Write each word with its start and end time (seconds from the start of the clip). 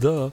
the. 0.00 0.32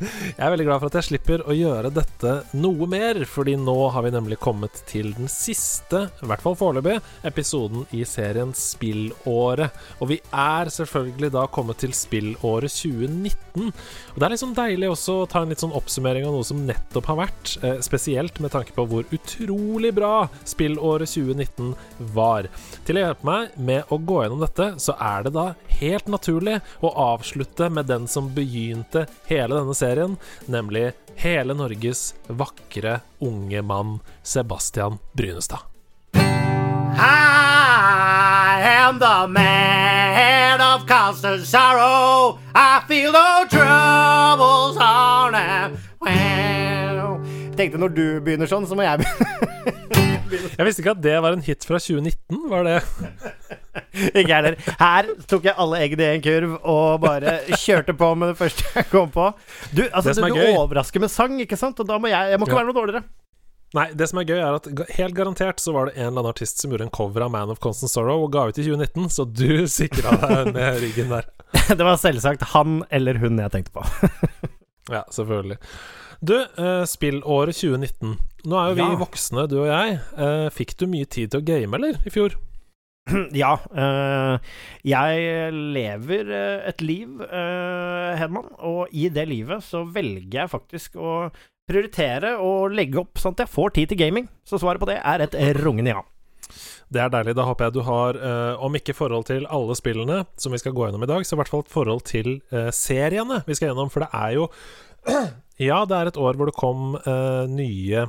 Jeg 0.00 0.40
er 0.40 0.52
veldig 0.54 0.64
glad 0.64 0.80
for 0.80 0.88
at 0.88 0.96
jeg 0.96 1.06
slipper 1.10 1.42
å 1.44 1.52
gjøre 1.52 1.90
dette 1.92 2.30
noe 2.56 2.86
mer, 2.88 3.18
fordi 3.28 3.52
nå 3.60 3.74
har 3.92 4.06
vi 4.06 4.12
nemlig 4.14 4.38
kommet 4.40 4.78
til 4.88 5.10
den 5.12 5.28
siste, 5.28 6.06
i 6.24 6.28
hvert 6.30 6.40
fall 6.40 6.56
foreløpig, 6.56 6.94
episoden 7.28 7.84
i 7.96 8.00
serien 8.08 8.54
Spillåret. 8.56 9.76
Og 10.00 10.08
vi 10.14 10.16
er 10.32 10.70
selvfølgelig 10.72 11.32
da 11.34 11.44
kommet 11.52 11.82
til 11.82 11.92
spillåret 11.96 12.72
2019. 12.72 13.68
Og 13.68 14.16
det 14.16 14.26
er 14.26 14.34
liksom 14.34 14.54
deilig 14.56 14.88
også 14.88 15.18
å 15.20 15.28
ta 15.28 15.42
en 15.44 15.52
litt 15.52 15.60
sånn 15.60 15.76
oppsummering 15.76 16.24
av 16.24 16.32
noe 16.32 16.48
som 16.48 16.64
nettopp 16.64 17.10
har 17.12 17.20
vært, 17.20 17.52
eh, 17.60 17.82
spesielt 17.84 18.40
med 18.40 18.54
tanke 18.56 18.72
på 18.76 18.86
hvor 18.88 19.04
utrolig 19.12 19.92
bra 19.96 20.30
spillåret 20.48 21.12
2019 21.12 21.74
var. 22.16 22.48
Til 22.88 22.96
å 22.96 23.04
hjelpe 23.04 23.28
meg 23.28 23.58
med 23.58 23.84
å 23.92 24.00
gå 24.00 24.22
gjennom 24.24 24.40
dette, 24.46 24.72
så 24.80 24.96
er 24.96 25.28
det 25.28 25.36
da 25.36 25.50
helt 25.80 26.08
naturlig 26.08 26.60
å 26.80 26.94
avslutte 26.96 27.68
med 27.72 27.88
den 27.90 28.08
som 28.08 28.32
begynte 28.32 29.06
hele 29.28 29.60
denne 29.60 29.74
serien, 29.76 29.89
nemlig 30.46 30.92
hele 31.20 31.54
Norges 31.54 32.14
vakre 32.28 33.00
unge 33.20 33.62
mann 33.62 34.00
Sebastian 34.22 34.98
Brynestad. 35.12 35.66
I 37.00 38.60
am 38.62 38.98
the 38.98 39.26
man 39.28 40.60
of 40.60 40.86
constant 40.86 41.46
sorrow. 41.46 42.38
I 42.54 42.82
feel 42.88 43.12
no 43.12 43.44
troubles 43.48 44.76
on 44.76 45.34
and 45.34 45.78
well. 46.00 47.20
Jeg 47.50 47.56
tenkte 47.56 47.78
når 47.80 47.94
du 47.94 48.04
begynner 48.24 48.48
sånn, 48.48 48.66
så 48.68 48.74
må 48.76 48.82
jeg 48.86 49.02
begynne. 49.02 49.38
Jeg 50.30 50.66
visste 50.66 50.82
ikke 50.82 50.94
at 50.94 51.02
det 51.02 51.16
var 51.24 51.34
en 51.34 51.42
hit 51.44 51.64
fra 51.66 51.78
2019, 51.80 52.48
var 52.50 52.62
det? 52.66 52.78
Ikke 54.18 54.32
heller. 54.34 54.56
Her 54.80 55.08
tok 55.30 55.44
jeg 55.50 55.54
alle 55.62 55.80
eggene 55.84 56.06
i 56.08 56.18
en 56.18 56.24
kurv 56.24 56.56
og 56.60 57.00
bare 57.04 57.38
kjørte 57.54 57.94
på 57.98 58.08
med 58.18 58.32
det 58.32 58.38
første 58.40 58.66
jeg 58.74 58.88
kom 58.90 59.10
på. 59.14 59.28
Du, 59.74 59.84
altså, 59.92 60.14
du, 60.18 60.26
du 60.34 60.42
overrasker 60.58 61.02
med 61.04 61.12
sang, 61.12 61.36
ikke 61.44 61.58
sant? 61.60 61.78
Og 61.82 61.86
da 61.88 61.98
må 62.02 62.10
jeg 62.10 62.32
Jeg 62.34 62.40
må 62.40 62.46
ikke 62.48 62.56
Ja. 62.56 62.62
være 62.64 62.72
noe 62.72 62.80
dårligere. 62.80 63.04
Nei, 63.78 63.84
det 63.94 64.08
som 64.10 64.18
er 64.18 64.24
gøy, 64.26 64.40
er 64.42 64.56
at 64.58 64.64
helt 64.96 65.14
garantert 65.14 65.60
så 65.62 65.70
var 65.76 65.86
det 65.86 65.92
en 65.94 66.08
eller 66.08 66.24
annen 66.24 66.32
artist 66.32 66.58
som 66.58 66.72
gjorde 66.72 66.88
en 66.88 66.90
cover 66.90 67.22
av 67.22 67.30
Man 67.30 67.52
of 67.52 67.60
Constant 67.62 67.92
Sorrow 67.92 68.24
og 68.24 68.32
ga 68.34 68.48
ut 68.50 68.58
i 68.58 68.64
2019, 68.66 69.04
så 69.14 69.22
du 69.30 69.68
sikra 69.70 70.16
deg 70.18 70.50
med 70.56 70.80
ryggen 70.82 71.12
der. 71.14 71.28
Det 71.78 71.86
var 71.86 72.00
selvsagt 72.02 72.48
han 72.50 72.80
eller 72.90 73.20
hun 73.22 73.38
jeg 73.38 73.54
tenkte 73.54 73.76
på. 73.78 73.86
Ja, 74.90 75.04
selvfølgelig. 75.14 75.60
Du, 76.18 76.34
uh, 76.58 76.82
spillåret 76.88 77.54
2019. 77.54 78.16
Nå 78.50 78.56
er 78.58 78.72
jo 78.72 78.74
vi 78.80 78.82
Ja. 78.82 78.96
voksne, 78.98 79.44
du 79.46 79.60
og 79.62 79.68
jeg. 79.70 80.00
Uh, 80.18 80.48
fikk 80.50 80.74
du 80.80 80.88
mye 80.90 81.06
tid 81.06 81.30
til 81.30 81.38
å 81.38 81.46
game, 81.46 81.70
eller, 81.78 82.00
i 82.02 82.10
fjor? 82.10 82.34
Ja, 83.42 83.56
øh, 83.56 84.52
jeg 84.84 85.52
lever 85.52 86.34
øh, 86.36 86.68
et 86.68 86.82
liv, 86.82 87.20
øh, 87.20 88.18
Hedman, 88.18 88.50
og 88.58 88.88
i 88.92 89.08
det 89.08 89.28
livet 89.28 89.64
så 89.64 89.84
velger 89.84 90.42
jeg 90.42 90.52
faktisk 90.52 90.96
å 90.96 91.30
prioritere 91.70 92.36
og 92.42 92.74
legge 92.74 93.00
opp 93.02 93.20
sånn 93.20 93.36
at 93.36 93.44
jeg 93.44 93.54
får 93.54 93.76
tid 93.76 93.92
til 93.92 94.00
gaming. 94.00 94.30
Så 94.44 94.58
svaret 94.58 94.82
på 94.82 94.88
det 94.90 94.98
er 95.04 95.22
et 95.22 95.36
rungende 95.62 95.94
ja. 95.94 96.02
Det 96.90 96.98
er 96.98 97.10
deilig. 97.12 97.36
Da 97.38 97.46
håper 97.46 97.68
jeg 97.68 97.76
du 97.76 97.84
har, 97.86 98.16
eh, 98.18 98.62
om 98.64 98.74
ikke 98.74 98.96
forhold 98.96 99.28
til 99.28 99.46
alle 99.46 99.76
spillene 99.78 100.24
som 100.40 100.50
vi 100.50 100.58
skal 100.58 100.74
gå 100.74 100.88
gjennom 100.88 101.04
i 101.06 101.10
dag, 101.10 101.26
så 101.26 101.36
i 101.36 101.38
hvert 101.38 101.52
fall 101.52 101.62
et 101.62 101.70
forhold 101.70 102.02
til 102.10 102.40
eh, 102.50 102.72
seriene 102.74 103.44
vi 103.46 103.54
skal 103.54 103.70
gjennom. 103.70 103.92
For 103.92 104.02
det 104.02 104.10
er 104.12 104.34
jo 104.38 104.48
Ja, 105.60 105.84
det 105.84 105.96
er 105.96 106.08
et 106.08 106.18
år 106.18 106.38
hvor 106.40 106.48
det 106.48 106.56
kom 106.56 106.96
eh, 106.98 107.44
nye 107.52 108.06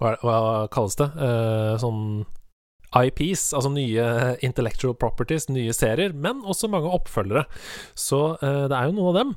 hva, 0.00 0.16
hva 0.22 0.36
kalles 0.72 0.96
det? 0.98 1.08
Eh, 1.20 1.74
sånn 1.82 2.24
IPs, 2.96 3.52
altså 3.56 3.70
nye 3.72 4.36
intellectual 4.44 4.94
properties, 5.00 5.48
nye 5.48 5.72
serier, 5.72 6.12
men 6.12 6.42
også 6.44 6.68
mange 6.72 6.90
oppfølgere. 6.92 7.46
Så 7.96 8.34
uh, 8.42 8.66
det 8.68 8.76
er 8.76 8.90
jo 8.90 8.96
noen 8.98 9.10
av 9.12 9.18
dem. 9.22 9.32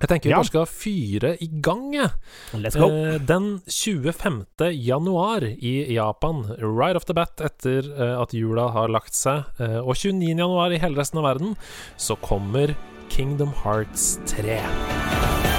Jeg 0.00 0.08
tenker 0.08 0.30
vi 0.30 0.32
Ja. 0.32 0.38
bare 0.40 0.48
skal 0.48 0.68
fyre 0.70 1.32
i 1.44 1.48
gang, 1.60 1.82
jeg. 1.92 2.08
Let's 2.56 2.78
go. 2.80 2.88
Uh, 2.88 3.18
den 3.28 3.50
25. 3.68 4.46
januar 4.80 5.44
i 5.44 5.74
Japan, 5.92 6.40
right 6.62 6.96
off 6.96 7.04
the 7.04 7.16
bat 7.18 7.36
etter 7.44 7.84
uh, 7.98 8.22
at 8.22 8.32
jula 8.32 8.70
har 8.72 8.88
lagt 8.88 9.12
seg, 9.18 9.44
og 9.60 9.92
29. 9.92 10.32
januar 10.38 10.72
i 10.72 10.80
hele 10.80 10.96
resten 11.02 11.20
av 11.20 11.28
verden, 11.28 11.56
så 12.00 12.16
kommer 12.24 12.72
Kingdom 13.10 13.52
Hearts 13.64 14.14
3. 14.30 15.49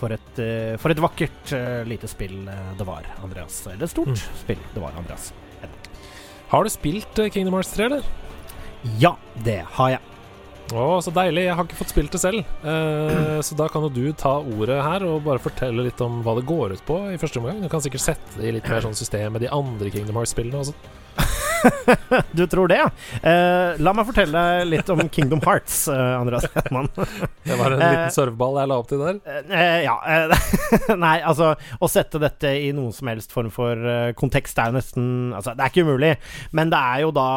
for, 0.00 0.12
et, 0.16 0.40
øh, 0.40 0.74
for 0.80 0.92
et 0.94 1.00
vakkert 1.04 1.52
øh, 1.56 1.82
lite 1.88 2.08
spill 2.08 2.38
øh, 2.48 2.70
det 2.80 2.86
var, 2.88 3.04
Andreas. 3.22 3.60
Eller 3.68 3.84
et 3.86 3.92
stort 3.92 4.08
Mm. 4.14 4.20
spill 4.42 4.62
det 4.74 4.82
var, 4.82 4.96
Andreas. 4.98 5.30
Har 6.50 6.64
du 6.66 6.70
spilt 6.72 7.18
eh, 7.22 7.28
Kingdom 7.30 7.54
Hearts 7.58 7.74
3, 7.76 7.84
eller? 7.90 8.06
Ja, 8.98 9.12
det 9.44 9.60
har 9.76 9.90
jeg. 9.98 10.06
Å, 10.70 11.00
så 11.02 11.10
deilig. 11.10 11.44
Jeg 11.48 11.54
har 11.58 11.66
ikke 11.66 11.78
fått 11.80 11.90
spilt 11.92 12.12
det 12.14 12.20
selv. 12.22 12.44
Eh, 12.62 13.40
så 13.42 13.56
da 13.58 13.66
kan 13.70 13.82
jo 13.82 13.90
du 13.90 14.12
ta 14.14 14.36
ordet 14.38 14.76
her 14.86 15.02
og 15.06 15.24
bare 15.26 15.42
fortelle 15.42 15.82
litt 15.88 16.00
om 16.04 16.20
hva 16.26 16.36
det 16.38 16.46
går 16.48 16.76
ut 16.78 16.84
på 16.86 16.98
i 17.12 17.18
første 17.20 17.40
omgang. 17.42 17.58
Du 17.62 17.68
kan 17.72 17.82
sikkert 17.82 18.04
sette 18.06 18.38
det 18.38 18.48
i 18.48 18.54
litt 18.56 18.68
mer 18.70 18.80
sånn 18.86 18.94
system 18.98 19.34
med 19.34 19.42
de 19.44 19.50
andre 19.52 19.90
Kingdom 19.90 20.18
Hearts-spillene 20.20 20.62
også. 20.62 20.74
Du 22.38 22.44
tror 22.50 22.68
det, 22.70 22.78
ja? 22.80 22.86
Eh, 23.22 23.78
la 23.82 23.92
meg 23.96 24.06
fortelle 24.08 24.40
deg 24.44 24.68
litt 24.70 24.90
om 24.92 25.00
Kingdom 25.12 25.40
Hearts, 25.44 25.82
eh, 25.92 26.12
Andreas 26.18 26.46
Hetman. 26.54 26.88
Det 27.48 27.56
var 27.58 27.74
en 27.74 27.80
Eh, 27.80 27.90
liten 27.94 28.14
serveball 28.14 28.58
jeg 28.60 28.70
la 28.70 28.78
opp 28.80 28.88
til 28.90 29.00
der. 29.02 29.20
Eh, 29.50 29.78
ja 29.86 29.96
eh, 30.06 30.34
Nei, 31.04 31.16
altså 31.26 31.52
Å 31.56 31.88
sette 31.90 32.20
dette 32.22 32.50
i 32.60 32.70
noen 32.76 32.92
som 32.94 33.08
helst 33.10 33.32
form 33.34 33.50
for 33.54 33.78
eh, 33.78 34.12
kontekst 34.18 34.58
er 34.60 34.70
jo 34.70 34.76
nesten 34.78 35.06
Altså, 35.36 35.54
det 35.56 35.64
er 35.64 35.72
ikke 35.72 35.86
umulig, 35.88 36.12
men 36.56 36.70
det 36.72 36.80
er 36.80 37.02
jo 37.06 37.10
da 37.16 37.28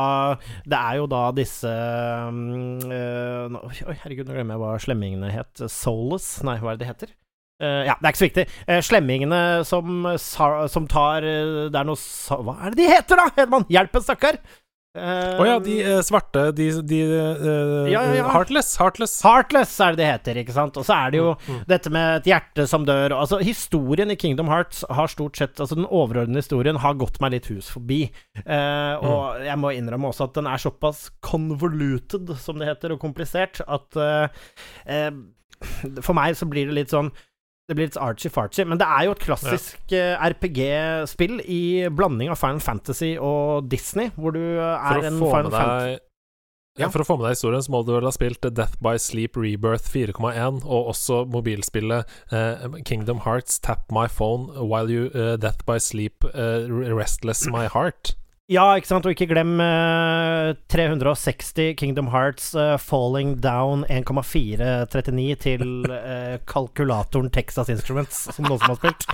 Det 0.68 0.80
er 0.80 1.00
jo 1.02 1.08
da 1.12 1.24
disse 1.36 1.72
eh, 1.72 3.60
Oi, 3.64 3.98
herregud, 4.04 4.28
nå 4.30 4.36
glemmer 4.38 4.56
jeg 4.58 4.64
hva 4.64 4.74
slemmingene 4.84 5.32
het. 5.34 5.64
Soulless? 5.72 6.36
Nei, 6.46 6.58
hva 6.62 6.74
er 6.74 6.80
det 6.80 6.86
de 6.86 6.92
heter? 6.92 7.14
Eh, 7.62 7.84
ja, 7.88 7.94
det 8.00 8.08
er 8.08 8.16
ikke 8.16 8.24
så 8.24 8.28
viktig. 8.32 8.48
Uh, 8.66 8.80
slemmingene 8.84 9.44
som, 9.68 10.08
som 10.18 10.90
tar 10.90 11.24
eh, 11.28 11.70
Det 11.72 11.78
er 11.80 11.86
noe 11.86 12.42
Hva 12.42 12.58
er 12.66 12.74
det 12.74 12.82
de 12.82 12.90
heter, 12.90 13.20
da, 13.20 13.30
Hedman? 13.38 13.66
Hjelp 13.72 14.00
en 14.00 14.06
stakkar! 14.06 14.40
Å 14.94 15.02
uh, 15.02 15.40
oh, 15.42 15.48
ja, 15.48 15.54
de 15.58 15.76
svarte 16.06 16.42
De, 16.54 16.68
de 16.86 16.98
Ja, 17.90 18.04
ja. 18.14 18.28
Heartless. 18.30 18.76
Heartless. 18.78 19.16
Heartless 19.26 19.72
er 19.82 19.96
det 19.96 20.04
det 20.04 20.10
heter, 20.12 20.40
ikke 20.44 20.54
sant? 20.54 20.78
Og 20.78 20.86
så 20.86 20.98
er 20.98 21.14
det 21.16 21.22
jo 21.22 21.32
Mm, 21.34 21.56
mm. 21.56 21.64
dette 21.72 21.94
med 21.94 22.20
et 22.20 22.30
hjerte 22.30 22.68
som 22.70 22.86
dør. 22.86 23.16
Altså, 23.18 23.40
historien 23.42 24.14
i 24.14 24.18
Kingdom 24.22 24.52
Hearts 24.54 24.84
har 24.94 25.10
stort 25.10 25.40
sett 25.40 25.58
Altså, 25.58 25.80
den 25.80 25.90
overordnede 25.90 26.44
historien 26.44 26.78
har 26.84 27.00
gått 27.02 27.18
meg 27.24 27.34
litt 27.34 27.50
hus 27.50 27.72
forbi. 27.74 28.04
Eh, 28.46 28.94
og 29.02 29.42
jeg 29.42 29.58
må 29.62 29.74
innrømme 29.74 30.12
også 30.12 30.28
at 30.30 30.38
den 30.38 30.50
er 30.52 30.62
såpass 30.62 31.08
convoluted, 31.26 32.36
som 32.38 32.62
det 32.62 32.70
heter, 32.70 32.94
og 32.94 33.02
komplisert, 33.02 33.64
at 33.66 33.98
For 36.06 36.14
meg 36.18 36.38
så 36.38 36.46
blir 36.50 36.70
det 36.70 36.78
litt 36.84 36.94
sånn 36.94 37.10
det 37.70 37.78
blir 37.78 37.88
litt 37.88 38.00
archy-farchy, 38.00 38.66
men 38.68 38.80
det 38.82 38.88
er 38.92 39.06
jo 39.08 39.14
et 39.16 39.22
klassisk 39.24 39.94
ja. 39.94 40.18
RPG-spill 40.34 41.38
i 41.48 41.62
blanding 41.96 42.34
av 42.34 42.40
Final 42.42 42.60
Fantasy 42.64 43.14
og 43.16 43.70
Disney, 43.72 44.12
hvor 44.18 44.36
du 44.36 44.42
eh, 44.44 44.90
er 44.92 45.08
en 45.08 45.22
Final 45.22 45.54
Fantasy 45.54 46.02
ja, 46.80 46.88
For 46.90 47.04
å 47.04 47.06
få 47.06 47.20
med 47.20 47.28
deg 47.28 47.36
historien, 47.36 47.62
så 47.62 47.70
må 47.70 47.84
du 47.86 47.92
vel 47.94 48.08
ha 48.08 48.12
spilt 48.14 48.48
Death 48.58 48.80
by 48.82 48.98
Sleep 48.98 49.38
Rebirth 49.38 49.86
4,1, 49.94 50.64
og 50.66 50.90
også 50.96 51.22
mobilspillet 51.30 52.10
eh, 52.34 52.66
Kingdom 52.90 53.22
Hearts 53.28 53.62
Tap 53.62 53.86
My 53.94 54.08
Phone 54.10 54.50
While 54.58 54.90
You 54.90 55.12
eh, 55.14 55.36
Death 55.38 55.62
by 55.70 55.78
Sleep 55.78 56.26
eh, 56.34 56.66
Restless 56.90 57.46
My 57.54 57.68
Heart. 57.70 58.16
Ja, 58.54 58.68
ikke 58.78 58.90
sant, 58.90 59.08
og 59.08 59.14
ikke 59.16 59.26
glem 59.32 59.56
uh, 59.58 60.54
360 60.70 61.74
Kingdom 61.80 62.12
Hearts 62.14 62.52
uh, 62.54 62.76
Falling 62.78 63.36
Down 63.42 63.82
1,439 63.90 65.36
til 65.42 65.64
uh, 65.90 66.36
kalkulatoren 66.50 67.32
Texas 67.34 67.72
Instruments, 67.74 68.28
som 68.36 68.46
noen 68.46 68.62
som 68.62 68.76
har 68.76 68.82
spilt. 68.82 69.10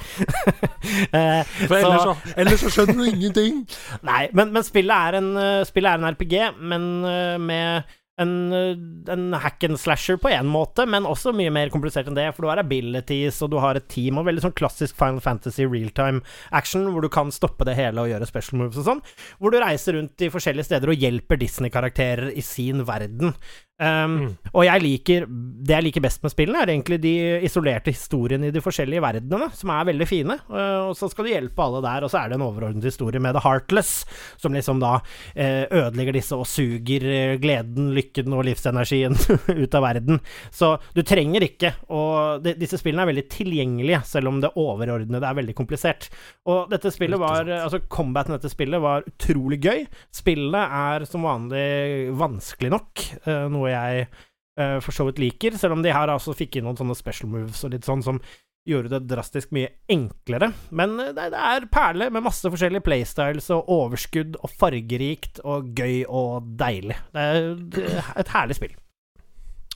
Eh, 1.10 1.42
For 1.68 1.76
ellers 1.78 2.02
så, 2.04 2.14
ellers 2.40 2.62
så 2.64 2.70
skjønner 2.74 2.98
du 2.98 3.04
ingenting! 3.12 3.60
Nei, 4.06 4.24
men, 4.36 4.52
men 4.56 4.66
spillet, 4.66 4.94
er 5.10 5.18
en, 5.20 5.30
eh, 5.38 5.62
spillet 5.68 5.92
er 5.92 6.02
en 6.02 6.14
RPG, 6.16 6.36
men 6.72 6.88
eh, 7.08 7.36
med 7.42 7.96
en, 8.20 8.54
eh, 8.54 9.14
en 9.14 9.34
hack 9.34 9.64
and 9.64 9.80
slasher 9.80 10.18
på 10.18 10.32
én 10.34 10.50
måte, 10.50 10.86
men 10.88 11.08
også 11.08 11.34
mye 11.36 11.52
mer 11.54 11.72
komplisert 11.74 12.10
enn 12.10 12.18
det. 12.18 12.28
For 12.36 12.46
du 12.46 12.52
har 12.52 12.62
abilities, 12.62 13.42
og 13.46 13.52
du 13.54 13.60
har 13.64 13.80
et 13.80 13.88
team, 13.92 14.20
og 14.20 14.28
veldig 14.28 14.44
sånn 14.44 14.58
klassisk 14.60 14.98
Final 15.00 15.22
Fantasy 15.24 15.66
realtime 15.66 16.22
action, 16.52 16.90
hvor 16.92 17.06
du 17.06 17.10
kan 17.10 17.32
stoppe 17.32 17.68
det 17.68 17.78
hele 17.80 18.04
og 18.04 18.12
gjøre 18.12 18.28
special 18.30 18.60
moves 18.60 18.82
og 18.82 18.90
sånn. 18.90 19.04
Hvor 19.40 19.56
du 19.56 19.60
reiser 19.64 19.98
rundt 19.98 20.22
i 20.22 20.32
forskjellige 20.34 20.70
steder 20.70 20.92
og 20.92 21.00
hjelper 21.00 21.40
Disney-karakterer 21.40 22.34
i 22.36 22.46
sin 22.46 22.86
verden. 22.90 23.36
Um, 23.80 24.20
Mm. 24.20 24.32
Og 24.54 24.66
jeg 24.66 24.84
liker 24.84 25.26
Det 25.30 25.76
jeg 25.76 25.86
liker 25.86 26.04
best 26.04 26.24
med 26.24 26.34
spillene, 26.34 26.62
er 26.64 26.72
egentlig 26.74 27.00
de 27.04 27.14
isolerte 27.46 27.94
historiene 27.94 28.50
i 28.50 28.54
de 28.54 28.64
forskjellige 28.64 29.04
verdenene, 29.04 29.50
som 29.56 29.72
er 29.74 29.88
veldig 29.92 30.08
fine. 30.10 30.38
Uh, 30.50 30.90
og 30.90 30.96
så 30.98 31.10
skal 31.12 31.28
du 31.28 31.32
hjelpe 31.34 31.64
alle 31.64 31.82
der, 31.86 32.06
og 32.06 32.12
så 32.12 32.22
er 32.22 32.32
det 32.32 32.40
en 32.40 32.46
overordnet 32.48 32.88
historie 32.90 33.22
med 33.22 33.36
The 33.38 33.44
Heartless, 33.44 34.06
som 34.42 34.56
liksom 34.56 34.82
da 34.82 34.96
uh, 35.00 35.66
ødelegger 35.68 36.18
disse 36.18 36.38
og 36.38 36.48
suger 36.50 37.06
uh, 37.06 37.36
gleden, 37.42 37.92
lykken 37.96 38.34
og 38.36 38.46
livsenergien 38.48 39.18
ut 39.64 39.78
av 39.78 39.86
verden. 39.86 40.22
Så 40.56 40.74
du 40.96 41.04
trenger 41.06 41.46
ikke 41.46 41.74
Og 41.94 42.44
de, 42.44 42.56
disse 42.58 42.80
spillene 42.80 43.06
er 43.06 43.12
veldig 43.12 43.26
tilgjengelige, 43.32 44.02
selv 44.10 44.32
om 44.32 44.42
det 44.42 44.54
overordnede 44.60 45.28
er 45.28 45.38
veldig 45.38 45.56
komplisert. 45.58 46.10
Og 46.50 46.72
dette 46.72 46.92
spillet 46.94 47.22
var. 47.22 47.48
Altså, 47.60 47.82
combaten 47.92 48.34
i 48.34 48.40
dette 48.40 48.52
spillet 48.52 48.82
var 48.82 49.06
utrolig 49.08 49.60
gøy. 49.62 49.86
Spillet 50.16 50.78
er 50.80 51.06
som 51.10 51.28
vanlig 51.28 52.10
vanskelig 52.20 52.74
nok, 52.74 53.06
uh, 53.28 53.46
noe 53.52 53.69
jeg 53.74 54.06
uh, 54.10 54.78
for 54.84 54.96
så 54.96 55.08
vidt 55.08 55.22
liker, 55.22 55.58
selv 55.60 55.78
om 55.78 55.84
de 55.86 55.94
her 55.96 56.12
altså 56.12 56.36
fikk 56.38 56.60
inn 56.60 56.68
noen 56.68 56.80
sånne 56.80 56.98
special 56.98 57.32
moves 57.32 57.64
og 57.66 57.74
litt 57.76 57.88
sånn 57.88 58.06
som 58.06 58.22
gjorde 58.70 58.92
det 58.92 59.08
drastisk 59.10 59.54
mye 59.56 59.72
enklere. 59.90 60.52
Men 60.76 60.98
eh, 61.00 61.14
det, 61.16 61.30
det 61.34 61.44
er 61.52 61.70
perle 61.72 62.10
med 62.14 62.26
masse 62.26 62.50
forskjellige 62.52 62.86
playstyles 62.86 63.50
og 63.56 63.72
overskudd 63.74 64.38
og 64.44 64.54
fargerikt 64.60 65.42
og 65.48 65.72
gøy 65.80 66.04
og 66.06 66.52
deilig. 66.60 66.98
Det 67.16 67.24
er 67.24 68.12
et 68.20 68.34
herlig 68.36 68.60
spill. 68.60 68.76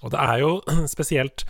Og 0.04 0.12
det 0.14 0.20
er 0.20 0.44
jo 0.44 0.52
spesielt 0.96 1.46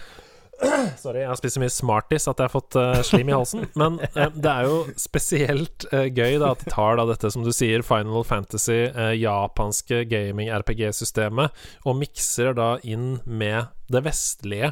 Sorry, 1.04 1.24
jeg 1.24 1.30
har 1.30 1.40
spist 1.40 1.58
så 1.58 1.62
mye 1.64 1.74
Smarties 1.74 2.28
at 2.30 2.40
jeg 2.40 2.50
har 2.50 2.54
fått 2.54 2.78
uh, 2.80 3.00
slim 3.06 3.32
i 3.32 3.36
halsen. 3.36 3.66
Men 3.80 3.98
uh, 4.04 4.28
det 4.44 4.52
er 4.52 4.70
jo 4.70 4.78
spesielt 5.00 5.88
uh, 5.92 6.06
gøy 6.06 6.38
da 6.42 6.54
at 6.54 6.64
de 6.64 6.74
tar 6.74 7.00
da 7.00 7.08
dette, 7.10 7.32
som 7.34 7.46
du 7.46 7.52
sier, 7.56 7.86
Final 7.86 8.26
Fantasy, 8.28 8.80
japanske 9.20 10.04
gaming-RPG-systemet, 10.12 11.66
og 11.88 12.00
mikser 12.00 12.54
da 12.58 12.76
inn 12.84 13.18
med 13.26 13.74
det 13.94 14.04
vestlige 14.06 14.72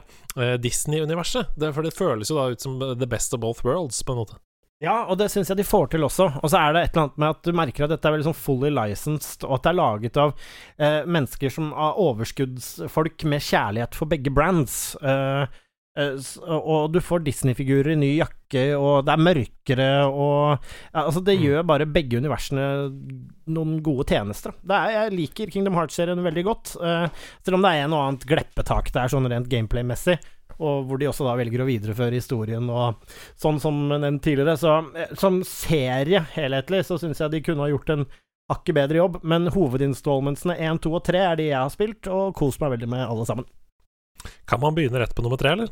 Disney-universet. 0.62 1.52
For 1.60 1.86
det 1.86 1.98
føles 1.98 2.32
jo 2.32 2.40
da 2.40 2.48
ut 2.54 2.64
som 2.64 2.80
the 2.80 3.10
best 3.10 3.36
of 3.36 3.44
both 3.44 3.66
worlds, 3.68 4.00
på 4.06 4.16
en 4.16 4.24
måte. 4.24 4.40
Ja, 4.82 5.04
og 5.06 5.20
det 5.22 5.28
syns 5.30 5.52
jeg 5.52 5.60
de 5.60 5.66
får 5.66 5.92
til 5.94 6.06
også. 6.08 6.26
Og 6.42 6.50
så 6.50 6.58
er 6.58 6.74
det 6.74 6.82
et 6.82 6.96
eller 6.96 7.06
annet 7.06 7.20
med 7.22 7.36
at 7.36 7.42
du 7.46 7.58
merker 7.58 7.86
at 7.86 7.92
dette 7.94 8.08
er 8.10 8.16
veldig 8.16 8.32
sånn 8.32 8.40
fully 8.40 8.72
licensed, 8.74 9.46
og 9.46 9.60
at 9.60 9.68
det 9.68 9.70
er 9.70 9.78
laget 9.78 10.18
av 10.18 10.32
eh, 10.82 11.02
mennesker 11.06 11.54
som 11.54 11.68
av 11.70 12.00
overskuddsfolk 12.02 13.28
med 13.30 13.46
kjærlighet 13.46 13.98
for 13.98 14.10
begge 14.10 14.34
brands. 14.34 14.96
Eh, 14.98 15.62
og 15.98 16.92
du 16.94 17.00
får 17.04 17.24
Disney-figurer 17.26 17.92
i 17.94 18.00
ny 18.00 18.12
jakke, 18.22 18.62
og 18.80 19.04
det 19.08 19.12
er 19.12 19.24
mørkere, 19.26 19.88
og 20.08 20.60
ja, 20.94 21.02
Altså, 21.04 21.24
det 21.24 21.38
Mm. 21.38 21.44
gjør 21.44 21.66
bare 21.68 21.86
begge 21.86 22.18
universene 22.18 22.66
noen 23.48 23.82
gode 23.84 24.06
tjenester. 24.08 24.54
Det 24.64 24.72
er, 24.72 24.92
jeg 24.96 25.18
liker 25.18 25.52
Kingdom 25.52 25.76
Hearts-serien 25.76 26.24
veldig 26.24 26.44
godt, 26.48 26.76
uh, 26.80 27.08
selv 27.44 27.56
om 27.56 27.62
det 27.62 27.72
er 27.76 27.84
en 27.86 27.94
og 27.94 28.06
annet 28.08 28.26
gleppetak 28.26 28.92
der, 28.94 29.08
sånn 29.12 29.28
rent 29.28 29.50
gameplay-messig. 29.52 30.18
Og 30.62 30.86
hvor 30.88 31.00
de 31.00 31.08
også 31.10 31.26
da 31.26 31.36
velger 31.36 31.64
å 31.64 31.66
videreføre 31.68 32.14
historien 32.20 32.70
og 32.70 33.02
sånn 33.40 33.60
som 33.60 33.88
nevnt 33.90 34.22
tidligere. 34.22 34.56
Så 34.62 34.76
eh, 34.96 35.10
som 35.18 35.40
serie 35.44 36.22
helhetlig 36.36 36.84
så 36.86 37.00
syns 37.02 37.18
jeg 37.20 37.32
de 37.32 37.42
kunne 37.42 37.64
ha 37.66 37.70
gjort 37.72 37.90
en 37.90 38.06
hakket 38.52 38.76
bedre 38.76 39.00
jobb, 39.00 39.24
men 39.24 39.48
hovedinstallmentsene 39.48 40.58
1, 40.60 40.82
2 40.84 40.94
og 40.94 41.04
3 41.08 41.18
er 41.32 41.36
de 41.40 41.48
jeg 41.50 41.58
har 41.58 41.72
spilt, 41.74 42.08
og 42.12 42.36
kost 42.38 42.62
meg 42.62 42.76
veldig 42.76 42.90
med 42.94 43.08
alle 43.08 43.26
sammen. 43.26 43.46
Kan 44.50 44.62
man 44.64 44.78
begynne 44.78 45.02
rett 45.02 45.16
på 45.16 45.26
nummer 45.26 45.40
tre, 45.42 45.56
eller? 45.56 45.72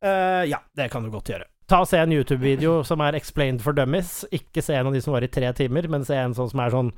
Uh, 0.00 0.46
ja, 0.48 0.62
det 0.76 0.88
kan 0.92 1.04
du 1.04 1.10
godt 1.12 1.32
gjøre. 1.32 1.48
Ta 1.70 1.82
og 1.84 1.90
Se 1.90 2.00
en 2.00 2.14
YouTube-video 2.14 2.80
som 2.88 3.02
er 3.04 3.18
explained 3.18 3.62
for 3.64 3.76
dummies. 3.76 4.24
Ikke 4.34 4.64
se 4.64 4.76
en 4.76 4.90
av 4.90 4.96
de 4.96 5.04
som 5.04 5.14
var 5.16 5.26
i 5.26 5.32
tre 5.32 5.52
timer, 5.56 5.88
men 5.92 6.06
se 6.06 6.18
en 6.18 6.36
sånn 6.36 6.50
som 6.52 6.64
er 6.64 6.74
sånn 6.74 6.90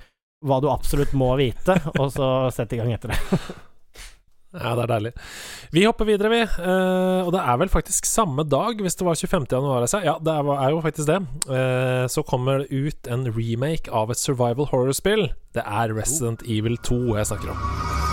hva 0.42 0.58
du 0.62 0.66
absolutt 0.72 1.12
må 1.14 1.34
vite, 1.38 1.76
og 2.00 2.08
så 2.14 2.32
sett 2.54 2.74
i 2.74 2.80
gang 2.82 2.94
etter 2.96 3.14
det. 3.14 3.20
Ja, 4.52 4.74
det 4.76 4.82
er 4.82 4.90
deilig. 4.90 5.10
Vi 5.72 5.86
hopper 5.86 6.04
videre, 6.04 6.28
vi. 6.28 6.42
Uh, 6.60 7.24
og 7.24 7.30
det 7.32 7.40
er 7.40 7.56
vel 7.62 7.72
faktisk 7.72 8.04
samme 8.04 8.44
dag, 8.44 8.82
hvis 8.84 8.98
det 9.00 9.06
var 9.08 9.16
25. 9.16 9.46
januar. 9.48 9.86
Altså. 9.86 10.02
Ja, 10.04 10.18
det 10.20 10.34
er, 10.34 10.68
jo 10.74 10.82
faktisk 10.84 11.08
det. 11.08 11.20
Uh, 11.48 12.04
så 12.12 12.20
kommer 12.20 12.60
det 12.60 12.68
ut 12.68 13.08
en 13.08 13.24
remake 13.32 13.88
av 13.88 14.12
et 14.12 14.20
survival 14.20 14.68
horror-spill. 14.68 15.30
Det 15.56 15.64
er 15.64 15.96
Resident 15.96 16.44
Evil 16.44 16.76
2 16.84 17.00
jeg 17.16 17.32
snakker 17.32 17.56
om. 17.56 18.11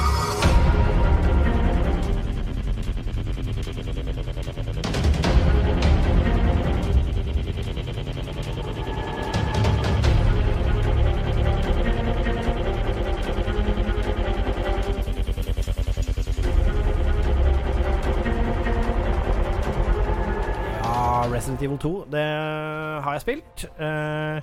Resident 21.79 22.05
2, 22.05 22.11
det 22.11 23.03
har 23.03 23.13
jeg 23.15 23.21
spilt. 23.23 23.65
eh, 23.79 24.41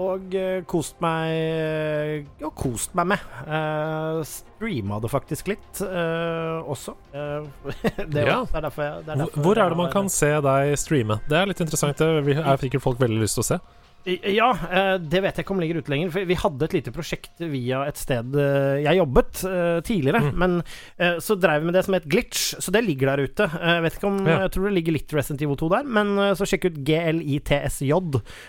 og 0.00 0.32
eh, 0.34 0.62
kost 0.64 0.96
meg 1.04 2.24
Ja, 2.40 2.48
kost 2.56 2.94
meg 2.96 3.06
med. 3.12 3.24
Uh, 3.44 4.22
Streama 4.24 4.96
det 5.02 5.10
faktisk 5.12 5.50
litt 5.52 5.80
eh, 5.84 6.62
også. 6.64 6.94
Eh, 7.12 7.44
det, 8.08 8.24
Ja. 8.24 8.38
det 8.46 8.56
er 8.56 8.64
derfor 8.64 8.82
jeg 8.86 9.04
det 9.04 9.12
er 9.12 9.20
derfor 9.26 9.42
hvor 9.44 9.58
er 9.60 9.68
det 9.68 9.76
man 9.76 9.92
kan 9.92 10.08
se 10.08 10.30
deg 10.40 10.72
streame? 10.80 11.20
Det 11.28 11.36
er 11.36 11.46
litt 11.50 11.60
interessant. 11.60 11.98
Det 12.00 12.24
vi- 12.24 12.38
er 12.40 12.56
sikkert 12.56 12.82
folk 12.82 12.98
veldig 12.98 13.20
lyst 13.20 13.36
til 13.36 13.44
å 13.44 13.48
se. 13.50 13.60
Ja, 14.06 14.48
eh, 14.70 14.94
det 15.02 15.20
vet 15.20 15.36
jeg 15.36 15.44
ikke 15.44 15.52
om 15.54 15.60
ligger 15.60 15.80
ute 15.82 15.92
lenger. 15.92 16.12
For 16.14 16.28
vi 16.28 16.36
hadde 16.40 16.66
et 16.66 16.76
lite 16.78 16.92
prosjekt 16.94 17.42
via 17.52 17.82
et 17.88 18.00
sted 18.00 18.36
eh, 18.40 18.80
jeg 18.86 18.96
jobbet 19.00 19.42
eh, 19.48 19.80
tidligere. 19.86 20.22
Mm. 20.30 20.38
Men 20.40 20.56
så 21.20 21.36
drev 21.40 21.60
vi 21.62 21.68
med 21.70 21.76
det 21.76 21.84
som 21.86 21.94
het 21.96 22.06
Glitch, 22.10 22.54
så 22.60 22.72
det 22.74 22.82
ligger 22.86 23.12
der 23.12 23.24
ute. 23.28 23.46
Jeg 23.50 23.84
vet 23.84 23.98
ikke 23.98 24.08
om 24.08 24.18
Ja. 24.30 24.38
Jeg 24.44 24.52
tror 24.54 24.68
det 24.68 24.74
ligger 24.78 24.96
litt 24.96 25.12
Resident 25.16 25.42
Evil 25.44 25.58
2 25.60 25.68
der, 25.72 25.84
men 25.98 26.10
så 26.38 26.46
sjekk 26.48 26.68
ut 26.70 26.80
GLITSJ 26.86 27.92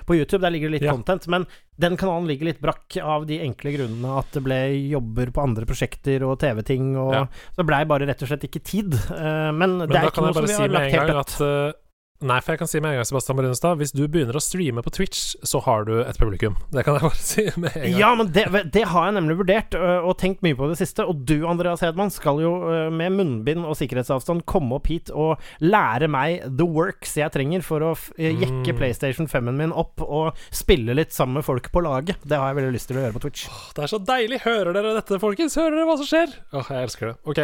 på 0.08 0.16
YouTube. 0.18 0.42
Der 0.44 0.54
ligger 0.54 0.70
det 0.72 0.80
litt 0.80 0.88
Ja. 0.88 0.96
content. 0.96 1.28
Men 1.32 1.46
den 1.82 1.98
kanalen 1.98 2.28
ligger 2.30 2.46
litt 2.52 2.62
brakk 2.62 2.98
av 3.02 3.26
de 3.28 3.40
enkle 3.42 3.74
grunnene 3.74 4.18
at 4.20 4.32
det 4.36 4.44
ble 4.46 4.60
jobber 4.92 5.32
på 5.34 5.42
andre 5.44 5.66
prosjekter 5.66 6.24
og 6.28 6.40
TV-ting, 6.44 6.96
og 7.00 7.14
Ja. 7.14 7.26
så 7.58 7.66
blei 7.66 7.84
bare 7.86 8.06
rett 8.08 8.22
og 8.22 8.28
slett 8.30 8.44
ikke 8.48 8.64
tid. 8.64 8.92
Men, 9.10 9.78
Men 9.80 9.88
det 9.90 9.98
er 9.98 10.12
ikke 10.12 10.22
noe 10.28 10.34
som 10.34 10.46
vi 10.46 10.54
har 10.60 10.70
lagt 10.70 10.94
helt 10.94 11.16
dødt. 11.16 11.81
Nei, 12.22 12.38
for 12.44 12.54
jeg 12.54 12.62
kan 12.62 12.70
si 12.70 12.80
med 12.84 12.94
en 12.94 13.00
gang, 13.02 13.08
Sebastian 13.10 13.38
Brunstad, 13.40 13.80
hvis 13.82 13.94
du 13.98 14.04
begynner 14.06 14.38
å 14.38 14.42
streame 14.44 14.84
på 14.86 14.92
Twitch, 14.94 15.36
så 15.48 15.62
har 15.66 15.88
du 15.88 15.94
et 16.04 16.20
publikum. 16.22 16.56
Det 16.74 16.84
kan 16.86 16.98
jeg 17.00 17.06
bare 17.08 17.22
si 17.32 17.46
med 17.56 17.74
en 17.76 17.86
gang. 17.88 17.98
Ja, 17.98 18.12
men 18.20 18.30
det, 18.36 18.46
det 18.76 18.84
har 18.92 19.08
jeg 19.10 19.16
nemlig 19.18 19.38
vurdert 19.42 19.78
og 19.82 20.14
tenkt 20.22 20.44
mye 20.46 20.58
på 20.60 20.70
det 20.70 20.78
siste. 20.82 21.06
Og 21.10 21.24
du, 21.28 21.40
Andreas 21.50 21.82
Hedman, 21.82 22.12
skal 22.14 22.42
jo 22.44 22.52
med 22.94 23.16
munnbind 23.18 23.66
og 23.66 23.74
sikkerhetsavstand 23.80 24.46
komme 24.50 24.78
opp 24.78 24.90
hit 24.92 25.10
og 25.14 25.42
lære 25.64 26.10
meg 26.12 26.46
the 26.60 26.68
works 26.68 27.16
jeg 27.18 27.34
trenger 27.34 27.66
for 27.66 27.84
å 27.90 27.94
jekke 28.22 28.50
Mm. 28.62 28.78
PlayStation 28.78 29.28
5-en 29.30 29.58
min 29.58 29.72
opp 29.74 30.02
og 30.04 30.38
spille 30.54 30.94
litt 30.96 31.14
sammen 31.16 31.40
med 31.40 31.46
folk 31.48 31.70
på 31.74 31.82
laget. 31.84 32.20
Det 32.28 32.38
har 32.38 32.52
jeg 32.52 32.58
veldig 32.60 32.74
lyst 32.76 32.90
til 32.92 33.00
å 33.00 33.04
gjøre 33.06 33.16
på 33.16 33.22
Twitch. 33.26 33.46
Det 33.76 33.84
er 33.86 33.92
så 33.92 34.00
deilig! 34.06 34.42
Hører 34.46 34.76
dere 34.78 34.94
dette, 34.98 35.18
folkens? 35.22 35.56
Hører 35.60 35.76
dere 35.80 35.88
hva 35.90 35.96
som 36.00 36.08
skjer? 36.10 36.36
Åh, 36.54 36.70
jeg 36.76 36.88
elsker 36.88 37.10
det. 37.10 37.16
Ok, 37.26 37.42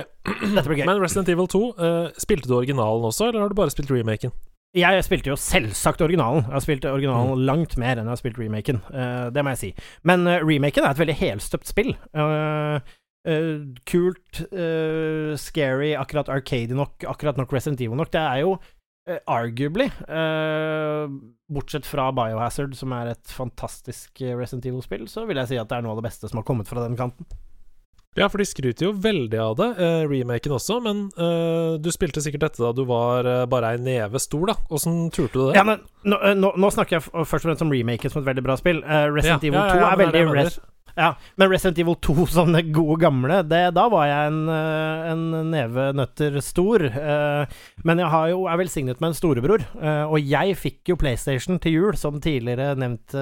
Dette 0.54 0.68
blir 0.70 0.82
gøy. 0.82 0.86
Men 0.92 1.02
Resident 1.02 1.32
Evil 1.34 1.50
2, 1.52 1.64
uh, 1.80 2.20
spilte 2.22 2.50
du 2.52 2.56
originalen 2.60 3.08
også, 3.10 3.30
eller 3.32 3.46
har 3.46 3.52
du 3.54 3.58
bare 3.58 3.74
spilt 3.74 3.92
remaken? 3.94 4.34
Jeg 4.76 5.04
spilte 5.08 5.32
jo 5.32 5.38
selvsagt 5.40 6.02
originalen. 6.04 6.44
Jeg 6.44 6.54
har 6.54 6.64
spilt 6.66 6.86
originalen 6.86 7.38
Mm. 7.40 7.46
langt 7.48 7.78
mer 7.78 7.94
enn 7.98 8.06
jeg 8.06 8.14
har 8.14 8.20
spilt 8.20 8.38
remaken. 8.38 8.82
Uh, 8.92 9.30
det 9.32 9.44
må 9.44 9.54
jeg 9.56 9.58
si. 9.58 9.74
Men 10.04 10.28
uh, 10.28 10.40
remaken 10.44 10.84
er 10.84 10.92
et 10.92 11.00
veldig 11.00 11.16
helstøpt 11.16 11.68
spill. 11.72 11.96
Uh, 12.14 12.80
kult, 13.86 14.40
scary, 15.36 15.90
akkurat 16.00 16.30
arcade 16.32 16.72
nok, 16.78 17.04
akkurat 17.04 17.36
nok 17.38 17.52
Resident 17.52 17.82
Evil 17.82 17.98
nok. 18.00 18.12
Det 18.14 18.22
er 18.22 18.38
jo 18.46 18.54
arguably, 19.28 19.90
bortsett 21.52 21.86
fra 21.88 22.06
Biohazard, 22.16 22.74
som 22.76 22.92
er 22.96 23.12
et 23.12 23.28
fantastisk 23.28 24.22
Resident 24.22 24.66
Evil-spill, 24.68 25.08
så 25.12 25.26
vil 25.28 25.40
jeg 25.42 25.48
si 25.52 25.60
at 25.60 25.68
det 25.68 25.76
er 25.78 25.84
noe 25.84 25.92
av 25.96 26.00
det 26.02 26.08
beste 26.08 26.28
som 26.32 26.40
har 26.40 26.48
kommet 26.48 26.68
fra 26.72 26.86
den 26.86 26.96
kanten. 27.00 27.28
Ja, 28.18 28.28
for 28.34 28.42
de 28.42 28.48
skryter 28.50 28.88
jo 28.88 28.94
veldig 28.98 29.40
av 29.44 29.56
det, 29.60 29.68
eh, 29.78 30.00
remaken 30.10 30.56
også, 30.58 30.80
men 30.82 31.04
eh, 31.18 31.76
du 31.82 31.92
spilte 31.94 32.24
sikkert 32.26 32.48
dette 32.48 32.64
da 32.64 32.72
du 32.74 32.82
var 32.90 33.28
eh, 33.30 33.44
bare 33.50 33.76
ei 33.76 33.82
neve 33.82 34.22
stor, 34.24 34.48
da. 34.50 34.56
Åssen 34.74 35.12
turte 35.14 35.38
du 35.38 35.44
det? 35.52 35.58
Ja, 35.60 35.64
men 35.68 35.84
nå, 36.08 36.18
eh, 36.26 36.34
nå, 36.38 36.56
nå 36.58 36.72
snakker 36.74 36.98
jeg 36.98 37.06
først 37.06 37.44
og 37.44 37.52
fremst 37.52 37.66
om 37.68 37.74
remaken 37.74 38.14
som 38.14 38.24
et 38.24 38.32
veldig 38.32 38.46
bra 38.48 38.58
spill. 38.58 38.82
Eh, 38.82 39.06
Resident 39.14 39.46
Ja, 39.46 39.52
Evil 39.52 39.62
ja, 39.62 39.70
2 39.70 39.84
ja, 39.84 39.92
er 39.94 40.02
men 40.02 40.12
det 40.16 40.24
er 40.24 40.34
veldig 40.34 40.58
ja, 40.98 41.12
men 41.38 41.52
Resident 41.52 41.80
Evil 41.82 41.98
2 42.02 42.26
som 42.34 42.54
det 42.56 42.66
gode 42.76 43.00
gamle, 43.04 43.40
det, 43.48 43.62
da 43.78 43.86
var 43.94 44.08
jeg 44.10 44.32
en, 44.32 44.40
eh, 44.50 45.10
en 45.12 45.52
neve 45.52 45.92
nøtter 45.96 46.40
stor. 46.44 46.84
eh, 46.90 47.58
Men 47.86 48.02
jeg 48.02 48.12
har 48.14 48.30
jo, 48.34 48.44
er 48.50 48.60
velsignet 48.60 49.00
med 49.04 49.12
en 49.12 49.18
storebror, 49.18 49.66
eh, 49.78 50.04
og 50.10 50.18
jeg 50.20 50.58
fikk 50.58 50.94
jo 50.94 51.00
PlayStation 51.00 51.60
til 51.64 51.78
jul, 51.78 51.98
som 52.00 52.20
tidligere 52.24 52.74
nevnt 52.78 53.14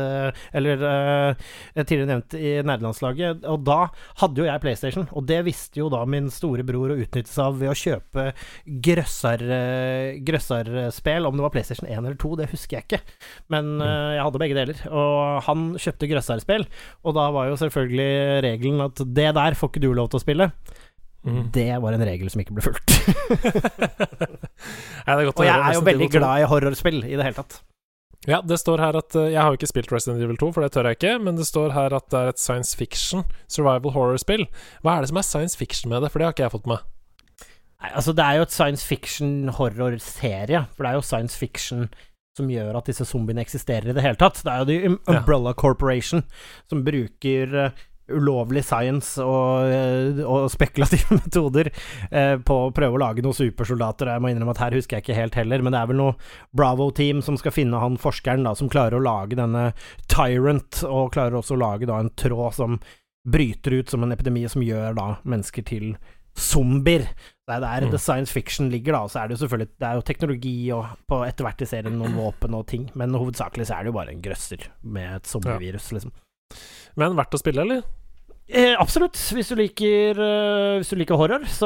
Eller 0.56 0.80
tidligere 1.76 2.10
nevnt 2.10 2.34
i 2.40 2.56
nerdelandslaget, 2.66 3.44
og 3.50 3.64
da 3.68 3.90
hadde 4.22 4.42
jo 4.42 4.48
jeg 4.48 4.64
PlayStation, 4.64 5.08
og 5.12 5.28
det 5.28 5.42
visste 5.46 5.82
jo 5.82 5.90
da 5.92 6.04
min 6.10 6.30
storebror 6.34 6.94
å 6.94 7.00
utnytte 7.04 7.32
seg 7.32 7.46
av 7.46 7.60
ved 7.60 7.72
å 7.72 7.78
kjøpe 7.78 8.26
grøssar, 8.66 9.44
eh, 9.46 11.26
om 11.26 11.38
det 11.38 11.44
var 11.46 11.54
PlayStation 11.54 11.88
1 11.90 12.06
eller 12.06 12.18
2, 12.20 12.36
det 12.40 12.50
husker 12.52 12.78
jeg 12.78 12.86
ikke, 12.88 13.02
men 13.54 13.82
eh, 13.82 14.16
jeg 14.18 14.26
hadde 14.26 14.42
begge 14.42 14.58
deler. 14.58 14.82
Og 14.92 15.44
han 15.48 15.66
kjøpte 15.82 16.10
grøssarspill, 16.12 16.68
og 17.04 17.18
da 17.18 17.28
var 17.36 17.50
jo 17.50 17.60
selvfølgelig 17.66 18.44
regelen 18.46 18.84
at 18.86 19.02
det 19.18 19.30
der 19.38 19.58
får 19.60 19.72
ikke 19.72 19.84
du 19.84 19.92
lov 19.98 20.10
til 20.12 20.22
å 20.22 20.24
spille. 20.24 20.50
Mm. 21.26 21.46
Det 21.54 21.70
var 21.82 21.96
en 21.96 22.06
regel 22.06 22.30
som 22.30 22.42
ikke 22.44 22.54
ble 22.54 22.66
fulgt. 22.66 22.92
Nei, 25.08 25.16
Og 25.26 25.46
jeg 25.46 25.56
er 25.56 25.74
jo 25.74 25.86
veldig 25.86 26.10
glad 26.14 26.44
i 26.44 26.50
horrorspill 26.50 27.02
i 27.02 27.16
det 27.18 27.26
hele 27.26 27.40
tatt. 27.40 27.64
Ja, 28.30 28.40
det 28.42 28.58
står 28.58 28.82
her 28.82 28.98
at 28.98 29.14
eh, 29.18 29.32
Jeg 29.34 29.42
har 29.42 29.52
jo 29.54 29.60
ikke 29.60 29.70
spilt 29.70 29.92
Resident 29.94 30.24
Evil 30.24 30.38
2, 30.42 30.52
for 30.56 30.66
det 30.66 30.72
tør 30.74 30.90
jeg 30.90 30.98
ikke, 30.98 31.14
men 31.22 31.38
det 31.38 31.46
står 31.46 31.74
her 31.76 31.94
at 31.94 32.08
det 32.10 32.20
er 32.20 32.32
et 32.32 32.42
science 32.42 32.78
fiction 32.78 33.26
survival 33.52 33.94
horror-spill. 33.94 34.48
Hva 34.82 34.96
er 34.98 35.06
det 35.06 35.12
som 35.12 35.22
er 35.22 35.28
science 35.28 35.58
fiction 35.58 35.94
med 35.94 36.02
det? 36.06 36.12
For 36.14 36.22
det 36.22 36.28
har 36.30 36.34
ikke 36.38 36.48
jeg 36.48 36.56
fått 36.56 36.70
med. 36.70 36.86
Nei, 37.82 37.92
altså 37.92 38.16
Det 38.18 38.26
er 38.26 38.40
jo 38.40 38.48
et 38.48 38.56
science 38.56 38.86
fiction-horrorserie, 38.88 40.66
for 40.74 40.86
det 40.86 40.92
er 40.92 40.98
jo 40.98 41.06
science 41.06 41.38
fiction 41.38 41.90
som 42.36 42.50
gjør 42.52 42.76
at 42.80 42.90
disse 42.92 43.06
zombiene 43.08 43.44
eksisterer 43.46 43.90
i 43.92 43.96
det 43.96 44.04
hele 44.04 44.20
tatt. 44.20 44.42
Det 44.44 44.52
er 44.52 44.64
jo 44.64 44.70
The 44.70 44.80
Um- 44.90 45.00
Ja. 45.08 45.20
Umbrella 45.20 45.54
Corporation 45.54 46.24
som 46.70 46.84
bruker 46.84 47.54
eh, 47.66 47.84
ulovlig 48.12 48.62
science 48.64 49.18
og, 49.24 49.66
eh, 49.72 50.20
og 50.22 50.50
spekulative 50.54 51.16
metoder 51.22 51.72
eh, 52.12 52.36
på 52.38 52.58
å 52.68 52.74
prøve 52.76 53.00
å 53.00 53.02
lage 53.02 53.24
noen 53.26 53.34
supersoldater. 53.34 54.12
Jeg 54.14 54.22
må 54.22 54.30
innrømme 54.30 54.54
at 54.54 54.62
her 54.62 54.76
husker 54.78 54.98
jeg 55.00 55.06
ikke 55.08 55.18
helt 55.18 55.38
heller, 55.40 55.64
men 55.66 55.74
det 55.74 55.80
er 55.82 55.90
vel 55.90 55.98
noe 56.04 56.18
Bravo-team 56.54 57.24
som 57.26 57.40
skal 57.42 57.56
finne 57.56 57.80
han 57.82 57.98
forskeren 57.98 58.46
da, 58.46 58.54
som 58.60 58.70
klarer 58.70 59.00
å 59.00 59.06
lage 59.06 59.40
denne 59.40 59.72
Tyrant, 60.12 60.84
og 60.86 61.16
klarer 61.16 61.40
også 61.40 61.56
å 61.58 61.64
lage 61.64 61.90
da 61.90 61.98
en 62.04 62.12
tråd 62.20 62.54
som 62.60 62.78
bryter 63.26 63.80
ut 63.80 63.90
som 63.90 64.04
en 64.06 64.14
epidemi 64.14 64.44
som 64.52 64.62
gjør 64.62 64.94
da 65.00 65.08
mennesker 65.26 65.66
til 65.66 65.96
zombier. 66.38 67.08
Det 67.46 67.60
er 67.62 67.86
Mm. 67.86 67.98
science 68.02 68.32
fiction 68.34 68.70
ligger, 68.72 68.94
da. 68.94 69.04
Så 69.08 69.20
er 69.22 69.28
det 69.28 69.38
jo 69.38 69.46
selvfølgelig 69.46 69.70
Det 69.80 69.88
er 69.88 69.94
jo 69.94 70.02
teknologi 70.02 70.72
og 70.74 70.86
på 71.08 71.20
etter 71.28 71.46
hvert 71.46 71.62
i 71.62 71.66
serien 71.66 72.00
noen 72.00 72.16
våpen 72.18 72.56
og 72.58 72.66
ting, 72.68 72.90
men 72.96 73.14
hovedsakelig 73.14 73.68
så 73.68 73.78
er 73.78 73.84
det 73.84 73.94
jo 73.94 74.00
bare 74.00 74.12
en 74.16 74.22
grøsser 74.22 74.66
med 74.84 75.16
et 75.20 75.28
zombievirus, 75.30 75.92
liksom. 75.94 76.12
Men 76.98 77.16
verdt 77.16 77.36
å 77.38 77.38
spille, 77.42 77.62
eller? 77.62 77.84
Eh, 78.48 78.76
absolutt. 78.78 79.18
Hvis 79.34 79.48
du 79.50 79.56
liker 79.58 80.20
uh, 80.22 80.78
Hvis 80.78 80.90
du 80.94 80.96
liker 81.00 81.18
horror, 81.18 81.42
så 81.50 81.66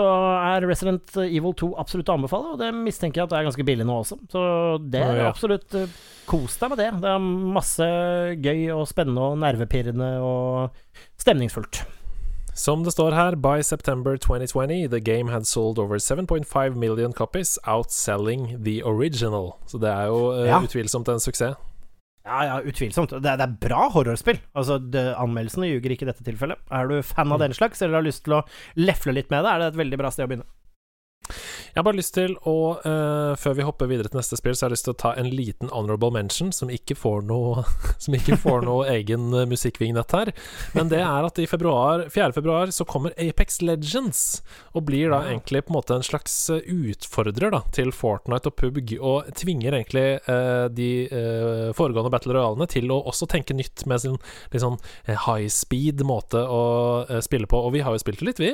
er 0.55 0.63
Resident 0.67 1.11
Evil 1.17 1.51
2 1.53 1.73
absolutt 1.77 2.07
å 2.07 2.15
anbefale, 2.15 2.53
og 2.53 2.59
det 2.61 2.69
mistenker 2.73 3.19
jeg 3.19 3.23
at 3.27 3.33
det 3.33 3.39
er 3.39 3.47
ganske 3.49 3.65
billig 3.67 3.85
nå 3.87 3.97
også. 3.99 4.15
Så 4.31 4.43
det 4.89 5.01
er 5.03 5.11
Å, 5.11 5.17
ja. 5.19 5.27
absolutt 5.27 5.75
uh, 5.75 5.87
Kos 6.29 6.55
deg 6.61 6.69
med 6.71 6.77
det. 6.79 6.89
Det 7.03 7.09
er 7.11 7.19
masse 7.19 7.83
gøy 8.39 8.69
og 8.77 8.87
spennende 8.87 9.19
og 9.31 9.39
nervepirrende 9.41 10.11
og 10.23 10.69
stemningsfullt. 11.19 11.81
Som 12.59 12.81
det 12.83 12.91
står 12.91 13.13
her, 13.15 13.37
by 13.39 13.61
September 13.63 14.17
2020, 14.19 14.89
the 14.91 14.99
game 14.99 15.31
had 15.31 15.45
sold 15.47 15.79
over 15.79 15.95
7.5 16.03 16.75
million 16.75 17.13
copies, 17.15 17.53
outselling 17.63 18.57
the 18.65 18.81
original. 18.83 19.53
Så 19.71 19.79
det 19.79 19.87
er 19.93 20.09
jo 20.11 20.19
uh, 20.33 20.45
Ja. 20.49 20.59
utvilsomt 20.59 21.07
en 21.13 21.23
suksess. 21.23 21.55
Ja, 22.27 22.41
ja, 22.45 22.57
utvilsomt. 22.61 23.09
Det 23.15 23.25
er, 23.31 23.37
det 23.39 23.45
er 23.47 23.55
bra 23.63 23.85
horrorspill. 23.89 24.37
Altså, 24.53 24.75
det, 24.91 25.05
Anmeldelsene 25.17 25.69
ljuger 25.71 25.95
ikke 25.95 26.03
i 26.05 26.09
dette 26.11 26.25
tilfellet. 26.27 26.59
Er 26.69 26.85
du 26.91 26.99
fan 27.01 27.31
av 27.31 27.39
Mm. 27.39 27.45
den 27.47 27.53
slags, 27.57 27.81
eller 27.81 27.95
har 28.01 28.05
lyst 28.05 28.25
til 28.25 28.35
å 28.37 28.43
lefle 28.77 29.13
litt 29.15 29.31
med 29.31 29.45
det, 29.47 29.49
er 29.55 29.59
det 29.63 29.67
et 29.73 29.79
veldig 29.79 29.97
bra 29.97 30.11
sted 30.11 30.27
å 30.27 30.29
begynne. 30.29 30.45
Jeg 31.29 31.79
har 31.79 31.87
bare 31.87 31.99
lyst 31.99 32.15
til 32.17 32.35
å, 32.49 32.57
uh, 32.83 33.33
før 33.39 33.57
vi 33.57 33.67
hopper 33.67 33.89
videre 33.91 34.11
til 34.11 34.19
neste 34.19 34.39
spill, 34.39 34.55
så 34.57 34.65
har 34.65 34.73
jeg 34.73 34.79
lyst 34.79 34.87
til 34.89 34.95
å 34.95 35.01
ta 35.05 35.13
en 35.19 35.29
liten 35.31 35.71
honorable 35.73 36.11
mention 36.15 36.51
som 36.55 36.71
ikke 36.73 36.97
får 36.97 37.23
noe 37.29 37.63
Som 38.03 38.15
ikke 38.15 38.37
får 38.39 38.63
noe 38.63 38.87
egen 38.93 39.33
eh, 39.35 39.47
musikkvignett 39.49 40.13
her. 40.15 40.31
Men 40.75 40.89
det 40.91 41.01
er 41.03 41.25
at 41.25 41.39
i 41.41 41.47
februar, 41.49 42.05
4. 42.11 42.31
februar 42.35 42.71
så 42.75 42.85
kommer 42.87 43.15
Apex 43.19 43.59
Legends, 43.65 44.21
og 44.73 44.85
blir 44.87 45.11
da 45.11 45.21
egentlig 45.27 45.65
på 45.65 45.73
en 45.73 45.79
måte 45.79 45.97
en 45.97 46.05
slags 46.05 46.35
eh, 46.53 46.63
utfordrer 46.63 47.53
da 47.55 47.61
til 47.75 47.91
Fortnite 47.95 48.51
og 48.51 48.57
PUBG, 48.59 48.95
og 48.99 49.29
tvinger 49.39 49.75
egentlig 49.75 50.05
uh, 50.29 50.67
de 50.71 50.89
uh, 51.11 51.69
foregående 51.77 52.11
Battle 52.13 52.35
Royalene 52.37 52.69
til 52.71 52.91
å 52.93 53.01
også 53.09 53.27
tenke 53.29 53.57
nytt 53.57 53.85
med 53.89 54.03
sin 54.03 54.17
litt 54.53 54.63
sånn 54.63 54.79
high 55.09 55.49
speed 55.51 56.03
måte 56.07 56.41
å 56.41 56.61
spille 57.25 57.49
på. 57.49 57.59
Og 57.67 57.75
vi 57.75 57.83
har 57.85 57.95
jo 57.95 58.01
spilt 58.01 58.23
det 58.23 58.29
litt, 58.31 58.43
vi. 58.43 58.53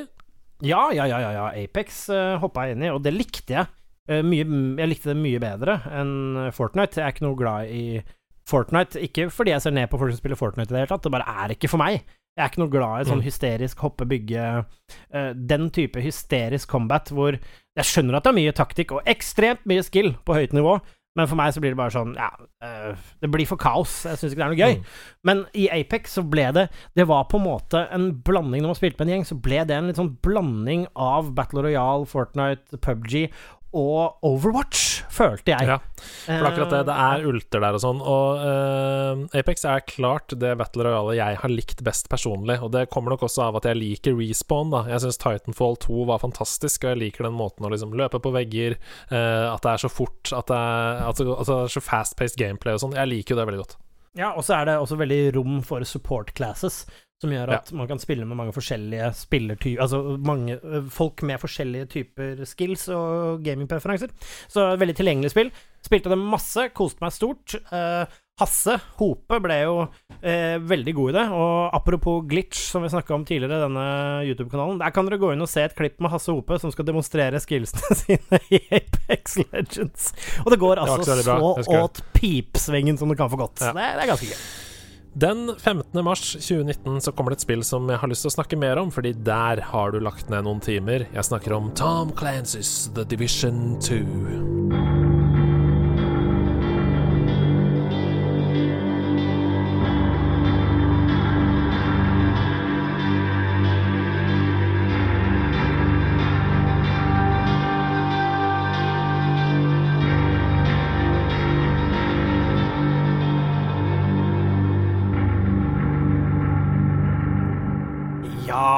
Ja, 0.63 0.91
ja, 0.95 1.05
ja, 1.09 1.19
ja, 1.19 1.31
ja. 1.35 1.47
Apex 1.63 2.05
uh, 2.13 2.37
hoppa 2.39 2.67
jeg 2.67 2.77
inn 2.77 2.85
i, 2.85 2.91
og 2.93 3.01
det 3.03 3.11
likte 3.15 3.57
jeg. 3.57 3.67
Uh, 4.09 4.21
mye, 4.23 4.45
jeg 4.79 4.91
likte 4.91 5.11
det 5.11 5.17
mye 5.19 5.39
bedre 5.41 5.79
enn 5.91 6.11
eh, 6.45 6.51
Fortnite. 6.55 7.01
Jeg 7.01 7.07
er 7.09 7.15
ikke 7.15 7.25
noe 7.25 7.39
glad 7.39 7.71
i 7.73 8.01
Fortnite. 8.47 9.01
Ikke 9.01 9.29
fordi 9.33 9.51
jeg 9.55 9.63
ser 9.65 9.73
ned 9.75 9.89
på 9.89 9.97
folk 9.99 10.13
som 10.13 10.21
spiller 10.21 10.39
Fortnite 10.39 10.69
i 10.69 10.75
det 10.75 10.83
hele 10.83 10.91
tatt, 10.93 11.03
det 11.07 11.11
bare 11.15 11.35
er 11.45 11.55
ikke 11.55 11.71
for 11.71 11.81
meg. 11.81 12.03
Jeg 12.35 12.43
er 12.43 12.51
ikke 12.51 12.61
noe 12.61 12.71
glad 12.73 13.01
i 13.01 13.07
sånn 13.09 13.21
Mm. 13.23 13.25
hysterisk 13.29 13.79
hoppe, 13.79 14.05
bygge 14.11 14.43
uh, 14.59 15.31
Den 15.35 15.69
type 15.71 16.01
hysterisk 16.03 16.67
combat 16.69 17.07
hvor 17.15 17.37
Jeg 17.39 17.87
skjønner 17.87 18.17
at 18.17 18.25
det 18.27 18.33
er 18.33 18.39
mye 18.41 18.51
taktikk 18.55 18.91
og 18.91 19.07
ekstremt 19.07 19.63
mye 19.65 19.83
skill 19.87 20.13
på 20.27 20.35
høyt 20.35 20.53
nivå, 20.55 20.77
men 21.15 21.29
for 21.31 21.39
meg 21.39 21.53
så 21.55 21.61
blir 21.63 21.71
det 21.71 21.79
bare 21.79 21.93
sånn 21.95 22.13
Ja, 22.19 22.27
eh, 22.63 23.03
det 23.23 23.29
blir 23.31 23.47
for 23.47 23.59
kaos. 23.61 23.93
Jeg 24.03 24.19
syns 24.19 24.33
ikke 24.33 24.41
det 24.41 24.45
er 24.45 24.53
noe 24.53 24.59
gøy. 24.59 24.79
Mm. 24.81 24.97
Men 25.29 25.43
i 25.55 25.67
Apex 25.71 26.17
så 26.17 26.25
ble 26.27 26.49
det 26.55 26.65
Det 26.97 27.07
var 27.07 27.29
på 27.31 27.39
en 27.39 27.45
måte 27.47 27.85
en 27.95 28.09
blanding 28.25 28.63
Når 28.63 28.73
man 28.73 28.79
spilte 28.79 28.99
med 28.99 29.07
en 29.07 29.13
gjeng, 29.15 29.27
så 29.31 29.39
ble 29.47 29.63
det 29.67 29.77
en 29.77 29.87
litt 29.89 29.99
sånn 30.01 30.15
blanding 30.25 30.85
av 30.91 31.31
Battle 31.37 31.63
Royale, 31.65 32.07
Fortnite, 32.09 32.81
PubG 32.83 33.29
og 33.75 34.23
Overwatch, 34.25 35.03
følte 35.11 35.51
jeg. 35.51 35.67
Ja, 35.67 35.77
For 36.25 36.47
akkurat 36.47 36.71
det. 36.71 36.81
Det 36.87 36.95
er 37.05 37.25
ulter 37.27 37.63
der 37.63 37.77
og 37.77 37.83
sånn. 37.83 37.99
Og 37.99 38.41
uh, 38.41 39.23
Apex 39.35 39.65
er 39.67 39.83
klart 39.87 40.35
det 40.39 40.53
Battle 40.59 40.87
Royale 40.87 41.17
jeg 41.17 41.39
har 41.41 41.51
likt 41.53 41.83
best 41.85 42.09
personlig. 42.11 42.57
Og 42.63 42.71
det 42.75 42.87
kommer 42.93 43.15
nok 43.15 43.25
også 43.27 43.49
av 43.49 43.59
at 43.59 43.67
jeg 43.69 43.79
liker 43.79 44.17
respawn, 44.19 44.71
da. 44.73 44.85
Jeg 44.91 45.03
syns 45.03 45.19
Titanfall 45.21 45.79
2 45.83 46.07
var 46.11 46.23
fantastisk, 46.23 46.85
og 46.85 46.95
jeg 46.95 47.03
liker 47.03 47.27
den 47.27 47.37
måten 47.37 47.67
å 47.67 47.73
liksom 47.73 47.95
løpe 47.99 48.21
på 48.23 48.33
vegger, 48.35 48.77
uh, 49.11 49.51
at 49.53 49.65
det 49.65 49.73
er 49.73 49.85
så 49.85 49.91
fort, 49.91 50.31
at 50.31 50.51
det 50.51 50.61
er, 50.61 51.01
at 51.09 51.19
det, 51.19 51.27
at 51.35 51.51
det 51.51 51.57
er 51.65 51.75
så 51.75 51.83
fast-paced 51.83 52.39
gameplay 52.39 52.77
og 52.77 52.85
sånn. 52.85 52.95
Jeg 52.97 53.11
liker 53.11 53.35
jo 53.35 53.41
det 53.41 53.49
veldig 53.51 53.65
godt. 53.65 53.77
Ja, 54.15 54.31
og 54.31 54.45
så 54.47 54.55
er 54.61 54.69
det 54.69 54.77
også 54.79 54.95
veldig 54.99 55.21
rom 55.35 55.59
for 55.65 55.83
support 55.87 56.31
classes, 56.37 56.85
som 57.23 57.31
gjør 57.31 57.53
at 57.55 57.71
man 57.75 57.87
kan 57.87 58.01
spille 58.01 58.25
med 58.27 58.37
mange 58.37 58.53
forskjellige 58.55 59.07
spillertyper 59.15 59.81
Altså 59.85 60.01
mange 60.19 60.57
folk 60.91 61.23
med 61.23 61.39
forskjellige 61.39 61.87
typer 61.93 62.43
skills 62.49 62.89
og 62.91 63.45
gamingpreferanser. 63.45 64.11
Så 64.51 64.67
veldig 64.79 64.97
tilgjengelig 64.99 65.31
spill. 65.31 65.53
Spilte 65.85 66.11
det 66.11 66.19
masse, 66.19 66.67
koste 66.75 67.03
meg 67.03 67.13
stort. 67.15 67.55
Eh, 67.71 68.03
Hasse 68.41 68.73
Hope 68.99 69.37
ble 69.39 69.57
jo 69.61 69.75
eh, 70.19 70.57
veldig 70.59 70.93
god 70.97 71.11
i 71.13 71.15
det. 71.15 71.25
Og 71.37 71.77
apropos 71.77 72.25
glitch, 72.27 72.65
som 72.73 72.83
vi 72.83 72.91
snakka 72.91 73.15
om 73.15 73.23
tidligere, 73.27 73.61
denne 73.63 73.85
YouTube-kanalen. 74.27 74.81
Der 74.83 74.91
kan 74.95 75.07
dere 75.07 75.21
gå 75.21 75.31
inn 75.31 75.45
og 75.45 75.51
se 75.51 75.63
et 75.63 75.77
klipp 75.77 76.01
med 76.03 76.11
Hasse 76.11 76.35
Hope 76.35 76.59
som 76.59 76.73
skal 76.73 76.89
demonstrere 76.89 77.39
skillsene 77.43 77.95
sine 78.03 78.43
i 78.51 78.59
Apex 78.81 79.39
Legends. 79.45 80.11
Og 80.43 80.51
det 80.51 80.59
går 80.61 80.83
altså 80.83 81.15
så 81.15 81.19
så 81.23 81.79
åt 81.79 82.03
pipsvingen 82.17 82.99
som 82.99 83.11
det 83.13 83.21
kan 83.21 83.31
få 83.31 83.39
gått. 83.39 83.63
Ja. 83.63 83.71
Det, 83.71 83.91
det 83.95 84.03
er 84.03 84.15
ganske 84.17 84.33
gøy. 84.33 84.73
Den 85.17 85.55
15. 85.57 86.03
mars 86.03 86.33
2019 86.33 87.01
så 87.01 87.11
kommer 87.11 87.31
det 87.31 87.37
et 87.39 87.45
spill 87.45 87.61
som 87.63 87.87
jeg 87.87 88.01
har 88.01 88.11
lyst 88.11 88.25
til 88.25 88.33
å 88.33 88.35
snakke 88.35 88.59
mer 88.59 88.81
om, 88.81 88.91
fordi 88.91 89.13
der 89.23 89.61
har 89.71 89.95
du 89.95 90.01
lagt 90.03 90.27
ned 90.27 90.43
noen 90.43 90.59
timer. 90.59 91.07
Jeg 91.15 91.29
snakker 91.29 91.55
om 91.55 91.71
Tom 91.79 92.11
Clancy's 92.19 92.89
The 92.91 93.07
Division 93.07 93.77
2. 93.79 95.04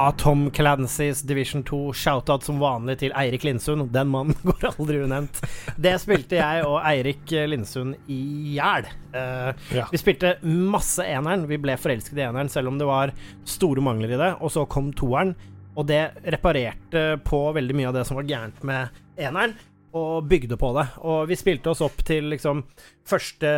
Ja, 0.08 0.12
Tom 0.12 0.52
Clancys 0.52 1.22
Division 1.22 1.64
2, 1.64 1.94
shoutout 1.94 2.44
som 2.44 2.62
vanlig 2.64 2.94
til 3.02 3.12
Eirik 3.12 3.44
Lindsund. 3.44 3.90
Den 3.92 4.08
mannen 4.08 4.38
går 4.48 4.70
aldri 4.70 5.02
unevnt. 5.04 5.42
Det 5.76 5.92
spilte 6.00 6.38
jeg 6.38 6.62
og 6.64 6.78
Eirik 6.80 7.34
Lindsund 7.52 7.98
i 8.08 8.20
hjel. 8.54 8.88
Uh, 9.12 9.52
Ja. 9.76 9.84
Vi 9.92 10.00
spilte 10.00 10.38
masse 10.48 11.04
eneren. 11.04 11.44
Vi 11.52 11.60
ble 11.60 11.76
forelsket 11.76 12.22
i 12.22 12.24
eneren, 12.24 12.48
selv 12.48 12.72
om 12.72 12.80
det 12.80 12.88
var 12.88 13.12
store 13.44 13.84
mangler 13.84 14.16
i 14.16 14.22
det. 14.22 14.30
Og 14.40 14.54
så 14.56 14.64
kom 14.72 14.94
toeren. 14.96 15.36
Og 15.76 15.90
det 15.92 16.00
reparerte 16.24 17.18
på 17.28 17.42
veldig 17.60 17.76
mye 17.76 17.92
av 17.92 18.00
det 18.00 18.06
som 18.08 18.22
var 18.22 18.32
gærent 18.32 18.64
med 18.64 18.96
eneren, 19.20 19.58
og 19.96 20.28
bygde 20.30 20.58
på 20.60 20.74
det. 20.76 20.86
Og 21.08 21.28
vi 21.30 21.38
spilte 21.40 21.72
oss 21.72 21.84
opp 21.86 22.02
til 22.08 22.28
liksom 22.32 22.64
første, 23.08 23.50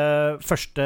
første 0.46 0.86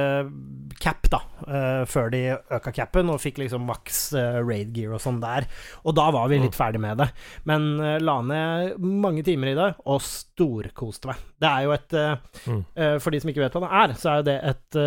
cap, 0.80 1.08
da, 1.12 1.20
uh, 1.48 1.84
før 1.90 2.12
de 2.14 2.22
øka 2.32 2.72
capen, 2.76 3.12
og 3.12 3.22
fikk 3.22 3.42
liksom 3.42 3.66
maks 3.68 4.06
uh, 4.16 4.40
raid 4.44 4.72
gear 4.76 4.96
og 4.96 5.04
sånn 5.04 5.20
der. 5.24 5.48
Og 5.84 5.98
da 5.98 6.08
var 6.16 6.32
vi 6.32 6.40
litt 6.40 6.56
mm. 6.56 6.60
ferdig 6.60 6.82
med 6.84 7.02
det. 7.04 7.10
Men 7.50 7.68
uh, 7.82 7.98
la 8.02 8.18
ned 8.24 8.80
mange 8.80 9.26
timer 9.28 9.52
i 9.52 9.58
det, 9.60 9.70
og 9.84 10.04
storkoste 10.06 11.12
meg. 11.12 11.28
Det 11.44 11.52
er 11.52 11.66
jo 11.66 11.76
et 11.76 11.94
mm. 11.94 12.60
For 13.04 13.12
de 13.12 13.20
som 13.20 13.30
ikke 13.30 13.42
vet 13.44 13.56
hva 13.58 13.62
det 13.66 13.72
er, 13.82 13.94
så 14.00 14.12
er 14.14 14.22
det 14.26 14.36
et 14.48 14.78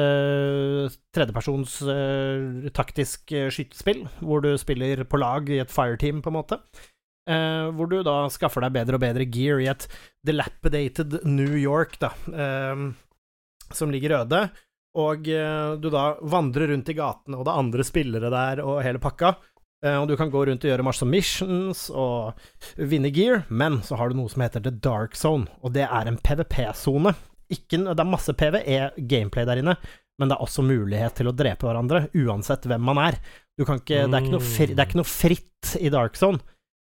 tredjepersons 1.17 1.75
taktisk 2.77 3.35
skytespill, 3.53 4.07
hvor 4.25 4.41
du 4.45 4.55
spiller 4.61 5.05
på 5.05 5.21
lag 5.21 5.51
i 5.53 5.61
et 5.61 5.73
fireteam, 5.73 6.23
på 6.25 6.33
en 6.33 6.39
måte. 6.39 6.61
Uh, 7.26 7.73
hvor 7.75 7.88
du 7.90 7.99
da 8.06 8.28
skaffer 8.30 8.62
deg 8.62 8.76
bedre 8.76 9.00
og 9.00 9.02
bedre 9.02 9.25
gear 9.26 9.59
i 9.59 9.66
et 9.66 9.88
dilapidated 10.26 11.25
New 11.26 11.56
York, 11.59 11.99
da, 11.99 12.12
uh, 12.30 12.87
som 13.75 13.90
ligger 13.90 14.21
øde. 14.21 14.45
Og 14.97 15.26
uh, 15.26 15.75
du 15.83 15.90
da 15.90 16.06
vandrer 16.23 16.71
rundt 16.71 16.92
i 16.92 16.97
gatene, 16.97 17.35
og 17.35 17.42
det 17.49 17.52
er 17.52 17.64
andre 17.64 17.87
spillere 17.87 18.30
der, 18.30 18.62
og 18.62 18.83
hele 18.87 19.02
pakka. 19.02 19.35
og 19.87 20.09
du 20.09 20.16
kan 20.16 20.30
gå 20.30 20.47
rundt 20.47 20.64
og 20.64 20.71
gjøre 20.71 20.87
masse 20.87 21.04
missions 21.04 21.90
og 21.90 22.38
vinne 22.76 23.11
gear, 23.11 23.45
men 23.49 23.83
så 23.85 23.99
har 23.99 24.09
du 24.09 24.16
noe 24.16 24.30
som 24.33 24.42
heter 24.42 24.62
The 24.62 24.73
Dark 24.73 25.14
Zone, 25.14 25.47
og 25.62 25.75
det 25.75 25.85
er 25.85 26.09
en 26.09 26.16
PVP-sone. 26.16 27.12
Det 27.47 27.76
er 27.76 28.09
masse 28.09 28.33
PVE-gameplay 28.33 29.47
der 29.47 29.61
inne, 29.61 29.76
men 30.18 30.30
det 30.30 30.38
er 30.38 30.42
også 30.42 30.64
mulighet 30.64 31.18
til 31.18 31.28
å 31.28 31.35
drepe 31.37 31.68
hverandre, 31.68 32.06
uansett 32.16 32.66
hvem 32.66 32.83
man 32.88 33.02
er. 33.02 33.18
Ikke, 33.61 34.06
er 34.06 34.40
fri, 34.40 34.73
det, 34.73 34.78
er 34.80 34.88
ikke 34.88 35.02
noe 35.02 35.11
fritt 35.11 35.76
i 35.78 35.92
Dark 35.92 36.16
Zone. 36.18 36.40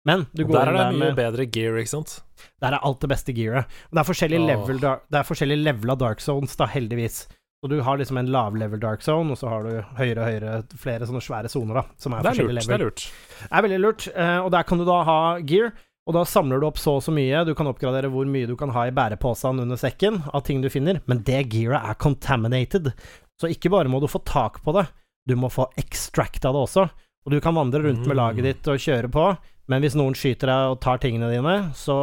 Men 0.08 0.24
du 0.34 0.42
går 0.44 0.56
der 0.56 0.72
er 0.72 0.76
det 0.78 0.86
mye 0.96 1.04
med, 1.04 1.18
bedre 1.18 1.46
gear, 1.46 1.76
ikke 1.78 1.92
sant? 1.92 2.16
Der 2.62 2.74
er 2.74 2.82
alt 2.82 2.98
det 3.04 3.10
beste 3.12 3.34
gearet. 3.36 3.70
Det 3.92 4.02
er 4.02 4.08
forskjellige, 4.08 4.42
oh. 4.42 4.48
level, 4.50 4.82
det 4.82 5.20
er 5.20 5.28
forskjellige 5.28 5.62
level 5.62 5.94
av 5.94 6.00
dark 6.00 6.24
zones, 6.24 6.56
da, 6.58 6.66
heldigvis. 6.72 7.22
Så 7.62 7.70
du 7.70 7.76
har 7.86 7.98
liksom 8.00 8.18
en 8.18 8.30
lavlevel 8.34 8.80
dark 8.82 9.04
zone, 9.06 9.30
og 9.30 9.38
så 9.38 9.46
har 9.46 9.62
du 9.62 9.70
høyere 10.00 10.18
og 10.18 10.26
høyere 10.26 10.80
flere 10.82 11.06
sånne 11.06 11.22
svære 11.22 11.50
soner, 11.52 11.78
da. 11.78 11.84
Som 12.02 12.16
er, 12.16 12.26
det 12.26 12.32
er 12.32 12.40
lurt, 12.42 12.56
level. 12.56 12.66
Det 12.66 12.74
er 12.74 12.82
lurt. 12.82 13.04
Det 13.38 13.50
er 13.52 13.64
veldig 13.68 13.78
lurt. 13.84 14.06
Eh, 14.10 14.38
og 14.42 14.50
der 14.56 14.66
kan 14.66 14.82
du 14.82 14.86
da 14.88 14.98
ha 15.06 15.18
gear. 15.46 15.70
Og 16.10 16.16
da 16.16 16.24
samler 16.26 16.58
du 16.58 16.66
opp 16.66 16.80
så 16.82 16.96
og 16.98 17.04
så 17.06 17.14
mye. 17.14 17.44
Du 17.46 17.52
kan 17.54 17.70
oppgradere 17.70 18.10
hvor 18.10 18.26
mye 18.26 18.48
du 18.50 18.56
kan 18.58 18.72
ha 18.74 18.88
i 18.88 18.94
bæreposen 18.94 19.62
under 19.62 19.78
sekken 19.78 20.18
av 20.34 20.42
ting 20.48 20.64
du 20.64 20.66
finner, 20.74 20.98
men 21.06 21.22
det 21.22 21.44
gearet 21.52 21.86
er 21.86 22.00
contaminated. 22.02 22.90
Så 23.38 23.52
ikke 23.54 23.70
bare 23.70 23.90
må 23.90 24.02
du 24.02 24.08
få 24.10 24.18
tak 24.26 24.58
på 24.66 24.74
det, 24.74 24.88
du 25.30 25.36
må 25.38 25.46
få 25.50 25.68
extracta 25.78 26.50
det 26.50 26.64
også. 26.66 26.88
Og 27.22 27.34
du 27.34 27.38
kan 27.42 27.54
vandre 27.54 27.84
rundt 27.84 28.06
med 28.08 28.18
laget 28.18 28.42
mm. 28.42 28.48
ditt 28.48 28.70
og 28.72 28.82
kjøre 28.82 29.10
på, 29.12 29.26
men 29.70 29.84
hvis 29.84 29.94
noen 29.98 30.16
skyter 30.18 30.50
deg 30.50 30.74
og 30.74 30.80
tar 30.82 30.98
tingene 31.02 31.30
dine, 31.30 31.56
så 31.78 31.96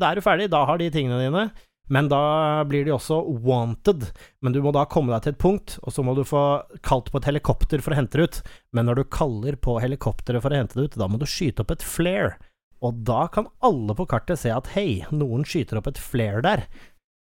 da 0.00 0.10
er 0.10 0.18
du 0.18 0.24
ferdig. 0.24 0.50
Da 0.50 0.64
har 0.66 0.80
de 0.80 0.90
tingene 0.92 1.20
dine. 1.22 1.48
Men 1.88 2.10
da 2.10 2.64
blir 2.68 2.84
de 2.84 2.92
også 2.92 3.22
wanted. 3.44 4.10
Men 4.44 4.52
du 4.52 4.60
må 4.64 4.74
da 4.76 4.84
komme 4.90 5.14
deg 5.14 5.24
til 5.24 5.34
et 5.34 5.40
punkt, 5.40 5.78
og 5.82 5.94
så 5.94 6.04
må 6.04 6.14
du 6.16 6.24
få 6.28 6.42
kalt 6.84 7.08
på 7.12 7.20
et 7.20 7.30
helikopter 7.30 7.80
for 7.84 7.94
å 7.94 8.00
hente 8.00 8.20
det 8.20 8.28
ut. 8.28 8.40
Men 8.76 8.90
når 8.90 9.00
du 9.00 9.12
kaller 9.14 9.56
på 9.56 9.78
helikopteret 9.80 10.44
for 10.44 10.52
å 10.52 10.60
hente 10.60 10.78
det 10.78 10.90
ut, 10.90 11.00
da 11.00 11.08
må 11.08 11.20
du 11.20 11.26
skyte 11.28 11.64
opp 11.64 11.72
et 11.72 11.86
flare. 11.86 12.36
Og 12.84 13.00
da 13.08 13.24
kan 13.32 13.48
alle 13.64 13.96
på 13.98 14.06
kartet 14.10 14.42
se 14.42 14.52
at 14.54 14.68
hei, 14.76 15.02
noen 15.10 15.46
skyter 15.48 15.80
opp 15.80 15.88
et 15.90 16.02
flare 16.02 16.44
der. 16.44 16.66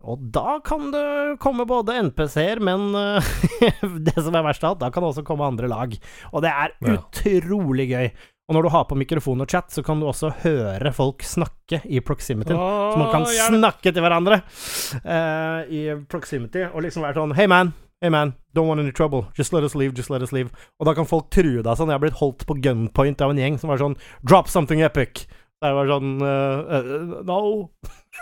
Og 0.03 0.23
da 0.35 0.59
kan 0.65 0.91
det 0.93 1.39
komme 1.43 1.67
både 1.69 1.99
NPC-er, 2.09 2.63
men 2.65 2.91
uh, 2.97 3.33
det 4.07 4.17
som 4.19 4.35
er 4.35 4.47
verst 4.47 4.65
av 4.65 4.75
alt, 4.75 4.83
da 4.83 4.91
kan 4.93 5.05
det 5.05 5.13
også 5.13 5.27
komme 5.27 5.47
andre 5.47 5.71
lag. 5.71 5.95
Og 6.33 6.45
det 6.45 6.53
er 6.53 6.75
ja. 6.79 6.97
utrolig 6.99 7.89
gøy. 7.93 8.13
Og 8.51 8.57
når 8.57 8.67
du 8.67 8.73
har 8.75 8.89
på 8.91 8.99
mikrofon 8.99 9.41
og 9.45 9.49
chat, 9.49 9.71
så 9.73 9.85
kan 9.87 10.01
du 10.03 10.09
også 10.11 10.33
høre 10.43 10.91
folk 10.93 11.23
snakke 11.25 11.79
i 11.87 12.03
proximity. 12.05 12.53
Oh, 12.53 12.91
så 12.93 12.99
man 13.01 13.13
kan 13.13 13.29
hjelp. 13.31 13.55
snakke 13.61 13.93
til 13.95 14.05
hverandre 14.05 14.43
uh, 14.43 15.63
i 15.71 15.87
proximity 16.11 16.67
og 16.67 16.83
liksom 16.85 17.07
være 17.07 17.21
sånn 17.21 17.37
Hey 17.39 17.49
man, 17.49 17.71
hey 18.03 18.11
man, 18.13 18.35
don't 18.53 18.69
want 18.69 18.83
any 18.83 18.93
trouble. 18.93 19.29
Just 19.39 19.55
let 19.55 19.65
us 19.65 19.77
leave, 19.79 19.95
just 19.97 20.11
let 20.11 20.27
us 20.27 20.35
leave. 20.35 20.51
Og 20.83 20.91
da 20.91 20.97
kan 20.99 21.09
folk 21.09 21.31
true 21.33 21.63
deg 21.63 21.79
sånn. 21.79 21.95
Jeg 21.95 22.01
har 22.01 22.03
blitt 22.03 22.19
holdt 22.21 22.45
på 22.49 22.59
gunpoint 22.61 23.23
av 23.23 23.33
en 23.33 23.41
gjeng 23.41 23.61
som 23.63 23.73
var 23.73 23.81
sånn 23.81 23.97
Drop 24.27 24.51
something 24.51 24.83
epic. 24.83 25.25
Så 25.63 25.69
jeg 25.71 25.77
var 25.79 25.91
sånn 25.93 26.15
uh, 26.19 27.21
No. 27.23 27.37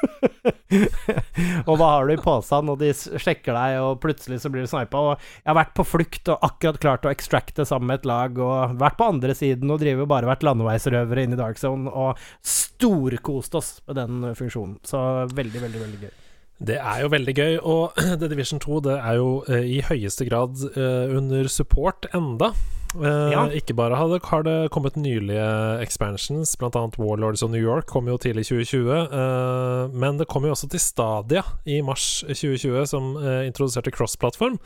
og 1.68 1.72
hva 1.80 1.88
har 1.94 2.04
du 2.04 2.12
i 2.12 2.20
posen, 2.20 2.68
og 2.68 2.76
de 2.82 2.90
sjekker 2.92 3.56
deg, 3.56 3.78
og 3.80 3.96
plutselig 4.04 4.42
så 4.42 4.52
blir 4.52 4.68
du 4.68 4.70
snipa. 4.70 5.00
Og 5.00 5.14
jeg 5.16 5.48
har 5.48 5.56
vært 5.56 5.72
på 5.78 5.88
flukt 5.88 6.28
og 6.34 6.44
akkurat 6.50 6.82
klart 6.84 7.08
å 7.08 7.12
extracte 7.14 7.64
sammen 7.64 7.88
med 7.88 8.02
et 8.02 8.10
lag, 8.12 8.36
og 8.36 8.76
vært 8.84 9.00
på 9.00 9.08
andre 9.16 9.36
siden 9.38 9.72
og 9.72 9.80
driver 9.80 10.10
bare 10.12 10.28
vært 10.28 10.44
landeveisrøvere 10.44 11.24
inn 11.24 11.36
i 11.38 11.40
Dark 11.40 11.60
Zone, 11.62 11.88
og 11.88 12.20
storkost 12.44 13.56
oss 13.56 13.78
med 13.88 14.02
den 14.02 14.34
funksjonen. 14.36 14.76
Så 14.84 15.00
veldig, 15.32 15.64
veldig, 15.64 15.86
veldig 15.86 16.02
gøy. 16.04 16.19
Det 16.60 16.76
er 16.76 16.98
jo 17.00 17.08
veldig 17.12 17.34
gøy, 17.36 17.54
og 17.64 17.96
The 18.20 18.28
Division 18.28 18.60
2 18.60 18.82
det 18.84 18.98
er 18.98 19.16
jo 19.16 19.30
uh, 19.48 19.56
i 19.64 19.80
høyeste 19.86 20.26
grad 20.28 20.60
uh, 20.76 21.16
under 21.16 21.48
support 21.48 22.08
enda. 22.14 22.52
Uh, 22.90 23.30
ja. 23.30 23.44
Ikke 23.54 23.72
bare 23.78 23.96
har 23.96 24.10
det, 24.10 24.18
har 24.28 24.44
det, 24.44 24.56
kommet 24.74 24.98
nylige 24.98 25.46
expansions, 25.80 26.56
bl.a. 26.58 26.82
Warlords 26.98 27.42
of 27.46 27.52
New 27.52 27.62
York 27.62 27.86
kom 27.86 28.10
jo 28.10 28.18
tidlig 28.20 28.44
i 28.44 28.50
2020. 28.50 28.90
Uh, 28.92 29.94
men 29.94 30.20
det 30.20 30.28
kom 30.28 30.44
jo 30.44 30.52
også 30.52 30.68
til 30.68 30.82
Stadia 30.82 31.46
i 31.64 31.80
mars 31.86 32.24
2020, 32.28 32.86
som 32.90 33.14
introduserte 33.46 33.94
cross-plattform. 33.94 34.58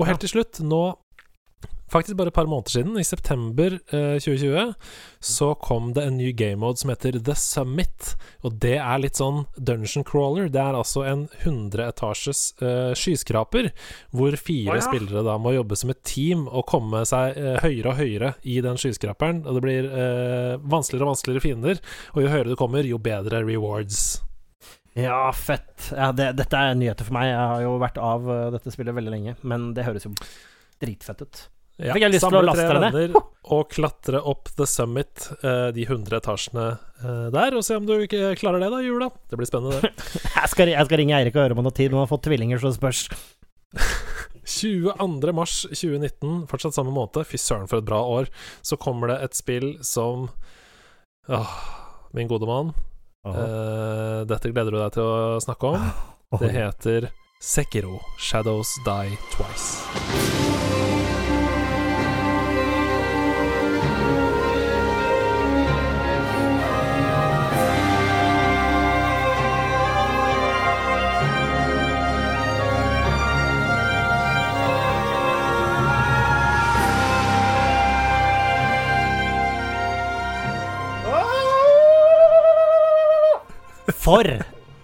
Og 0.00 0.08
helt 0.10 0.24
til 0.24 0.38
slutt, 0.38 0.64
nå 0.64 0.96
faktisk 1.92 2.18
bare 2.18 2.32
et 2.32 2.36
par 2.36 2.48
måneder 2.50 2.72
siden, 2.74 2.98
i 2.98 3.04
september 3.06 3.78
eh, 3.94 4.16
2020, 4.22 4.74
så 5.20 5.52
kom 5.62 5.92
det 5.96 6.04
en 6.06 6.18
ny 6.18 6.32
game 6.36 6.60
mode 6.62 6.80
som 6.80 6.90
heter 6.92 7.18
The 7.24 7.36
Summit. 7.38 8.14
Og 8.46 8.58
det 8.62 8.76
er 8.78 9.02
litt 9.02 9.20
sånn 9.20 9.44
dungeon 9.56 10.06
crawler. 10.06 10.50
Det 10.52 10.62
er 10.62 10.78
altså 10.78 11.04
en 11.06 11.26
100-etasjes 11.42 12.42
eh, 12.62 12.92
skyskraper, 12.98 13.70
hvor 14.10 14.36
fire 14.40 14.76
oh, 14.76 14.80
ja. 14.80 14.86
spillere 14.86 15.24
da 15.26 15.38
må 15.40 15.54
jobbe 15.56 15.78
som 15.78 15.92
et 15.94 16.02
team 16.06 16.46
og 16.46 16.66
komme 16.70 17.04
seg 17.08 17.38
eh, 17.38 17.58
høyere 17.64 17.92
og 17.92 18.00
høyere 18.00 18.34
i 18.42 18.60
den 18.64 18.80
skyskraperen. 18.80 19.44
Og 19.46 19.58
det 19.58 19.66
blir 19.66 19.90
eh, 19.90 20.54
vanskeligere 20.62 21.08
og 21.08 21.14
vanskeligere 21.14 21.46
fiender, 21.48 21.82
og 22.14 22.24
jo 22.24 22.32
høyere 22.32 22.52
du 22.52 22.58
kommer, 22.58 22.86
jo 22.86 23.00
bedre 23.02 23.42
rewards. 23.46 24.20
Ja, 24.96 25.32
fett. 25.32 25.92
Ja, 25.92 26.08
det, 26.16 26.30
dette 26.38 26.56
er 26.56 26.76
nyheter 26.78 27.04
for 27.04 27.18
meg. 27.18 27.28
Jeg 27.28 27.48
har 27.52 27.64
jo 27.66 27.74
vært 27.82 27.98
av 28.00 28.30
uh, 28.30 28.36
dette 28.54 28.72
spillet 28.72 28.96
veldig 28.96 29.12
lenge, 29.12 29.34
men 29.44 29.74
det 29.76 29.84
høres 29.84 30.06
jo 30.08 30.14
dritfett 30.80 31.20
ut. 31.20 31.42
Ja, 31.76 31.92
Fikk 31.92 32.06
jeg 32.06 32.14
lyst 32.14 32.24
til 32.24 32.38
å 32.38 32.44
laste 32.44 32.64
tre 32.64 32.80
venner 32.80 33.16
og 33.52 33.68
klatre 33.68 34.20
opp 34.26 34.48
The 34.56 34.64
Summit, 34.68 35.26
uh, 35.42 35.68
de 35.76 35.84
100 35.84 36.16
etasjene 36.18 36.64
uh, 37.02 37.26
der, 37.34 37.54
og 37.54 37.64
se 37.66 37.76
om 37.76 37.84
du 37.86 37.92
ikke 38.00 38.32
klarer 38.40 38.64
det 38.64 38.70
da 38.72 38.80
i 38.80 38.88
jula. 38.88 39.10
Det 39.28 39.38
blir 39.38 39.48
spennende, 39.48 39.82
det. 39.84 39.92
jeg, 40.38 40.50
skal, 40.54 40.72
jeg, 40.72 40.88
skal, 40.88 41.02
ringe 41.02 41.18
Eirik 41.18 41.36
og 41.36 41.44
høre 41.44 41.56
om 41.56 41.60
han 41.60 41.68
har 41.68 41.76
tid, 41.76 41.92
Nå 41.92 42.00
han 42.00 42.06
har 42.06 42.12
fått 42.14 42.24
tvillinger, 42.30 42.62
så 42.62 42.72
spørs. 42.74 43.04
22. 44.46 45.32
mars 45.36 45.60
2019, 45.68 46.46
fortsatt 46.48 46.76
samme 46.78 46.94
måned, 46.94 47.26
fy 47.28 47.38
søren 47.40 47.68
for 47.68 47.82
et 47.82 47.88
bra 47.88 48.00
år, 48.00 48.30
så 48.64 48.78
kommer 48.80 49.12
det 49.12 49.20
et 49.26 49.38
spill 49.38 49.72
som 49.84 50.30
Åh, 51.26 51.54
min 52.14 52.30
gode 52.30 52.46
mann. 52.48 52.70
Uh, 53.26 54.22
dette 54.30 54.52
gleder 54.54 54.70
du 54.70 54.78
deg 54.78 54.94
til 54.94 55.02
å 55.04 55.40
snakke 55.42 55.74
om. 55.74 55.88
Det 56.38 56.52
heter 56.54 57.10
Sekiro 57.42 57.98
Shadows 58.22 58.70
Die 58.86 59.18
Twice. 59.34 60.55
For 84.06 84.22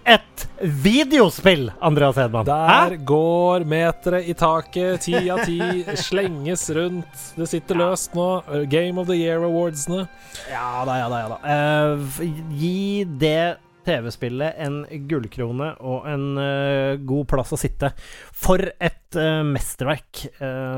et 0.03 0.41
videospill, 0.83 1.69
Andreas 1.79 2.17
Hedman! 2.19 2.43
Der 2.43 2.91
Hæ? 2.91 2.97
går 3.07 3.63
meteret 3.63 4.27
i 4.27 4.33
taket. 4.35 5.05
Ti 5.05 5.21
av 5.31 5.45
ti 5.47 5.61
slenges 5.95 6.65
rundt. 6.75 7.21
Det 7.37 7.47
sitter 7.47 7.79
løst 7.79 8.17
nå. 8.19 8.27
Game 8.67 8.99
of 8.99 9.07
the 9.07 9.15
Year 9.15 9.45
Awardsene. 9.47 10.09
Ja 10.51 10.83
da, 10.83 10.97
ja 10.99 11.07
da, 11.07 11.21
ja 11.23 11.31
da. 11.31 11.39
Uh, 11.39 12.51
gi 12.51 13.07
det 13.07 13.55
TV-spillet 13.87 14.59
en 14.65 14.81
gullkrone 15.07 15.71
og 15.79 16.03
en 16.11 16.29
uh, 16.35 16.99
god 17.07 17.29
plass 17.31 17.55
å 17.55 17.63
sitte. 17.63 17.93
For 18.35 18.59
et 18.59 19.15
uh, 19.15 19.39
mesterverk 19.47 20.25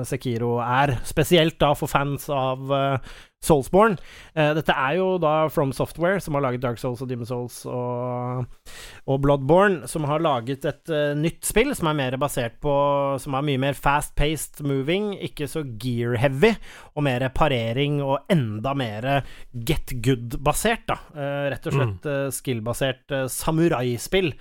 Sekiro 0.05 0.59
er. 0.61 0.99
Spesielt 1.01 1.57
da 1.65 1.73
for 1.73 1.89
fans 1.89 2.29
av 2.29 2.69
Soulsborne. 3.45 3.99
Eh, 4.33 4.51
dette 4.57 4.73
er 4.73 4.97
jo 4.97 5.15
da 5.21 5.47
From 5.53 5.71
Software, 5.75 6.19
som 6.23 6.35
har 6.37 6.45
laget 6.47 6.63
Dark 6.63 6.79
Souls 6.81 7.03
og 7.03 7.09
Demon 7.09 7.29
Souls 7.29 7.61
og, 7.69 8.45
og 9.05 9.21
Bloodborne, 9.23 9.89
som 9.91 10.07
har 10.09 10.23
laget 10.23 10.65
et 10.67 10.91
uh, 10.93 11.13
nytt 11.17 11.45
spill 11.45 11.73
som 11.77 11.89
er 11.91 11.97
mer 11.99 12.17
basert 12.21 12.57
på 12.63 12.73
Som 13.21 13.37
er 13.37 13.45
mye 13.45 13.61
mer 13.61 13.77
fast-paced 13.77 14.63
moving, 14.65 15.13
ikke 15.23 15.47
så 15.51 15.63
gear-heavy, 15.63 16.55
og 16.95 17.05
mer 17.07 17.27
parering 17.35 18.01
og 18.03 18.31
enda 18.31 18.75
mer 18.77 19.09
get 19.67 19.95
good-basert, 20.03 20.85
da. 20.89 20.99
Uh, 21.15 21.47
rett 21.53 21.69
og 21.69 21.77
slett 21.77 22.09
uh, 22.09 22.27
skill-basert 22.33 23.15
uh, 23.15 23.25
samuraispill, 23.31 24.33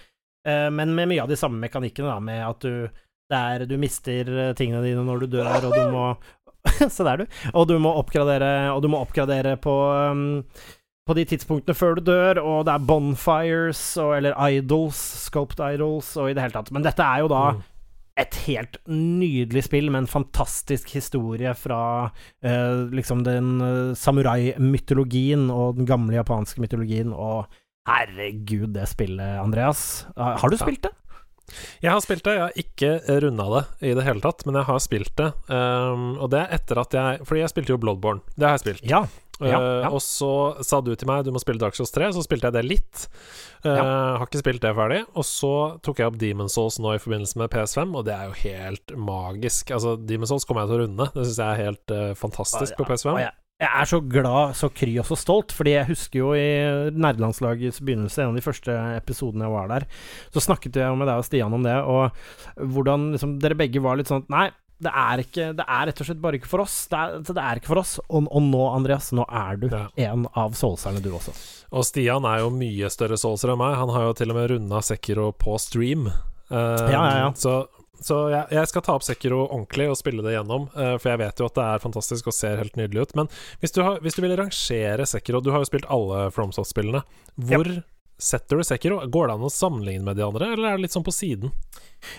men 0.45 0.91
med 0.93 1.09
mye 1.09 1.23
av 1.23 1.31
de 1.31 1.39
samme 1.41 1.57
mekanikkene, 1.57 2.05
da, 2.05 2.19
med 2.21 2.43
at 2.45 2.65
du 2.67 3.05
der 3.33 3.63
du 3.65 3.79
mister 3.81 4.29
tingene 4.53 4.83
dine 4.85 5.01
når 5.07 5.23
du 5.23 5.39
dør, 5.39 5.49
og 5.71 5.73
du 5.73 5.85
må 5.95 6.03
Se 6.95 7.05
der, 7.07 7.25
du. 7.25 7.43
Og 7.53 7.69
du 7.71 7.77
må 7.83 7.93
oppgradere, 7.99 8.73
og 8.75 8.83
du 8.85 8.91
må 8.93 9.03
oppgradere 9.05 9.57
på 9.61 9.75
um, 10.13 10.25
på 11.05 11.17
de 11.19 11.27
tidspunktene 11.29 11.77
før 11.77 11.99
du 11.99 12.07
dør, 12.07 12.41
og 12.41 12.65
det 12.65 12.75
er 12.75 12.89
bonfires 12.89 13.83
og, 14.01 14.15
eller 14.17 14.37
idols, 14.57 15.01
sculpt 15.27 15.61
idols, 15.61 16.15
og 16.17 16.31
i 16.31 16.37
det 16.37 16.45
hele 16.47 16.57
tatt. 16.57 16.73
Men 16.73 16.87
dette 16.87 17.05
er 17.05 17.21
jo 17.21 17.29
da 17.29 17.43
mm. 17.53 17.59
et 18.25 18.39
helt 18.47 18.79
nydelig 18.89 19.67
spill 19.67 19.91
med 19.93 20.05
en 20.05 20.11
fantastisk 20.15 20.95
historie 20.97 21.53
fra 21.61 21.83
uh, 22.09 22.79
liksom 22.89 23.21
den 23.27 23.53
uh, 23.61 23.93
samurai-mytologien 24.01 25.51
og 25.53 25.77
den 25.81 25.91
gamle 25.91 26.17
japanske 26.17 26.65
mytologien, 26.65 27.13
og 27.13 27.53
herregud, 27.85 28.71
det 28.73 28.89
spillet, 28.89 29.37
Andreas. 29.43 30.07
Har 30.17 30.49
du 30.49 30.57
spilt 30.57 30.87
det? 30.87 30.95
Jeg 31.85 31.93
har 31.93 32.01
spilt 32.05 32.25
det. 32.25 32.37
Jeg 32.39 32.45
har 32.45 32.63
ikke 32.65 33.19
runda 33.25 33.49
det 33.53 33.65
i 33.91 33.93
det 33.97 34.07
hele 34.07 34.23
tatt, 34.25 34.47
men 34.49 34.57
jeg 34.59 34.69
har 34.71 34.81
spilt 34.83 35.13
det. 35.21 35.31
Um, 35.51 36.15
og 36.17 36.31
det 36.33 36.41
er 36.41 36.57
etter 36.57 36.81
at 36.81 36.97
jeg 36.97 37.27
Fordi 37.29 37.43
jeg 37.43 37.53
spilte 37.53 37.75
jo 37.75 37.83
Bloodborne. 37.83 38.25
Det 38.35 38.49
har 38.49 38.57
jeg 38.57 38.65
spilt. 38.65 38.89
Ja. 38.89 39.05
Ja, 39.43 39.51
ja. 39.51 39.59
Uh, 39.59 39.97
og 39.97 40.01
så 40.03 40.31
sa 40.63 40.79
du 40.85 40.93
til 40.95 41.09
meg 41.11 41.25
du 41.27 41.33
må 41.35 41.41
spille 41.43 41.59
Dark 41.59 41.75
Souls 41.75 41.91
3, 41.95 42.13
så 42.15 42.23
spilte 42.23 42.49
jeg 42.49 42.55
det 42.55 42.65
litt. 42.67 43.07
Uh, 43.65 43.73
ja. 43.73 43.85
Har 44.21 44.27
ikke 44.29 44.45
spilt 44.45 44.63
det 44.63 44.75
ferdig. 44.79 45.01
Og 45.19 45.27
så 45.27 45.55
tok 45.85 46.01
jeg 46.01 46.13
opp 46.13 46.19
Demon 46.21 46.53
Souls 46.53 46.79
nå 46.83 46.95
i 46.95 47.03
forbindelse 47.03 47.41
med 47.43 47.51
PS5, 47.53 47.97
og 47.99 48.07
det 48.09 48.15
er 48.17 48.31
jo 48.31 48.37
helt 48.45 48.95
magisk. 49.11 49.75
Altså, 49.75 49.97
Demon 49.99 50.31
Souls 50.31 50.47
kommer 50.49 50.65
jeg 50.65 50.73
til 50.73 50.79
å 50.79 50.85
runde. 50.87 51.09
Det 51.17 51.27
syns 51.27 51.41
jeg 51.43 51.49
er 51.51 51.65
helt 51.67 51.97
uh, 51.97 52.11
fantastisk 52.19 52.79
på 52.79 52.89
PS5. 52.89 53.11
Og 53.17 53.25
jeg, 53.25 53.35
jeg 53.63 53.71
er 53.71 53.87
så 53.87 54.01
glad, 54.03 54.57
så 54.59 54.69
kry 54.75 54.97
og 54.99 55.07
så 55.07 55.17
stolt, 55.19 55.55
fordi 55.55 55.77
jeg 55.77 55.89
husker 55.93 56.19
jo 56.19 56.33
i 56.35 56.91
nerdelandslagets 56.91 57.79
begynnelse, 57.85 58.25
en 58.25 58.33
av 58.33 58.39
de 58.39 58.43
første 58.45 58.75
episodene 58.97 59.47
jeg 59.47 59.55
var 59.55 59.71
der, 59.71 59.87
så 60.35 60.43
snakket 60.43 60.81
jeg 60.83 60.99
med 60.99 61.07
deg 61.11 61.23
og 61.23 61.29
Stian 61.29 61.55
om 61.55 61.67
det, 61.67 61.77
og 61.79 62.67
hvordan 62.75 63.13
liksom 63.15 63.39
dere 63.43 63.59
begge 63.59 63.83
var 63.85 64.01
litt 64.01 64.11
sånn 64.11 64.27
Nei, 64.33 64.49
det 64.83 64.91
er, 64.91 65.23
ikke, 65.23 65.47
det 65.57 65.65
er 65.71 65.87
rett 65.89 66.01
og 66.03 66.09
slett 66.09 66.21
bare 66.21 66.39
ikke 66.41 66.51
for 66.51 66.65
oss. 66.65 66.75
Det 66.91 66.99
er, 66.99 67.21
det 67.25 67.41
er 67.41 67.61
ikke 67.61 67.71
for 67.71 67.81
oss. 67.81 67.93
Og, 68.05 68.27
og, 68.27 68.43
nå, 68.43 68.63
Andreas, 68.75 69.13
nå 69.17 69.23
er 69.31 69.61
du 69.63 69.69
ja. 69.71 69.85
en 70.11 70.27
av 70.35 70.57
soulserne, 70.59 71.01
du 71.01 71.13
også. 71.15 71.33
Og 71.73 71.87
Stian 71.87 72.27
er 72.29 72.43
jo 72.43 72.51
mye 72.53 72.91
større 72.93 73.17
soulser 73.21 73.55
enn 73.55 73.61
meg. 73.63 73.79
Han 73.79 73.93
har 73.95 74.09
jo 74.09 74.17
til 74.19 74.35
og 74.35 74.41
med 74.41 74.51
runda 74.51 74.83
Sekiro 74.85 75.31
på 75.39 75.55
stream. 75.63 76.11
Uh, 76.51 76.91
ja, 76.91 77.01
ja, 77.01 77.15
ja. 77.23 77.31
Så 77.39 77.55
så 78.03 78.19
jeg, 78.33 78.45
jeg, 78.57 78.69
skal 78.71 78.85
ta 78.85 78.97
opp 78.97 79.07
Sekiro 79.07 79.45
ordentlig 79.45 79.89
og 79.93 79.99
spille 79.99 80.25
det 80.25 80.35
gjennom, 80.35 80.69
uh, 80.75 80.95
for 80.99 81.13
jeg 81.13 81.23
vet 81.23 81.41
jo 81.41 81.49
at 81.49 81.57
det 81.59 81.65
er 81.65 81.83
fantastisk 81.85 82.29
og 82.31 82.37
ser 82.37 82.61
helt 82.61 82.79
nydelig 82.81 83.07
ut. 83.07 83.17
Men 83.21 83.33
hvis 83.63 83.75
du, 83.75 83.83
har, 83.87 84.01
hvis 84.05 84.19
du 84.19 84.23
vil 84.25 84.37
rangere 84.39 85.07
Sekiro 85.09 85.41
Du 85.45 85.53
har 85.55 85.63
jo 85.63 85.69
spilt 85.69 85.89
alle 85.93 86.29
FromSoft-spillene. 86.35 87.05
Hvor 87.49 87.71
ja. 87.71 87.83
setter 88.21 88.61
du 88.61 88.67
Sekiro? 88.67 89.01
Går 89.07 89.31
det 89.31 89.37
an 89.39 89.47
å 89.47 89.53
sammenligne 89.53 90.07
med 90.07 90.19
de 90.19 90.27
andre, 90.27 90.53
eller 90.55 90.71
er 90.71 90.79
det 90.79 90.87
litt 90.87 90.97
sånn 90.97 91.07
på 91.07 91.15
siden? 91.15 91.53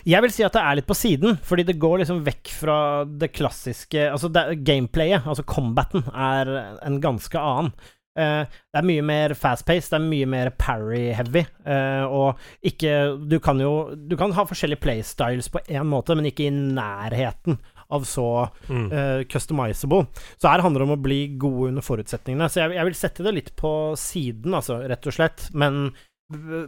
Jeg 0.07 0.23
vil 0.25 0.33
si 0.33 0.45
at 0.45 0.55
det 0.55 0.63
er 0.65 0.79
litt 0.79 0.89
på 0.89 0.97
siden, 0.97 1.37
fordi 1.45 1.67
det 1.67 1.77
går 1.81 2.01
liksom 2.01 2.23
vekk 2.25 2.53
fra 2.63 2.77
det 3.05 3.29
klassiske 3.35 4.07
Altså, 4.09 4.31
det, 4.33 4.47
gameplayet, 4.65 5.27
altså 5.27 5.45
combaten, 5.45 6.05
er 6.09 6.49
en 6.85 6.97
ganske 7.03 7.41
annen. 7.41 7.73
Uh, 8.15 8.47
det 8.47 8.79
er 8.79 8.87
mye 8.87 9.03
mer 9.03 9.33
fast-paced, 9.35 9.91
det 9.91 9.97
er 9.97 10.05
mye 10.07 10.27
mer 10.31 10.51
parry-heavy. 10.55 11.43
Uh, 11.67 12.05
og 12.07 12.45
ikke 12.63 12.93
Du 13.27 13.41
kan 13.43 13.59
jo 13.59 13.91
Du 13.95 14.15
kan 14.19 14.31
ha 14.37 14.45
forskjellige 14.47 14.79
playstyles 14.85 15.49
på 15.51 15.59
én 15.67 15.87
måte, 15.89 16.15
men 16.15 16.29
ikke 16.29 16.47
i 16.47 16.53
nærheten 16.53 17.59
av 17.93 18.07
så 18.07 18.27
uh, 18.47 19.21
customizable. 19.29 20.07
Så 20.41 20.49
her 20.49 20.63
handler 20.63 20.81
det 20.81 20.87
om 20.87 20.95
å 20.95 21.03
bli 21.03 21.19
gode 21.37 21.73
under 21.73 21.85
forutsetningene. 21.85 22.49
Så 22.49 22.63
jeg, 22.63 22.77
jeg, 22.79 22.87
vil 22.87 22.97
sette 22.97 23.25
det 23.27 23.35
litt 23.35 23.51
på 23.59 23.71
siden, 23.99 24.55
altså, 24.57 24.79
rett 24.89 25.05
og 25.05 25.15
slett. 25.15 25.49
Men, 25.53 25.91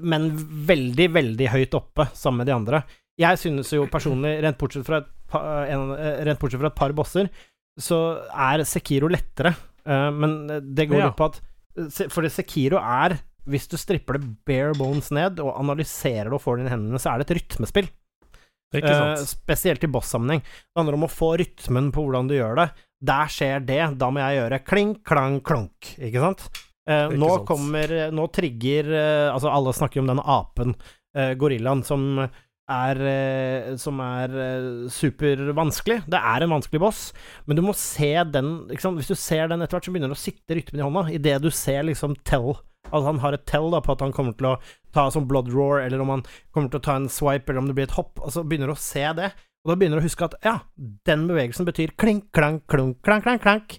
men 0.04 0.30
veldig, 0.70 1.08
veldig 1.16 1.52
høyt 1.56 1.80
oppe 1.80 2.10
sammen 2.14 2.44
med 2.44 2.52
de 2.52 2.58
andre. 2.58 2.84
Jeg 3.18 3.42
synes 3.42 3.72
jo 3.74 3.88
personlig, 3.90 4.36
rent 4.46 4.60
bortsett 4.62 4.86
fra 4.86 5.02
et, 5.02 5.10
par, 5.32 5.48
en, 5.74 5.96
rent 6.28 6.44
bortsett 6.44 6.62
fra 6.62 6.70
et 6.70 6.78
par 6.84 6.94
bosser, 6.98 7.32
så 7.82 8.02
er 8.30 8.66
Sekiro 8.68 9.10
lettere. 9.10 9.56
Uh, 9.88 10.10
men 10.12 10.36
det 10.76 10.90
går 10.90 11.06
jo 11.06 11.14
på 11.16 11.30
at 11.32 11.38
For 12.12 12.26
Sekiro 12.34 12.80
er 12.82 13.14
Hvis 13.48 13.70
du 13.72 13.78
stripper 13.80 14.18
det 14.18 14.28
bare 14.48 14.76
bones 14.76 15.08
ned 15.16 15.40
og 15.40 15.54
analyserer 15.56 16.28
det 16.28 16.36
og 16.36 16.44
får 16.44 16.60
det 16.60 16.68
i 16.68 16.74
hendene, 16.74 17.00
så 17.00 17.14
er 17.14 17.22
det 17.22 17.30
et 17.30 17.38
rytmespill. 17.40 17.88
Uh, 18.76 19.16
spesielt 19.24 19.86
i 19.88 19.90
boss-sammenheng. 19.92 20.42
Det 20.44 20.76
handler 20.82 20.98
om 20.98 21.06
å 21.08 21.12
få 21.12 21.38
rytmen 21.40 21.88
på 21.96 22.04
hvordan 22.04 22.28
du 22.28 22.36
gjør 22.36 22.60
det. 22.60 22.66
Der 23.08 23.32
skjer 23.32 23.64
det, 23.64 23.80
da 24.02 24.10
må 24.12 24.20
jeg 24.20 24.42
gjøre 24.42 24.60
klink, 24.68 25.00
klang, 25.08 25.40
klonk, 25.46 25.94
ikke 25.96 26.24
sant? 26.26 26.44
Uh, 26.90 27.08
ikke 27.08 27.22
nå 27.24 27.32
sant. 27.38 27.48
kommer 27.48 27.94
Nå 28.16 28.26
trigger 28.36 28.92
Altså, 28.98 29.52
alle 29.52 29.76
snakker 29.76 30.04
om 30.04 30.12
den 30.12 30.24
apen, 30.24 30.76
gorillaen, 31.40 31.82
som 31.88 32.20
er, 32.68 33.02
eh, 33.08 33.76
som 33.80 34.00
er 34.04 34.34
eh, 34.44 34.88
supervanskelig. 34.92 36.02
Det 36.10 36.20
er 36.20 36.44
en 36.44 36.54
vanskelig 36.56 36.82
boss, 36.84 37.02
men 37.48 37.58
du 37.58 37.64
må 37.66 37.76
se 37.78 38.12
den 38.28 38.68
Hvis 38.70 39.12
du 39.12 39.16
ser 39.16 39.48
den 39.48 39.64
etter 39.64 39.78
hvert, 39.78 39.88
så 39.88 39.94
begynner 39.94 40.12
det 40.12 40.20
å 40.20 40.26
sitte 40.26 40.58
rytmen 40.58 40.82
i 40.82 40.86
hånda. 40.86 41.06
Idet 41.16 41.40
du 41.44 41.52
ser 41.52 41.88
liksom 41.88 42.18
tell 42.28 42.58
Altså 42.88 43.10
han 43.10 43.20
har 43.20 43.36
et 43.36 43.44
tell 43.50 43.66
da 43.74 43.82
på 43.84 43.92
at 43.98 44.04
han 44.04 44.14
kommer 44.16 44.36
til 44.38 44.54
å 44.54 44.58
ta 44.96 45.10
sånn 45.12 45.28
blood 45.28 45.50
roar, 45.52 45.82
eller 45.84 46.00
om 46.00 46.14
han 46.14 46.22
kommer 46.56 46.72
til 46.72 46.80
å 46.80 46.86
ta 46.86 46.96
en 46.96 47.10
swipe, 47.12 47.52
eller 47.52 47.60
om 47.60 47.68
det 47.68 47.76
blir 47.76 47.90
et 47.90 47.98
hopp. 47.98 48.22
Og 48.24 48.32
så 48.32 48.46
begynner 48.48 48.72
du 48.72 48.78
å 48.78 48.80
se 48.80 49.04
det, 49.18 49.34
og 49.66 49.74
da 49.74 49.76
begynner 49.76 50.00
du 50.00 50.06
å 50.06 50.08
huske 50.08 50.24
at 50.24 50.38
ja, 50.46 50.54
den 51.10 51.26
bevegelsen 51.28 51.68
betyr 51.68 51.92
klink, 52.00 52.30
klank, 52.32 52.64
klunk, 52.72 53.02
klank, 53.04 53.26
klank, 53.26 53.44
klank. 53.44 53.78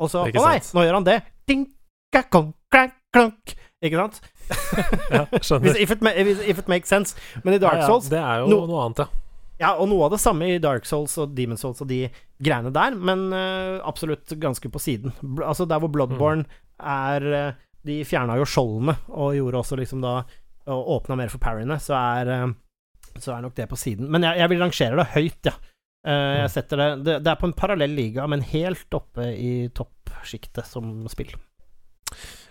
Og 0.00 0.10
så 0.10 0.24
Å 0.26 0.46
nei, 0.48 0.56
nå 0.74 0.86
gjør 0.86 0.98
han 0.98 1.06
det. 1.06 1.20
Ding, 1.46 1.68
klank, 2.10 2.56
klank, 2.72 2.96
klank. 3.14 3.54
Ikke 3.80 3.96
sant? 3.96 4.20
ja, 5.14 5.24
skjønner. 5.40 5.78
if, 5.80 5.90
it, 5.94 6.02
if, 6.04 6.58
it, 6.58 6.68
makes 6.68 6.90
sense. 6.92 7.16
Men 7.44 7.56
i 7.56 7.62
Dark 7.62 7.86
Souls 7.86 8.10
ja, 8.10 8.16
Det 8.16 8.20
er 8.20 8.42
jo 8.42 8.50
no, 8.52 8.62
noe 8.68 8.84
annet, 8.84 9.04
ja. 9.06 9.20
Ja, 9.60 9.74
og 9.76 9.90
noe 9.90 10.06
av 10.06 10.14
det 10.14 10.22
samme 10.22 10.46
i 10.48 10.60
Dark 10.60 10.86
Souls 10.88 11.18
og 11.20 11.34
Demon 11.36 11.58
Souls 11.60 11.82
og 11.84 11.88
de 11.90 12.06
greiene 12.40 12.72
der, 12.72 12.94
men 12.96 13.26
uh, 13.34 13.80
absolutt 13.84 14.32
ganske 14.40 14.70
på 14.72 14.80
siden. 14.80 15.12
Bl 15.20 15.44
altså 15.44 15.66
der 15.68 15.82
hvor 15.82 15.92
Bloodborne 15.92 16.46
mm. 16.46 16.54
er 16.80 17.26
uh, 17.28 17.58
De 17.84 17.98
fjerna 18.08 18.38
jo 18.40 18.48
skjoldene 18.48 18.96
og 19.08 19.36
gjorde 19.36 19.60
også 19.60 19.76
liksom 19.80 20.02
da 20.04 20.22
Og 20.68 20.88
åpna 20.96 21.16
mer 21.16 21.32
for 21.32 21.40
parryene, 21.40 21.76
så 21.80 21.96
er 21.98 22.32
uh, 22.32 22.54
Så 23.18 23.34
er 23.34 23.44
nok 23.44 23.56
det 23.56 23.68
på 23.68 23.76
siden. 23.80 24.08
Men 24.08 24.24
jeg, 24.24 24.40
jeg 24.40 24.52
vil 24.52 24.64
rangere 24.64 25.00
det 25.02 25.08
høyt, 25.12 25.50
ja. 25.50 25.54
jeg 26.08 26.48
mm. 26.48 26.54
setter 26.56 26.80
det, 26.80 26.90
det 27.04 27.20
Det 27.26 27.32
er 27.34 27.40
på 27.44 27.50
en 27.50 27.56
parallell 27.60 27.96
liga, 27.96 28.26
men 28.32 28.44
helt 28.54 28.96
oppe 28.96 29.28
i 29.36 29.54
toppsjiktet 29.76 30.68
som 30.68 31.04
spill. 31.12 31.36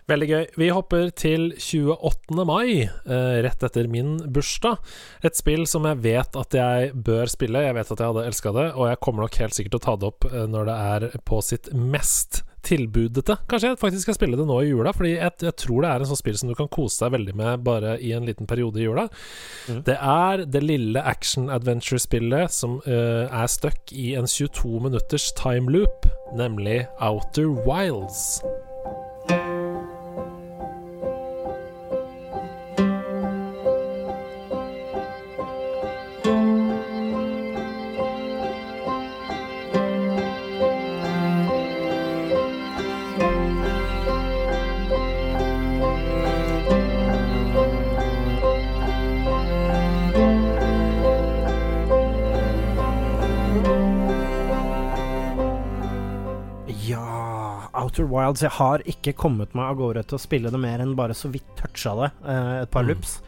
Veldig 0.09 0.27
gøy. 0.29 0.45
Vi 0.57 0.69
hopper 0.73 1.11
til 1.13 1.51
28. 1.53 2.45
mai, 2.47 2.89
eh, 2.89 3.39
rett 3.45 3.63
etter 3.63 3.87
min 3.87 4.17
bursdag. 4.33 4.79
Et 5.23 5.35
spill 5.37 5.67
som 5.69 5.85
jeg 5.85 6.01
vet 6.01 6.35
at 6.35 6.55
jeg 6.57 6.93
bør 6.95 7.29
spille. 7.29 7.61
Jeg 7.61 7.75
vet 7.77 7.91
at 7.91 7.99
jeg 7.99 8.07
hadde 8.07 8.25
elska 8.25 8.53
det, 8.55 8.67
og 8.73 8.89
jeg 8.89 8.99
kommer 9.05 9.27
nok 9.27 9.35
helt 9.35 9.53
sikkert 9.53 9.75
til 9.75 9.81
å 9.81 9.85
ta 9.85 9.95
det 9.95 10.07
opp 10.09 10.25
eh, 10.31 10.47
når 10.49 10.65
det 10.65 10.77
er 10.93 11.19
på 11.29 11.41
sitt 11.45 11.69
mest 11.73 12.41
tilbudete. 12.65 13.37
Kanskje 13.49 13.69
jeg 13.69 13.79
faktisk 13.79 14.07
skal 14.07 14.17
spille 14.17 14.39
det 14.39 14.47
nå 14.49 14.57
i 14.63 14.71
jula, 14.71 14.91
Fordi 14.93 15.13
jeg, 15.13 15.31
jeg 15.45 15.55
tror 15.61 15.83
det 15.83 15.91
er 15.91 16.03
en 16.03 16.09
sånn 16.09 16.19
spill 16.19 16.39
som 16.41 16.49
du 16.49 16.55
kan 16.57 16.71
kose 16.73 17.05
deg 17.05 17.13
veldig 17.15 17.35
med 17.39 17.63
bare 17.63 17.97
i 18.01 18.11
en 18.17 18.25
liten 18.27 18.49
periode 18.49 18.81
i 18.81 18.87
jula. 18.87 19.07
Mm. 19.69 19.83
Det 19.87 19.97
er 19.99 20.45
det 20.45 20.63
lille 20.65 21.03
action 21.05 21.49
adventure-spillet 21.53 22.51
som 22.51 22.79
uh, 22.87 23.29
er 23.29 23.47
stuck 23.47 23.93
i 23.93 24.11
en 24.19 24.27
22 24.27 24.81
minutters 24.89 25.29
timeloop, 25.39 26.09
nemlig 26.35 26.81
Outer 26.99 27.53
Wilds. 27.63 28.41
Outer 56.69 58.05
Wilds 58.09 58.43
Jeg 58.45 58.53
har 58.59 58.83
ikke 58.89 59.15
kommet 59.17 59.55
meg 59.57 59.71
av 59.71 59.79
gårde 59.79 60.03
til 60.09 60.19
å 60.19 60.21
spille 60.21 60.51
det 60.53 60.61
mer 60.61 60.83
enn 60.83 60.95
bare 60.97 61.15
så 61.17 61.31
vidt 61.33 61.47
toucha 61.57 61.95
det 61.97 62.09
uh, 62.23 62.61
et 62.61 62.71
par 62.71 62.85
mm. 62.85 62.91
loops. 62.91 63.19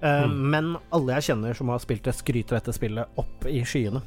Uh, 0.00 0.24
mm. 0.26 0.36
Men 0.54 0.70
alle 0.96 1.18
jeg 1.18 1.30
kjenner 1.30 1.56
som 1.58 1.72
har 1.72 1.82
spilt 1.82 2.06
det, 2.08 2.16
skryter 2.16 2.58
dette 2.58 2.74
spillet 2.76 3.20
opp 3.20 3.48
i 3.50 3.60
skyene. 3.68 4.02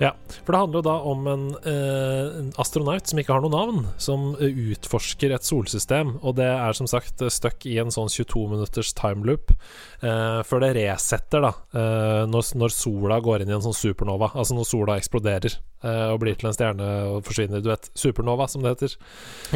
Ja, 0.00 0.12
for 0.42 0.54
det 0.54 0.60
handler 0.62 0.80
jo 0.80 0.86
da 0.86 0.94
om 1.12 1.26
en, 1.30 1.42
eh, 1.68 2.38
en 2.40 2.48
astronaut 2.60 3.06
som 3.06 3.18
ikke 3.20 3.34
har 3.36 3.42
noe 3.44 3.52
navn, 3.52 3.82
som 4.00 4.32
eh, 4.40 4.56
utforsker 4.72 5.34
et 5.36 5.46
solsystem, 5.46 6.16
og 6.22 6.36
det 6.40 6.48
er 6.48 6.78
som 6.78 6.88
sagt 6.90 7.22
eh, 7.22 7.30
stuck 7.32 7.66
i 7.68 7.76
en 7.82 7.92
sånn 7.92 8.10
22 8.10 8.46
minutters 8.50 8.94
timeloop 8.98 9.52
eh, 9.52 10.40
før 10.48 10.64
det 10.64 10.72
resetter, 10.80 11.44
da, 11.44 11.52
eh, 11.76 12.22
når, 12.30 12.50
når 12.58 12.74
sola 12.74 13.20
går 13.22 13.44
inn 13.44 13.52
i 13.52 13.56
en 13.58 13.66
sånn 13.68 13.78
supernova, 13.78 14.32
altså 14.32 14.56
når 14.58 14.68
sola 14.72 14.98
eksploderer 14.98 15.58
eh, 15.60 16.08
og 16.08 16.18
blir 16.24 16.40
til 16.40 16.50
en 16.50 16.56
stjerne 16.56 16.90
og 17.12 17.22
forsvinner, 17.28 17.62
du 17.62 17.70
vet, 17.70 17.92
supernova, 17.94 18.48
som 18.50 18.64
det 18.64 18.74
heter. 18.74 18.98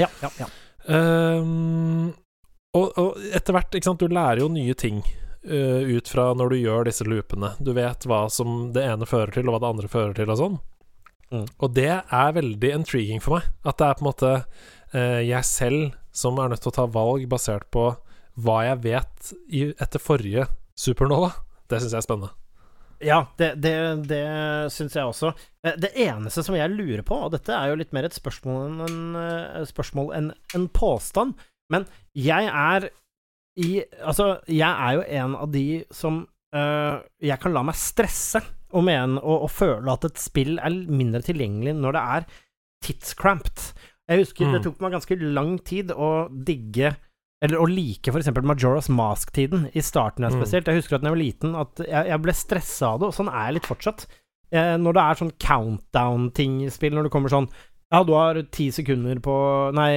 Ja, 0.04 0.12
ja, 0.22 0.32
ja. 0.44 0.52
Ehm, 0.86 2.12
og, 2.76 2.90
og 3.00 3.22
etter 3.34 3.56
hvert, 3.56 3.74
ikke 3.74 3.88
sant, 3.88 4.04
du 4.04 4.12
lærer 4.12 4.44
jo 4.44 4.52
nye 4.52 4.76
ting 4.78 5.00
uh, 5.48 5.82
ut 5.86 6.08
fra 6.10 6.30
når 6.36 6.52
du 6.52 6.56
gjør 6.60 6.88
disse 6.88 7.06
loopene. 7.06 7.54
Du 7.58 7.72
vet 7.76 8.06
hva 8.08 8.26
som 8.32 8.70
det 8.74 8.84
ene 8.86 9.08
fører 9.08 9.34
til, 9.34 9.48
og 9.48 9.56
hva 9.56 9.62
det 9.64 9.72
andre 9.74 9.92
fører 9.92 10.16
til, 10.18 10.32
og 10.32 10.40
sånn. 10.40 10.58
Mm. 11.32 11.46
Og 11.58 11.72
det 11.74 11.92
er 11.92 12.36
veldig 12.36 12.72
intriguing 12.80 13.22
for 13.22 13.38
meg. 13.38 13.48
At 13.66 13.80
det 13.80 13.88
er 13.88 13.98
på 13.98 14.04
en 14.04 14.10
måte 14.10 14.32
uh, 14.94 15.22
jeg 15.22 15.48
selv 15.48 15.94
som 16.16 16.38
er 16.40 16.52
nødt 16.52 16.64
til 16.64 16.72
å 16.72 16.78
ta 16.78 16.86
valg 16.88 17.26
basert 17.28 17.68
på 17.74 17.90
hva 18.40 18.56
jeg 18.66 18.82
vet 18.84 19.30
i, 19.48 19.62
etter 19.72 20.02
forrige 20.02 20.46
supernova. 20.76 21.32
Det 21.68 21.80
syns 21.80 21.94
jeg 21.94 22.02
er 22.02 22.06
spennende. 22.06 22.34
Ja, 23.04 23.18
det, 23.36 23.50
det, 23.60 23.74
det 24.08 24.22
syns 24.72 24.96
jeg 24.96 25.04
også. 25.04 25.32
Eh, 25.66 25.76
Det 25.80 25.92
eneste 26.06 26.44
som 26.44 26.56
jeg 26.56 26.72
lurer 26.72 27.02
på, 27.04 27.18
og 27.26 27.34
dette 27.34 27.52
er 27.52 27.70
jo 27.70 27.80
litt 27.80 27.92
mer 27.96 28.08
et 28.08 28.16
spørsmål 28.16 28.62
enn 28.70 28.78
en, 28.86 29.00
eh, 29.20 30.36
en 30.56 30.68
påstand, 30.72 31.36
men 31.72 31.84
jeg 32.16 32.48
er 32.48 32.88
i 33.56 33.82
Altså, 34.04 34.40
jeg 34.48 34.68
er 34.68 34.92
jo 34.98 35.04
en 35.22 35.34
av 35.36 35.50
de 35.52 35.84
som 35.90 36.18
uh, 36.54 36.98
Jeg 37.22 37.38
kan 37.40 37.52
la 37.56 37.62
meg 37.64 37.74
stresse 37.80 38.42
om 38.76 38.88
en 38.92 39.16
og, 39.18 39.46
og 39.46 39.50
føle 39.50 39.92
at 39.92 40.04
et 40.04 40.18
spill 40.20 40.58
er 40.58 40.74
mindre 40.90 41.22
tilgjengelig 41.24 41.72
når 41.78 41.92
det 41.96 42.02
er 42.16 42.26
tidscramped. 42.84 43.72
Jeg 44.08 44.18
husker 44.24 44.46
Mm. 44.46 44.52
det 44.52 44.62
tok 44.66 44.80
meg 44.84 44.92
ganske 44.92 45.16
lang 45.34 45.58
tid 45.64 45.90
å 45.90 46.28
digge 46.44 46.96
eller 47.42 47.58
å 47.60 47.66
like 47.68 48.08
f.eks. 48.12 48.28
Majora's 48.42 48.88
Mask-tiden, 48.88 49.70
i 49.74 49.80
starten 49.84 50.24
her 50.24 50.32
Mm. 50.32 50.40
spesielt. 50.42 50.66
Jeg 50.66 50.80
husker 50.82 50.96
at 50.96 51.02
da 51.02 51.08
jeg 51.10 51.16
var 51.16 51.22
liten, 51.24 51.54
at 51.54 51.76
jeg, 51.86 52.06
jeg 52.08 52.22
ble 52.22 52.32
stressa 52.32 52.86
av 52.94 53.00
det, 53.00 53.06
og 53.08 53.14
sånn 53.14 53.28
er 53.32 53.46
jeg 53.46 53.54
litt 53.54 53.68
fortsatt. 53.70 54.06
Eh, 54.52 54.76
når 54.78 54.92
det 54.94 55.02
er 55.02 55.14
sånn 55.20 55.32
countdown-ting 55.38 56.62
i 56.64 56.70
spill, 56.70 56.94
når 56.94 57.04
det 57.08 57.12
kommer 57.12 57.28
sånn 57.32 57.48
Ja, 57.92 58.02
du 58.02 58.12
har 58.14 58.40
ti 58.50 58.70
sekunder 58.74 59.20
på 59.22 59.34
Nei, 59.74 59.92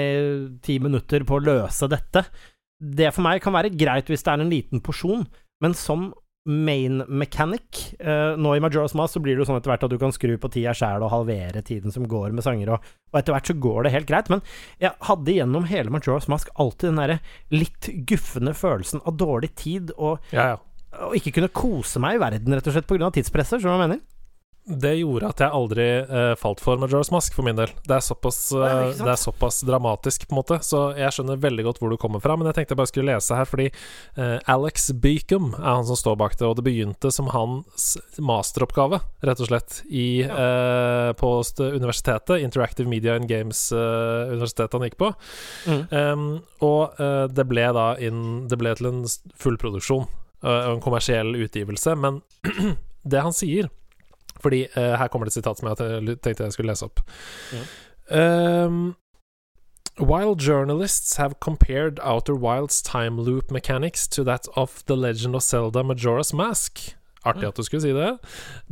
ti 0.62 0.78
minutter 0.80 1.24
på 1.26 1.40
å 1.40 1.44
løse 1.44 1.88
dette. 1.90 2.26
Det 2.80 3.12
for 3.16 3.26
meg 3.26 3.42
kan 3.44 3.56
være 3.56 3.74
greit 3.76 4.08
hvis 4.10 4.24
det 4.24 4.32
er 4.34 4.42
en 4.44 4.52
liten 4.52 4.82
porsjon, 4.84 5.26
men 5.64 5.76
som 5.76 6.10
main 6.50 7.02
mechanic 7.12 7.92
uh, 8.00 8.34
Nå 8.40 8.54
i 8.56 8.62
Majora's 8.64 8.96
Mask 8.98 9.18
så 9.18 9.22
blir 9.22 9.36
det 9.36 9.44
jo 9.44 9.48
sånn 9.50 9.60
etter 9.60 9.70
hvert 9.74 9.84
at 9.86 9.92
du 9.92 9.98
kan 10.02 10.14
skru 10.16 10.32
på 10.40 10.50
tida 10.50 10.72
sjæl 10.74 11.04
og 11.04 11.12
halvere 11.12 11.62
tiden 11.68 11.94
som 11.94 12.08
går 12.10 12.32
med 12.34 12.46
sanger, 12.46 12.72
og, 12.74 12.88
og 13.12 13.20
etter 13.20 13.36
hvert 13.36 13.52
så 13.52 13.56
går 13.60 13.86
det 13.86 13.92
helt 13.94 14.08
greit. 14.10 14.32
Men 14.32 14.42
jeg 14.82 14.96
hadde 15.10 15.36
gjennom 15.36 15.68
hele 15.70 15.94
Majora's 15.94 16.30
Mask 16.32 16.50
alltid 16.56 16.90
den 16.94 17.02
derre 17.04 17.20
litt 17.54 17.92
guffende 18.10 18.56
følelsen 18.58 19.04
av 19.04 19.20
dårlig 19.20 19.52
tid, 19.60 19.92
og, 20.00 20.24
Ja, 20.34 20.56
ja. 20.56 21.04
og 21.10 21.20
ikke 21.20 21.36
kunne 21.38 21.52
kose 21.54 22.02
meg 22.02 22.18
i 22.18 22.24
verden, 22.24 22.56
rett 22.56 22.72
og 22.72 22.78
slett, 22.78 22.88
pga. 22.90 23.12
tidspresset. 23.20 23.60
Skjønner 23.60 23.76
du 23.76 23.76
hva 23.76 23.86
jeg 23.86 23.92
mener? 23.92 24.06
Det 24.70 24.94
gjorde 24.96 25.30
at 25.30 25.44
jeg 25.44 25.56
aldri 25.60 25.88
uh, 26.10 26.34
falt 26.40 26.64
for 26.64 26.80
Majora's 26.82 27.12
Mask, 27.14 27.36
for 27.36 27.46
min 27.46 27.60
del. 27.60 27.72
Det 27.86 27.98
er, 27.98 28.06
såpass, 28.06 28.40
Ja, 28.56 28.70
eh, 28.90 28.96
det 28.98 29.12
er 29.14 29.20
såpass 29.20 29.62
dramatisk, 29.68 30.28
på 30.28 30.36
en 30.36 30.40
måte, 30.42 30.60
så 30.66 30.90
jeg 30.98 31.14
skjønner 31.16 31.42
veldig 31.42 31.68
godt 31.68 31.82
hvor 31.82 31.94
du 31.94 32.00
kommer 32.02 32.24
fra. 32.24 32.38
Men 32.40 32.50
jeg 32.50 32.60
tenkte 32.60 32.76
jeg 32.76 32.82
bare 32.82 32.92
skulle 32.92 33.12
lese 33.14 33.38
her, 33.38 33.50
fordi 33.50 33.70
uh, 34.18 34.40
Alex 34.50 34.90
Beacom 34.98 35.52
er 35.60 35.70
han 35.70 35.88
som 35.90 36.00
står 36.00 36.18
bak 36.22 36.38
det, 36.40 36.48
og 36.48 36.58
det 36.60 36.66
begynte 36.66 37.14
som 37.14 37.30
hans 37.34 37.92
masteroppgave, 38.18 39.02
rett 39.26 39.44
og 39.44 39.52
slett, 39.52 39.82
i, 39.90 40.24
på 41.20 41.30
universitetet, 41.60 42.42
Interactive 42.44 42.90
Media 42.90 43.16
and 43.18 43.30
Games-universitetet 43.30 44.76
han 44.76 44.86
gikk 44.88 44.98
på. 45.02 45.12
Mm. 45.70 45.84
Um, 45.92 46.28
og 46.66 47.00
det 47.34 47.46
ble 47.48 47.66
da 47.76 47.86
inn 48.04 48.48
Det 48.50 48.58
ble 48.60 48.72
til 48.78 48.90
en 48.90 49.02
full 49.40 49.60
fullproduksjon 49.60 50.08
eh, 50.44 50.64
og 50.68 50.78
en 50.78 50.84
kommersiell 50.84 51.36
utgivelse, 51.36 51.96
men 52.00 52.22
det 53.10 53.26
han 53.26 53.36
sier 53.36 53.70
Fordi 54.40 54.66
uh, 54.76 54.96
her 55.00 55.08
kommer 55.08 55.26
det 55.26 55.36
et 55.36 55.42
sitat 55.42 55.60
som 55.60 55.70
jeg 55.70 56.18
tenkte 56.24 56.44
jeg 56.44 56.56
skulle 56.56 56.72
lese 56.72 56.86
opp. 56.86 57.00
Um, 58.12 58.96
While 60.00 60.36
journalists 60.36 61.18
have 61.18 61.42
compared 61.42 62.00
Outer 62.02 62.34
Wilds 62.34 62.82
time 62.82 63.20
loop 63.20 63.52
mechanics 63.52 64.08
to 64.08 64.24
that 64.24 64.48
of 64.56 64.86
The 64.86 64.96
Legend 64.96 65.36
of 65.36 65.44
Zelda 65.44 65.84
Majora's 65.84 66.34
Mask. 66.34 66.96
Artig 67.26 67.48
at 67.48 67.58
du 67.58 67.64
skulle 67.64 67.82
si 67.82 67.92
det. 67.92 68.18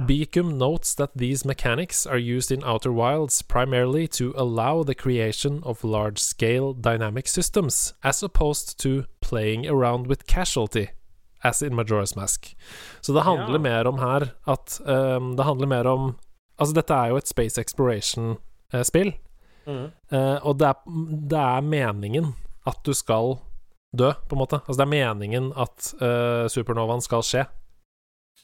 Beacom 0.08 0.58
notes 0.58 0.96
that 0.96 1.10
these 1.18 1.46
mechanics 1.46 2.06
are 2.06 2.38
used 2.38 2.50
in 2.50 2.64
Outer 2.64 2.92
Wilds 2.92 3.42
primarily 3.42 4.08
to 4.08 4.34
allow 4.38 4.84
the 4.84 4.96
creation 4.96 5.60
of 5.64 5.84
large 5.84 6.18
scale 6.18 6.74
dynamic 6.74 7.28
systems, 7.28 7.94
as 8.04 8.24
opposed 8.24 8.80
to 8.80 9.04
playing 9.20 9.68
around 9.68 10.08
with 10.08 10.28
casualty, 10.28 10.88
as 11.44 11.62
in 11.62 11.74
Majora's 11.78 12.16
Mask. 12.18 12.56
Så 13.02 13.14
det 13.14 13.24
handler 13.24 13.54
Ja. 13.60 13.60
mer 13.60 13.88
om 13.88 13.98
her 14.00 14.32
at 14.48 14.80
um, 14.86 15.36
Det 15.36 15.46
handler 15.46 15.68
mer 15.68 15.88
om 15.88 16.16
Altså, 16.60 16.74
dette 16.74 16.90
er 16.94 17.10
jo 17.10 17.18
et 17.18 17.28
Space 17.28 17.58
Exploration-spill, 17.62 19.14
Mm. 19.68 19.92
uh, 20.12 20.40
og 20.48 20.58
det 20.58 20.68
er, 20.68 20.76
det 21.28 21.38
er 21.38 21.62
meningen 21.62 22.34
at 22.66 22.78
du 22.84 22.94
skal 22.94 23.38
dø, 23.96 24.14
på 24.30 24.34
en 24.36 24.40
måte. 24.40 24.62
Altså, 24.66 24.78
det 24.78 24.86
er 24.88 24.94
meningen 25.06 25.52
at 25.60 25.94
uh, 26.02 26.48
supernovaen 26.48 27.02
skal 27.04 27.22
skje. 27.22 27.46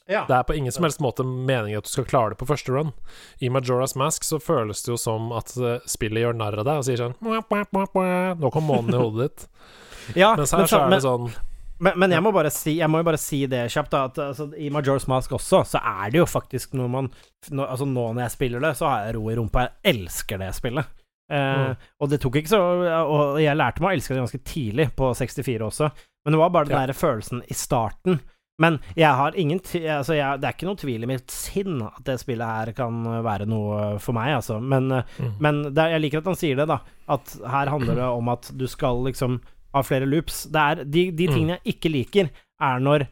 Ja. 0.10 0.26
Det 0.28 0.36
er 0.36 0.44
på 0.44 0.54
ingen 0.54 0.72
som 0.72 0.84
helst 0.84 1.00
måte 1.00 1.24
meningen 1.24 1.78
at 1.80 1.86
du 1.86 1.90
skal 1.90 2.04
klare 2.06 2.30
det 2.36 2.38
på 2.38 2.46
første 2.46 2.74
run. 2.76 2.92
I 3.40 3.48
Majora's 3.50 3.96
Mask 3.98 4.24
så 4.28 4.38
føles 4.38 4.84
det 4.84 4.92
jo 4.92 4.98
som 5.00 5.32
at 5.32 5.56
eh, 5.58 5.80
spillet 5.88 6.26
gjør 6.26 6.36
narr 6.36 6.60
av 6.60 6.66
deg 6.68 6.82
og 6.82 6.84
sier 6.84 7.00
sånn 7.00 7.16
Nå 7.24 8.52
kom 8.52 8.68
månen 8.68 8.94
i 8.94 9.00
hodet 9.00 9.30
ditt. 9.32 9.48
ja 10.20 10.36
Mens 10.36 10.52
men 10.52 10.60
her 10.60 10.68
så 10.68 10.76
så- 10.76 10.82
er 10.86 10.90
det 10.92 11.02
sånn 11.06 11.32
Men, 11.80 11.94
men 12.00 12.12
jeg 12.12 12.22
må 12.24 12.32
bare 12.32 12.52
si 12.54 12.76
Jeg 12.78 12.90
må 12.90 13.00
jo 13.02 13.04
bare 13.08 13.18
si 13.20 13.46
det 13.50 13.64
kjapt, 13.74 13.90
da. 13.92 14.04
At 14.06 14.18
altså, 14.20 14.50
i 14.58 14.70
Majora's 14.70 15.08
Mask 15.10 15.32
også, 15.32 15.64
så 15.66 15.80
er 15.82 16.12
det 16.14 16.20
jo 16.22 16.26
faktisk 16.30 16.74
noe 16.78 16.88
man 16.92 17.10
når, 17.50 17.70
Altså 17.70 17.86
nå 17.90 18.06
når 18.14 18.22
jeg 18.28 18.32
spiller 18.38 18.60
det, 18.62 18.76
så 18.78 18.88
har 18.88 19.06
jeg 19.08 19.16
ro 19.18 19.30
i 19.32 19.36
rumpa. 19.40 19.66
Jeg 19.84 19.96
elsker 19.96 20.38
det 20.44 20.52
spillet. 20.60 20.86
Eh, 21.32 21.40
Mm. 21.64 21.76
Og 22.04 22.10
det 22.12 22.20
tok 22.22 22.36
ikke 22.36 22.52
så 22.52 22.60
Og 23.08 23.40
jeg 23.42 23.56
lærte 23.58 23.82
meg 23.82 23.94
å 23.94 23.96
elske 23.98 24.14
det 24.14 24.22
ganske 24.22 24.44
tidlig, 24.44 24.90
på 24.96 25.14
64 25.16 25.66
også. 25.66 25.90
Men 26.26 26.34
det 26.36 26.40
var 26.40 26.50
bare 26.50 26.66
den 26.70 26.78
Ja. 26.80 26.86
der 26.86 26.94
følelsen 26.94 27.42
i 27.50 27.54
starten. 27.58 28.20
Men 28.60 28.78
jeg 28.96 29.10
har 29.18 29.34
ingen 29.36 29.60
altså 29.60 30.14
jeg, 30.14 30.40
Det 30.42 30.46
er 30.48 30.54
ikke 30.54 30.68
noe 30.68 30.76
tvil 30.78 31.04
i 31.04 31.08
mitt 31.10 31.32
sinn 31.32 31.82
at 31.82 32.04
det 32.06 32.20
spillet 32.22 32.46
her 32.46 32.72
kan 32.78 33.04
være 33.26 33.48
noe 33.50 33.98
for 34.00 34.14
meg, 34.14 34.36
altså. 34.36 34.60
Men, 34.62 34.90
mm. 35.18 35.32
men 35.40 35.66
er- 35.76 35.96
jeg 35.96 36.02
liker 36.02 36.18
at 36.20 36.26
han 36.30 36.36
sier 36.36 36.56
det, 36.56 36.68
da. 36.68 36.78
At 37.10 37.34
her 37.50 37.72
handler 37.72 37.96
det 37.96 38.04
om 38.04 38.30
at 38.30 38.52
du 38.56 38.68
skal 38.68 39.02
liksom 39.08 39.40
ha 39.74 39.82
flere 39.84 40.06
loops. 40.10 40.44
Det 40.54 40.62
er 40.62 40.84
de, 40.86 41.12
de 41.12 41.28
Mm. 41.28 41.34
tingene 41.34 41.60
jeg 41.64 41.76
ikke 41.76 41.92
liker, 41.92 42.30
er 42.62 42.80
når 42.80 43.08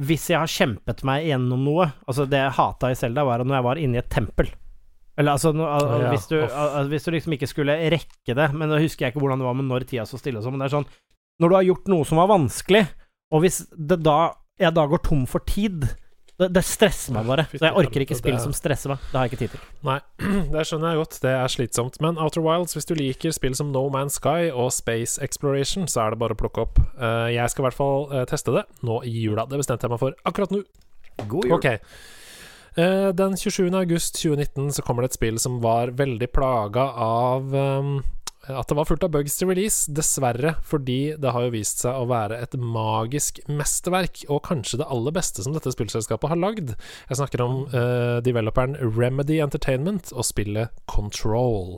Hvis 0.00 0.30
jeg 0.30 0.38
har 0.40 0.48
kjempet 0.48 1.02
meg 1.04 1.26
gjennom 1.28 1.60
noe 1.64 1.90
Altså, 2.08 2.24
det 2.24 2.38
jeg 2.40 2.52
hata 2.56 2.88
i 2.90 2.94
Selda, 2.96 3.22
var 3.24 3.42
når 3.44 3.54
jeg 3.58 3.64
var 3.66 3.76
inne 3.76 3.94
i 3.98 3.98
et 4.00 4.08
tempel. 4.08 4.48
Eller 5.18 5.32
altså, 5.36 5.52
no, 5.52 5.66
al- 5.68 6.00
Ja, 6.00 6.10
hvis, 6.14 6.26
du, 6.30 6.38
al- 6.40 6.88
hvis 6.88 7.04
du 7.04 7.10
liksom 7.12 7.32
ikke 7.36 7.48
skulle 7.50 7.74
rekke 7.92 8.32
det 8.34 8.46
Men 8.54 8.70
da 8.70 8.78
husker 8.80 9.04
jeg 9.04 9.12
ikke 9.12 9.20
hvordan 9.20 9.38
det 9.42 9.44
var 9.44 9.54
med 9.58 9.66
når 9.68 9.84
tida 9.90 10.06
så 10.08 10.16
stille 10.18 10.38
og 10.40 10.44
sånn, 10.46 10.52
men 10.56 10.60
det 10.64 10.70
er 10.72 10.76
sånn 10.78 10.86
Når 11.40 11.48
du 11.50 11.54
har 11.58 11.66
gjort 11.68 11.88
noe 11.92 12.04
som 12.08 12.16
var 12.22 12.30
vanskelig, 12.32 12.86
og 13.32 13.42
hvis 13.44 13.58
det 13.76 14.00
da 14.02 14.32
jeg 14.60 14.72
da 14.74 14.86
går 14.86 15.02
tom 15.04 15.26
for 15.26 15.40
tid 15.44 15.84
det, 16.40 16.48
det 16.56 16.62
stresser 16.66 17.14
meg 17.14 17.26
bare. 17.28 17.44
Så 17.52 17.60
jeg 17.62 17.76
orker 17.76 18.04
ikke 18.04 18.16
spill 18.18 18.36
er- 18.36 18.42
som 18.42 18.54
stresser 18.56 18.92
meg. 18.92 19.02
Det 19.10 19.18
har 19.18 19.26
jeg 19.26 19.32
ikke 19.32 19.40
tid 19.42 19.54
til. 19.54 19.64
Nei, 19.86 19.96
det 20.54 20.64
skjønner 20.68 20.94
jeg 20.94 21.00
godt. 21.02 21.18
Det 21.24 21.34
er 21.36 21.52
slitsomt. 21.52 21.98
Men 22.04 22.20
Outer 22.22 22.44
Wilds, 22.44 22.76
hvis 22.78 22.88
du 22.88 22.94
liker 22.98 23.34
spill 23.36 23.56
som 23.58 23.72
No 23.74 23.84
Man's 23.92 24.16
Sky 24.20 24.48
og 24.50 24.70
Space 24.74 25.20
Exploration, 25.24 25.88
så 25.90 26.06
er 26.06 26.14
det 26.14 26.20
bare 26.22 26.36
å 26.36 26.40
plukke 26.40 26.64
opp. 26.64 26.80
Eh, 26.96 27.32
jeg 27.36 27.52
skal 27.52 27.64
i 27.64 27.68
hvert 27.68 27.78
fall 27.80 28.06
eh, 28.12 28.24
teste 28.30 28.54
det 28.56 28.64
nå 28.86 29.02
i 29.08 29.12
jula. 29.26 29.44
Det 29.50 29.60
bestemte 29.60 29.86
jeg 29.88 29.92
meg 29.94 30.02
for 30.02 30.16
akkurat 30.30 30.54
nå. 30.56 30.62
God 31.28 31.50
Ok. 31.52 31.58
Okay. 31.60 31.78
den 33.18 33.34
27. 33.36 33.66
august 33.76 34.14
2019 34.22 34.70
så 34.72 34.82
kommer 34.86 35.02
det 35.04 35.10
et 35.10 35.16
spill 35.18 35.38
som 35.42 35.58
var 35.60 35.90
veldig 35.98 36.28
plaga 36.32 36.84
av 37.02 37.50
ehm, 37.52 37.96
at 38.48 38.68
det 38.70 38.76
var 38.78 38.88
fullt 38.88 39.04
av 39.04 39.12
bugs 39.12 39.36
til 39.36 39.50
release, 39.50 39.90
dessverre, 39.92 40.54
fordi 40.66 41.14
det 41.20 41.32
har 41.34 41.46
jo 41.46 41.54
vist 41.54 41.84
seg 41.84 41.96
å 41.96 42.08
være 42.10 42.40
et 42.40 42.56
magisk 42.56 43.42
mesterverk, 43.50 44.24
og 44.32 44.44
kanskje 44.48 44.80
det 44.80 44.88
aller 44.88 45.14
beste 45.16 45.44
som 45.44 45.56
dette 45.56 45.72
spillselskapet 45.74 46.32
har 46.32 46.40
lagd. 46.40 46.74
Jeg 47.10 47.20
snakker 47.20 47.44
om 47.44 47.64
uh, 47.74 48.18
developeren 48.24 48.78
Remedy 48.80 49.40
Entertainment 49.44 50.14
og 50.16 50.26
spillet 50.30 50.72
Control. 50.90 51.76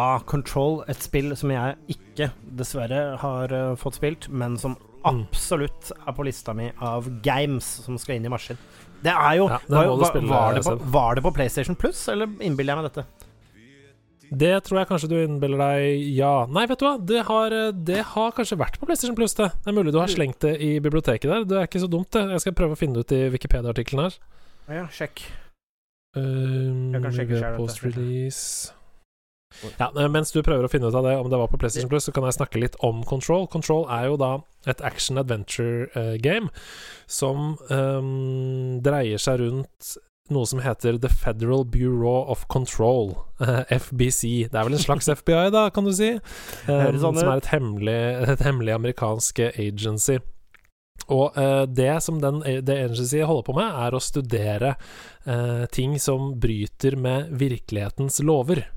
Ja, 0.00 0.20
Control, 0.24 0.80
et 0.88 1.02
spill 1.04 1.34
som 1.36 1.50
jeg 1.52 1.76
ikke, 1.92 2.30
dessverre, 2.56 3.02
har 3.20 3.52
uh, 3.52 3.74
fått 3.80 3.98
spilt, 4.00 4.30
men 4.32 4.56
som 4.60 4.78
Mm. 5.00 5.22
absolutt 5.24 5.92
er 5.96 6.12
på 6.12 6.24
lista 6.26 6.52
mi 6.52 6.66
av 6.84 7.06
games 7.24 7.64
som 7.64 7.96
skal 7.98 8.18
inn 8.18 8.26
i 8.28 8.32
maskin. 8.32 8.58
Det 9.00 9.12
er 9.14 9.38
jo 9.38 9.46
Ja, 9.48 9.56
det 9.64 9.72
var, 9.72 9.86
var, 9.96 10.10
spille, 10.10 10.28
var, 10.28 10.54
det 10.54 10.64
på, 10.66 10.74
var 10.92 11.14
det 11.16 11.22
på 11.24 11.32
PlayStation 11.32 11.76
Plus, 11.76 12.02
eller 12.12 12.28
innbiller 12.44 12.74
jeg 12.74 12.82
meg 12.82 12.90
dette? 12.90 13.04
Det 14.30 14.50
tror 14.62 14.78
jeg 14.78 14.88
kanskje 14.90 15.08
du 15.10 15.16
innbiller 15.24 15.58
deg 15.58 16.02
ja. 16.14 16.44
Nei, 16.52 16.66
vet 16.70 16.78
du 16.78 16.84
hva, 16.84 16.92
det 17.00 17.22
har, 17.26 17.54
det 17.72 18.02
har 18.12 18.34
kanskje 18.36 18.58
vært 18.60 18.76
på 18.78 18.86
PlayStation 18.86 19.16
Plus, 19.16 19.34
det. 19.34 19.48
Det 19.64 19.72
er 19.72 19.78
mulig 19.78 19.94
du 19.96 19.98
har 19.98 20.12
slengt 20.12 20.44
det 20.44 20.52
i 20.62 20.74
biblioteket 20.84 21.32
der. 21.32 21.46
Det 21.48 21.56
er 21.58 21.70
ikke 21.70 21.82
så 21.82 21.88
dumt, 21.90 22.10
det. 22.14 22.26
Jeg 22.36 22.44
skal 22.44 22.58
prøve 22.60 22.76
å 22.76 22.78
finne 22.78 23.00
det 23.00 23.08
ut 23.08 23.16
i 23.16 23.22
Wikipedia-artikkelen 23.32 24.04
her. 24.04 24.18
Ja, 24.70 24.84
sjekk. 24.94 25.24
Um, 26.14 26.92
Jeg 26.92 27.02
kan 27.02 27.16
sjekke 27.16 27.40
selv, 27.40 27.56
Post 27.56 27.80
dette. 27.82 27.96
release 27.96 28.74
ja, 29.78 29.90
eh, 29.96 30.08
Mens 30.08 30.32
du 30.32 30.42
prøver 30.42 30.66
å 30.66 30.70
finne 30.72 30.90
ut 30.90 30.96
av 30.96 31.06
det, 31.06 31.16
om 31.18 31.30
det 31.30 31.40
var 31.40 31.50
på 31.50 31.58
PlayStation 31.60 31.90
Plus, 31.90 32.06
så 32.08 32.14
kan 32.14 32.26
jeg 32.28 32.38
snakke 32.38 32.62
litt 32.62 32.78
om 32.86 33.02
Control. 33.08 33.48
Control 33.50 33.86
er 33.90 34.10
jo 34.10 34.20
da 34.20 34.32
et 34.68 34.82
action 34.84 35.18
adventure-game 35.20 36.50
som 37.08 37.56
um, 37.72 38.78
dreier 38.84 39.20
seg 39.20 39.40
rundt 39.40 39.94
noe 40.30 40.46
som 40.46 40.60
heter 40.62 40.98
The 41.02 41.10
Federal 41.10 41.64
Bureau 41.66 42.22
of 42.30 42.46
Control, 42.52 43.16
eh, 43.44 43.62
FBC. 43.80 44.50
Det 44.50 44.58
er 44.58 44.68
vel 44.68 44.78
en 44.78 44.82
slags 44.82 45.10
FBI, 45.10 45.48
da, 45.54 45.68
kan 45.74 45.88
du 45.88 45.94
si? 45.96 46.14
Høres 46.68 47.00
Um, 47.00 47.04
sånn 47.06 47.22
som 47.22 47.32
er 47.32 47.40
et 47.40 47.50
hemmelig, 47.50 48.00
et 48.36 48.44
hemmelig 48.46 48.76
amerikansk 48.76 49.42
agency. 49.50 50.20
Og 51.10 51.34
uh, 51.34 51.64
det 51.66 51.96
som 52.04 52.20
den, 52.22 52.42
det 52.62 52.76
agency 52.84 53.24
holder 53.26 53.46
på 53.48 53.56
med, 53.56 53.72
er 53.86 53.96
å 53.96 54.02
studere 54.04 54.74
uh, 55.26 55.64
ting 55.74 55.96
som 55.98 56.34
bryter 56.38 56.94
med 57.00 57.32
virkelighetens 57.40 58.20
lover. 58.22 58.68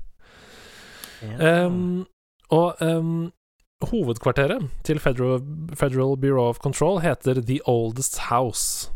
Um, 1.40 2.06
og 2.52 2.82
um, 2.82 3.32
hovedkvarteret 3.90 4.70
til 4.84 5.00
Federal, 5.00 5.40
Federal 5.74 6.16
Bureau 6.20 6.48
of 6.48 6.58
Control 6.58 7.00
heter 7.00 7.40
The 7.40 7.60
Oldest 7.66 8.18
House. 8.30 8.90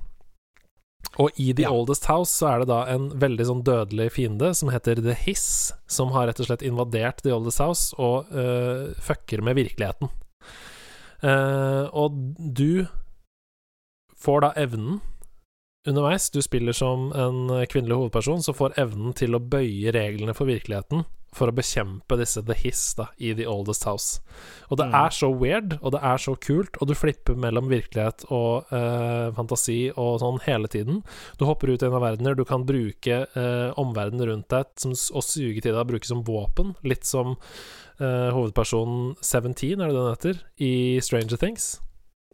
Og 1.18 1.30
i 1.36 1.52
The 1.52 1.62
Ja. 1.62 1.72
Oldest 1.72 2.06
House 2.06 2.30
så 2.30 2.46
er 2.46 2.58
det 2.58 2.68
da 2.70 2.84
en 2.86 3.10
veldig 3.20 3.46
sånn 3.48 3.64
dødelig 3.66 4.12
fiende 4.14 4.52
som 4.54 4.70
heter 4.70 5.00
The 5.02 5.16
Hiss, 5.18 5.72
som 5.86 6.12
har 6.14 6.28
rett 6.28 6.40
og 6.40 6.46
slett 6.46 6.62
invadert 6.62 7.22
The 7.22 7.34
Oldest 7.34 7.58
House 7.58 7.94
og 7.98 8.30
uh, 8.30 8.94
fucker 9.02 9.42
med 9.42 9.58
virkeligheten. 9.58 10.12
Uh, 11.22 11.90
og 11.90 12.14
du 12.38 12.86
får 14.18 14.44
da 14.44 14.52
evnen 14.56 15.00
underveis. 15.88 16.30
Du 16.30 16.42
spiller 16.42 16.76
som 16.76 17.10
en 17.16 17.66
kvinnelig 17.70 17.96
hovedperson, 17.96 18.42
så 18.42 18.54
får 18.54 18.78
evnen 18.78 19.14
til 19.16 19.34
å 19.34 19.42
bøye 19.42 19.94
reglene 19.94 20.34
for 20.36 20.50
virkeligheten 20.50 21.06
for 21.34 21.50
å 21.50 21.54
bekjempe 21.54 22.16
disse 22.18 22.40
The 22.46 22.54
Hiss 22.56 22.94
da, 22.98 23.08
i 23.20 23.34
The 23.36 23.44
Oldest 23.46 23.84
House. 23.84 24.20
Og 24.70 24.78
det 24.80 24.86
Mm. 24.88 24.94
er 24.94 25.10
så 25.10 25.28
weird, 25.38 25.78
og 25.82 25.92
det 25.92 26.00
er 26.02 26.16
så 26.18 26.34
kult, 26.40 26.76
og 26.80 26.88
du 26.88 26.94
flipper 26.94 27.36
mellom 27.36 27.68
virkelighet 27.68 28.24
og 28.30 28.64
eh, 28.72 29.30
fantasi 29.36 29.92
og 29.96 30.20
sånn 30.20 30.40
hele 30.46 30.68
tiden. 30.68 31.02
Du 31.38 31.44
hopper 31.44 31.68
ut 31.68 31.82
i 31.82 31.86
en 31.86 31.94
av 31.94 32.02
verdener, 32.02 32.34
du 32.34 32.44
kan 32.44 32.64
bruke 32.64 33.26
eh, 33.36 33.72
omverdenen 33.76 34.26
rundt 34.26 34.48
deg 34.48 34.66
som, 34.76 34.92
og 34.92 35.22
suge 35.22 35.60
til 35.62 35.74
deg 35.76 35.86
bruke 35.86 36.06
som 36.08 36.24
våpen, 36.24 36.74
litt 36.82 37.04
som 37.04 37.36
eh, 38.00 38.30
hovedpersonen 38.32 39.16
17, 39.20 39.80
er 39.82 39.88
det 39.88 39.94
den 39.94 40.10
heter, 40.14 40.42
i 40.58 40.72
Stranger 41.04 41.36
Things. 41.36 41.80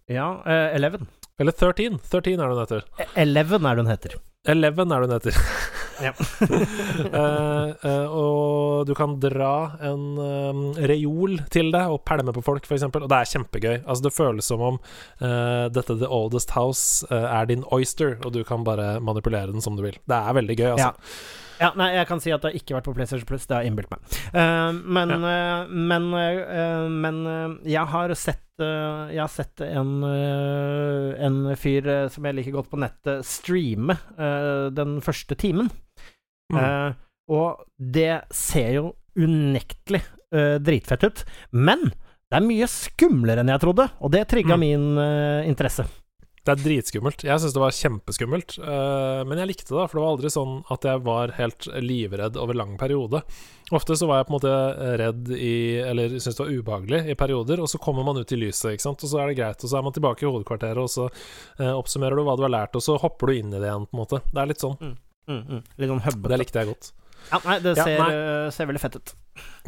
Ja, 0.08 0.42
eh, 0.46 0.76
Eleven. 0.76 1.08
Eller 1.40 1.52
13. 1.52 1.98
13 1.98 2.38
er 2.38 2.46
det 2.48 2.54
den 2.54 2.62
heter. 2.66 2.84
Eh, 3.00 3.06
Eleven 3.24 3.66
er 3.66 3.74
det 3.74 3.84
hun 3.84 3.90
heter. 3.90 4.14
Eleven 4.46 4.92
er 4.92 5.00
det 5.00 5.08
hun 5.10 5.18
heter. 5.18 5.34
Uh, 6.00 7.70
eh, 7.88 8.06
og 8.08 8.88
du 8.88 8.94
kan 8.98 9.16
dra 9.22 9.54
en 9.84 10.04
um, 10.18 10.64
reol 10.76 11.38
til 11.54 11.70
deg 11.74 11.92
og 11.92 12.02
pælme 12.08 12.34
på 12.34 12.44
folk, 12.44 12.66
f.eks. 12.68 12.86
Og 12.90 13.08
det 13.10 13.20
er 13.20 13.30
kjempegøy. 13.34 13.76
Altså 13.82 14.08
Det 14.08 14.14
føles 14.16 14.50
som 14.50 14.64
om 14.72 14.80
uh, 15.22 15.66
dette 15.72 15.98
The 16.00 16.10
Oldest 16.10 16.54
House 16.56 17.06
er 17.10 17.48
din 17.50 17.64
oyster, 17.74 18.18
og 18.24 18.34
du 18.34 18.42
kan 18.46 18.66
bare 18.66 18.98
manipulere 19.04 19.52
den 19.52 19.64
som 19.64 19.78
du 19.78 19.84
vil. 19.86 19.98
Det 20.04 20.18
er 20.18 20.38
veldig 20.40 20.58
gøy, 20.60 20.70
altså. 20.74 20.92
Ja, 20.92 21.42
nei, 21.78 21.90
jeg 21.94 22.06
kan 22.08 22.20
si 22.22 22.32
at 22.34 22.42
det 22.42 22.50
har 22.50 22.58
ikke 22.58 22.76
vært 22.76 22.88
på 22.88 22.94
PlayStation 22.96 23.28
Plus, 23.28 23.44
det 23.46 23.56
har 23.56 23.64
jeg 23.64 23.72
innbilt 23.72 23.92
meg. 23.92 24.16
Uh, 24.34 24.72
men, 24.96 25.12
eh, 25.28 25.70
men, 25.70 26.08
uh, 26.14 26.88
men 26.90 27.20
jeg 27.68 27.86
har 27.94 28.14
sett 28.18 28.40
Jeg 28.54 29.18
har 29.18 29.30
sett 29.34 29.64
en, 29.66 30.04
en 30.06 31.38
fyr 31.58 31.88
som 32.14 32.28
jeg 32.28 32.36
liker 32.38 32.52
godt 32.54 32.68
på 32.70 32.78
nettet, 32.78 33.26
streame 33.26 33.96
den 34.70 35.00
første 35.02 35.34
timen. 35.34 35.72
Mm. 36.54 36.94
Og 37.34 37.64
det 37.74 38.20
ser 38.30 38.76
jo 38.76 38.84
unektelig 39.18 40.04
dritfett 40.62 41.02
ut. 41.02 41.24
Men 41.50 41.82
det 41.90 42.38
er 42.38 42.46
mye 42.46 42.70
skumlere 42.70 43.42
enn 43.42 43.50
jeg 43.50 43.64
trodde, 43.66 43.88
og 43.98 44.14
det 44.14 44.22
trigga 44.30 44.54
Mm. 44.54 44.62
min 44.62 44.86
interesse. 45.50 45.88
Det 46.44 46.52
er 46.52 46.60
dritskummelt. 46.60 47.22
Jeg 47.24 47.40
syns 47.40 47.54
det 47.56 47.62
var 47.62 47.72
kjempeskummelt. 47.72 48.58
Uh, 48.60 49.22
men 49.24 49.40
jeg 49.40 49.48
likte 49.48 49.72
det, 49.72 49.86
for 49.88 49.96
det 49.96 50.02
var 50.02 50.10
aldri 50.12 50.32
sånn 50.32 50.58
at 50.74 50.84
jeg 50.84 51.00
var 51.06 51.32
helt 51.38 51.68
livredd 51.80 52.36
over 52.40 52.58
lang 52.58 52.74
periode. 52.80 53.22
Ofte 53.72 53.96
så 53.96 54.08
var 54.10 54.20
jeg 54.20 54.28
på 54.28 54.34
en 54.34 54.36
måte 54.36 54.56
redd 55.00 55.30
i 55.32 55.54
Eller 55.80 56.12
syntes 56.18 56.36
det 56.36 56.42
var 56.42 56.52
ubehagelig 56.52 57.00
i 57.08 57.16
perioder, 57.16 57.62
og 57.64 57.70
så 57.72 57.80
kommer 57.80 58.04
man 58.04 58.20
ut 58.20 58.34
i 58.36 58.40
lyset, 58.42 58.74
ikke 58.74 58.84
sant, 58.84 59.06
og 59.06 59.12
så 59.14 59.22
er 59.22 59.30
det 59.30 59.38
greit, 59.38 59.64
og 59.64 59.72
så 59.72 59.78
er 59.80 59.86
man 59.86 59.96
tilbake 59.96 60.26
i 60.26 60.28
hovedkvarteret, 60.28 60.82
og 60.84 60.92
så 60.92 61.08
uh, 61.08 61.72
oppsummerer 61.72 62.20
du 62.20 62.26
hva 62.28 62.36
du 62.36 62.44
har 62.44 62.52
lært, 62.52 62.76
og 62.76 62.84
så 62.84 62.98
hopper 63.00 63.32
du 63.32 63.40
inn 63.40 63.54
i 63.54 63.56
det 63.56 63.70
igjen, 63.70 63.88
på 63.88 63.96
en 63.96 64.02
måte. 64.04 64.20
Det 64.28 64.44
er 64.44 64.52
litt 64.52 64.66
sånn. 64.66 64.76
Mm, 64.84 65.40
mm. 65.48 65.64
Litt 65.80 65.94
sånn 65.94 66.28
Det 66.28 66.40
likte 66.44 66.60
jeg 66.60 66.74
godt. 66.74 66.92
Ja, 67.32 67.38
nei, 67.44 67.58
det 67.64 67.72
Ja, 67.76 67.84
ser, 67.84 67.98
nei. 67.98 68.08
eh, 68.14 68.50
ser 68.54 68.66
veldig 68.68 68.80
fett 68.82 68.96
ut. 68.96 69.12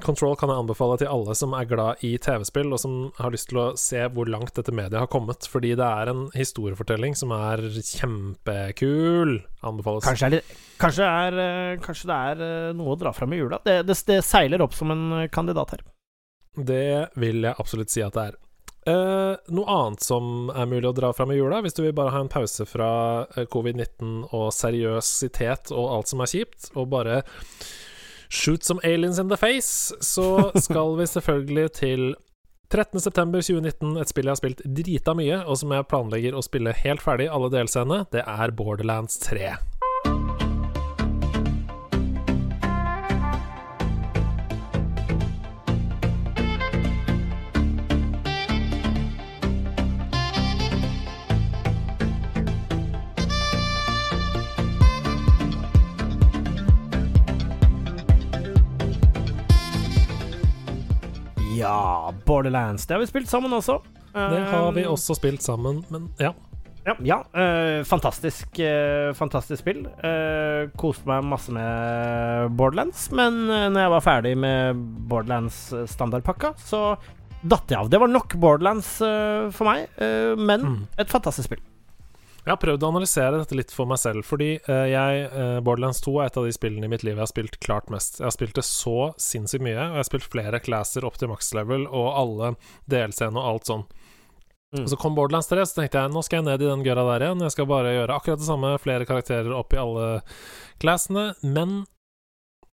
Control 0.04 0.36
kan 0.36 0.50
jeg 0.52 0.58
anbefale 0.60 0.98
til 1.00 1.08
alle 1.10 1.34
som 1.34 1.54
er 1.56 1.64
glad 1.66 2.02
i 2.04 2.12
TV-spill, 2.22 2.68
og 2.72 2.78
som 2.82 2.96
har 3.18 3.32
lyst 3.32 3.48
til 3.48 3.58
å 3.58 3.66
se 3.80 4.04
hvor 4.12 4.28
langt 4.30 4.54
dette 4.54 4.74
mediet 4.76 4.98
har 5.00 5.08
kommet, 5.10 5.48
fordi 5.50 5.72
det 5.78 5.86
er 5.86 6.10
en 6.12 6.26
historiefortelling 6.36 7.16
som 7.18 7.32
er 7.34 7.64
kjempekul. 8.36 9.40
Anbefales. 9.66 10.04
Kanskje, 10.06 10.26
er 10.26 10.30
det, 10.36 10.42
kanskje, 10.80 11.04
er, 11.08 11.38
eh, 11.42 11.78
kanskje 11.82 12.10
det 12.10 12.18
er 12.30 12.44
eh, 12.46 12.72
noe 12.76 12.94
å 12.94 12.98
dra 13.00 13.12
fram 13.16 13.32
i 13.32 13.40
jula. 13.40 13.58
Det, 13.64 13.80
det, 13.88 13.96
det 14.06 14.20
seiler 14.24 14.62
opp 14.64 14.74
som 14.76 14.92
en 14.94 15.28
kandidat 15.32 15.76
her. 15.76 15.84
Det 16.56 17.10
vil 17.20 17.42
jeg 17.44 17.56
absolutt 17.60 17.92
si 17.92 18.02
at 18.04 18.14
det 18.16 18.28
er. 18.30 18.36
Eh, 18.86 19.36
noe 19.50 19.66
annet 19.66 20.04
som 20.06 20.50
er 20.54 20.68
mulig 20.70 20.86
å 20.86 20.94
dra 20.94 21.10
fram 21.16 21.32
i 21.34 21.40
jula, 21.40 21.58
hvis 21.64 21.74
du 21.74 21.82
vil 21.82 21.96
bare 21.96 22.12
ha 22.14 22.20
en 22.22 22.30
pause 22.30 22.62
fra 22.70 22.90
eh, 23.34 23.48
covid-19 23.50 24.28
og 24.30 24.52
seriøsitet 24.54 25.72
og 25.74 25.88
alt 25.96 26.12
som 26.12 26.22
er 26.22 26.30
kjipt, 26.30 26.70
og 26.78 26.92
bare 26.94 27.24
shoot 28.30 28.62
some 28.62 28.82
aliens 28.86 29.18
in 29.18 29.32
the 29.32 29.38
face, 29.40 29.90
så 29.98 30.52
skal 30.68 30.94
vi 31.00 31.08
selvfølgelig 31.10 31.66
til 31.80 32.06
13.9.2019, 32.70 33.98
et 34.02 34.10
spill 34.10 34.26
jeg 34.26 34.34
har 34.36 34.38
spilt 34.38 34.62
drita 34.78 35.14
mye, 35.18 35.42
og 35.42 35.58
som 35.58 35.74
jeg 35.74 35.90
planlegger 35.90 36.38
å 36.38 36.46
spille 36.46 36.74
helt 36.84 37.02
ferdig 37.02 37.26
alle 37.30 37.50
delscenene, 37.50 38.06
det 38.14 38.22
er 38.22 38.54
Borderlands 38.54 39.18
3. 39.26 39.56
Borderlands. 62.26 62.86
Det 62.86 62.94
har 62.96 63.00
vi 63.04 63.06
spilt 63.10 63.30
sammen 63.30 63.52
også. 63.56 63.78
Det 64.16 64.42
har 64.50 64.70
vi 64.72 64.82
Eh, 64.84 64.90
også 64.92 65.14
spilt 65.18 65.42
sammen, 65.44 65.82
men 65.92 66.10
ja. 66.20 66.32
Ja, 66.86 66.94
ja 67.02 67.16
øh, 67.34 67.84
fantastisk, 67.84 68.60
øh, 68.62 69.10
fantastisk 69.18 69.58
spill. 69.64 69.80
Uh, 70.04 70.70
koste 70.78 71.02
meg 71.10 71.24
masse 71.26 71.50
med 71.52 72.54
Borderlands, 72.56 73.08
men 73.10 73.40
når 73.48 73.80
jeg 73.80 73.90
var 73.96 74.04
ferdig 74.06 74.36
med 74.38 74.78
Borderlands 75.10 75.72
eh, 75.74 75.82
standardpakka, 75.90 76.52
så 76.62 76.94
datt 77.42 77.70
jeg 77.74 77.78
av. 77.80 77.90
Det 77.90 78.00
var 78.00 78.08
nok 78.08 78.36
Borderlands 78.40 78.96
for 79.54 79.64
meg, 79.68 79.88
men 80.38 80.62
Mm. 80.66 80.78
et 80.98 81.10
fantastisk 81.10 81.46
spill. 81.50 81.60
Jeg 82.46 82.52
har 82.52 82.60
prøvd 82.62 82.84
å 82.86 82.88
analysere 82.92 83.40
dette 83.40 83.56
litt 83.58 83.72
for 83.74 83.90
meg 83.90 83.98
selv, 83.98 84.22
fordi 84.22 84.52
eh, 84.54 84.84
jeg, 84.92 85.22
eh, 85.34 85.56
Borderlands 85.66 85.98
2 86.04 86.12
er 86.22 86.28
et 86.28 86.36
av 86.38 86.44
de 86.46 86.52
spillene 86.54 86.86
i 86.86 86.90
mitt 86.92 87.02
liv 87.02 87.16
jeg 87.16 87.24
har 87.24 87.30
spilt 87.32 87.56
klart 87.58 87.88
mest. 87.90 88.20
Jeg 88.20 88.28
har 88.28 88.34
spilt 88.36 88.54
det 88.54 88.62
så 88.68 89.08
sinnssykt 89.18 89.64
mye, 89.66 89.74
og 89.74 89.96
jeg 89.96 90.04
har 90.04 90.06
spilt 90.06 90.28
flere 90.30 90.60
classer 90.62 91.06
opp 91.08 91.18
til 91.18 91.32
max 91.32 91.50
level, 91.58 91.88
og 91.90 92.06
alle 92.14 92.52
delscenene 92.92 93.42
og 93.42 93.48
alt 93.50 93.72
sånn. 93.72 93.82
Mm. 94.76 94.84
Og 94.84 94.92
så 94.92 95.00
kom 95.02 95.18
Borderlands 95.18 95.50
3, 95.50 95.66
så 95.66 95.80
tenkte 95.80 96.04
jeg 96.04 96.14
nå 96.14 96.22
skal 96.22 96.38
jeg 96.38 96.46
ned 96.52 96.62
i 96.62 96.70
den 96.70 96.86
gøra 96.86 97.08
der 97.10 97.26
igjen. 97.26 97.42
Jeg 97.48 97.56
skal 97.56 97.68
bare 97.72 97.96
gjøre 97.96 98.20
akkurat 98.20 98.44
det 98.44 98.48
samme, 98.52 98.72
flere 98.84 99.10
karakterer 99.10 99.50
opp 99.58 99.74
i 99.74 99.82
alle 99.82 100.06
classene. 100.82 101.26
Men 101.42 101.80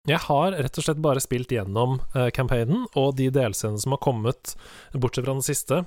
jeg 0.09 0.21
har 0.25 0.53
rett 0.53 0.77
og 0.77 0.85
slett 0.85 1.01
bare 1.01 1.21
spilt 1.23 1.53
gjennom 1.55 1.97
uh, 2.13 2.27
campaignen 2.35 2.85
og 2.99 3.13
de 3.17 3.29
delscenene 3.33 3.81
som 3.81 3.95
har 3.95 4.01
kommet, 4.03 4.53
bortsett 4.93 5.25
fra 5.25 5.37
den 5.37 5.45
siste, 5.45 5.83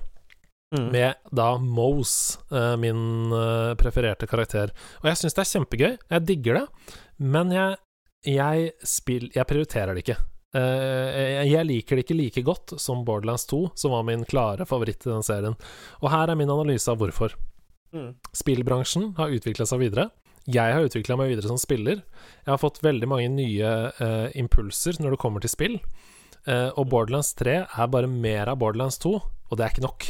Mm. 0.74 0.88
med 0.90 1.14
da 1.30 1.58
Mose, 1.62 2.40
eh, 2.50 2.76
min 2.76 3.32
eh, 3.32 3.74
prefererte 3.78 4.26
karakter. 4.26 4.72
Og 5.02 5.10
jeg 5.10 5.20
syns 5.20 5.36
det 5.36 5.44
er 5.44 5.52
kjempegøy, 5.52 5.92
jeg 6.10 6.26
digger 6.26 6.58
det, 6.58 6.64
men 7.22 7.52
jeg, 7.54 7.76
jeg, 8.26 8.72
spill, 8.82 9.28
jeg 9.34 9.46
prioriterer 9.46 9.94
det 9.94 10.02
ikke. 10.02 10.18
Eh, 10.56 11.20
jeg, 11.20 11.52
jeg 11.52 11.68
liker 11.68 11.96
det 11.96 12.06
ikke 12.06 12.18
like 12.18 12.44
godt 12.46 12.74
som 12.82 13.04
Borderlands 13.06 13.46
2, 13.46 13.62
som 13.78 13.94
var 13.94 14.06
min 14.08 14.26
klare 14.26 14.66
favoritt 14.66 15.06
i 15.06 15.12
den 15.12 15.26
serien. 15.26 15.54
Og 16.02 16.10
her 16.10 16.32
er 16.32 16.38
min 16.38 16.50
analyse 16.50 16.90
av 16.90 16.98
hvorfor. 16.98 17.38
Mm. 17.94 18.16
Spillbransjen 18.34 19.12
har 19.20 19.32
utvikla 19.32 19.68
seg 19.70 19.84
videre. 19.86 20.10
jeg 20.46 20.74
har 20.74 20.84
utvikla 20.84 21.16
meg 21.16 21.30
videre 21.30 21.48
som 21.48 21.58
spiller. 21.58 22.02
Jeg 22.42 22.50
har 22.50 22.58
fått 22.62 22.82
veldig 22.82 23.08
mange 23.08 23.30
nye 23.30 23.70
uh, 24.02 24.28
impulser 24.34 24.98
når 25.00 25.14
det 25.14 25.22
kommer 25.22 25.40
til 25.40 25.50
spill. 25.50 25.80
Uh, 26.46 26.70
og 26.78 26.90
Borderlands 26.90 27.32
3 27.38 27.56
er 27.66 27.90
bare 27.90 28.10
mer 28.10 28.50
av 28.50 28.58
Borderlands 28.58 28.98
2, 29.02 29.14
og 29.16 29.58
det 29.58 29.64
er 29.64 29.74
ikke 29.74 29.86
nok. 29.86 30.06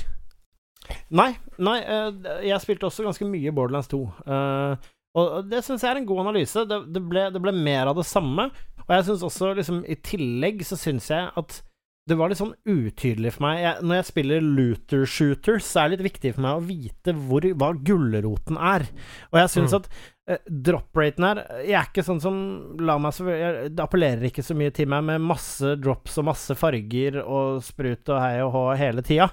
Nei, 1.10 1.30
nei 1.58 1.78
eh, 1.82 2.10
jeg 2.48 2.62
spilte 2.64 2.88
også 2.88 3.06
ganske 3.06 3.28
mye 3.30 3.52
Borderlands 3.54 3.88
2. 3.92 4.00
eh, 4.26 4.90
og 5.16 5.46
det 5.48 5.62
syns 5.64 5.80
jeg 5.80 5.94
er 5.94 6.02
en 6.02 6.08
god 6.08 6.26
analyse. 6.26 6.66
Det, 6.68 6.76
det, 6.92 7.00
ble, 7.08 7.22
det 7.32 7.40
ble 7.40 7.52
mer 7.56 7.88
av 7.88 7.96
det 7.96 8.04
samme. 8.04 8.50
Og 8.84 8.90
jeg 8.92 9.06
syns 9.08 9.22
også, 9.24 9.54
liksom, 9.56 9.78
i 9.88 9.96
tillegg 10.04 10.60
så 10.68 10.76
syns 10.78 11.08
jeg 11.10 11.30
at 11.40 11.62
det 12.06 12.14
var 12.20 12.30
litt 12.30 12.38
sånn 12.38 12.52
utydelig 12.70 13.32
for 13.34 13.42
meg. 13.48 13.56
Jeg, 13.64 13.80
når 13.82 13.96
jeg 13.98 14.06
spiller 14.12 14.44
looter 14.44 15.06
shooters, 15.10 15.64
så 15.66 15.80
er 15.80 15.88
det 15.88 15.96
litt 15.96 16.04
viktig 16.12 16.34
for 16.36 16.44
meg 16.44 16.60
å 16.60 16.66
vite 16.68 17.14
hvor, 17.18 17.48
hva 17.58 17.72
gulroten 17.88 18.60
er. 18.62 18.84
Og 19.32 19.40
jeg 19.40 19.50
syns 19.56 19.72
Mm. 19.74 19.80
at 19.80 19.88
eh, 20.36 20.38
drop-raten 20.68 21.26
her 21.26 21.40
Jeg 21.64 21.74
er 21.80 21.88
ikke 21.90 22.04
sånn 22.06 22.20
som 22.22 22.38
la 22.78 22.94
meg 23.02 23.14
så 23.16 23.26
jeg, 23.32 23.72
Det 23.74 23.82
appellerer 23.82 24.28
ikke 24.28 24.44
så 24.46 24.54
mye 24.58 24.70
til 24.76 24.86
meg 24.92 25.02
med 25.08 25.24
masse 25.32 25.74
drops 25.82 26.18
og 26.22 26.28
masse 26.28 26.54
farger 26.60 27.18
og 27.24 27.58
sprut 27.66 28.12
og 28.14 28.20
hei 28.22 28.36
og 28.44 28.52
hå 28.54 28.64
hele 28.78 29.02
tida. 29.06 29.26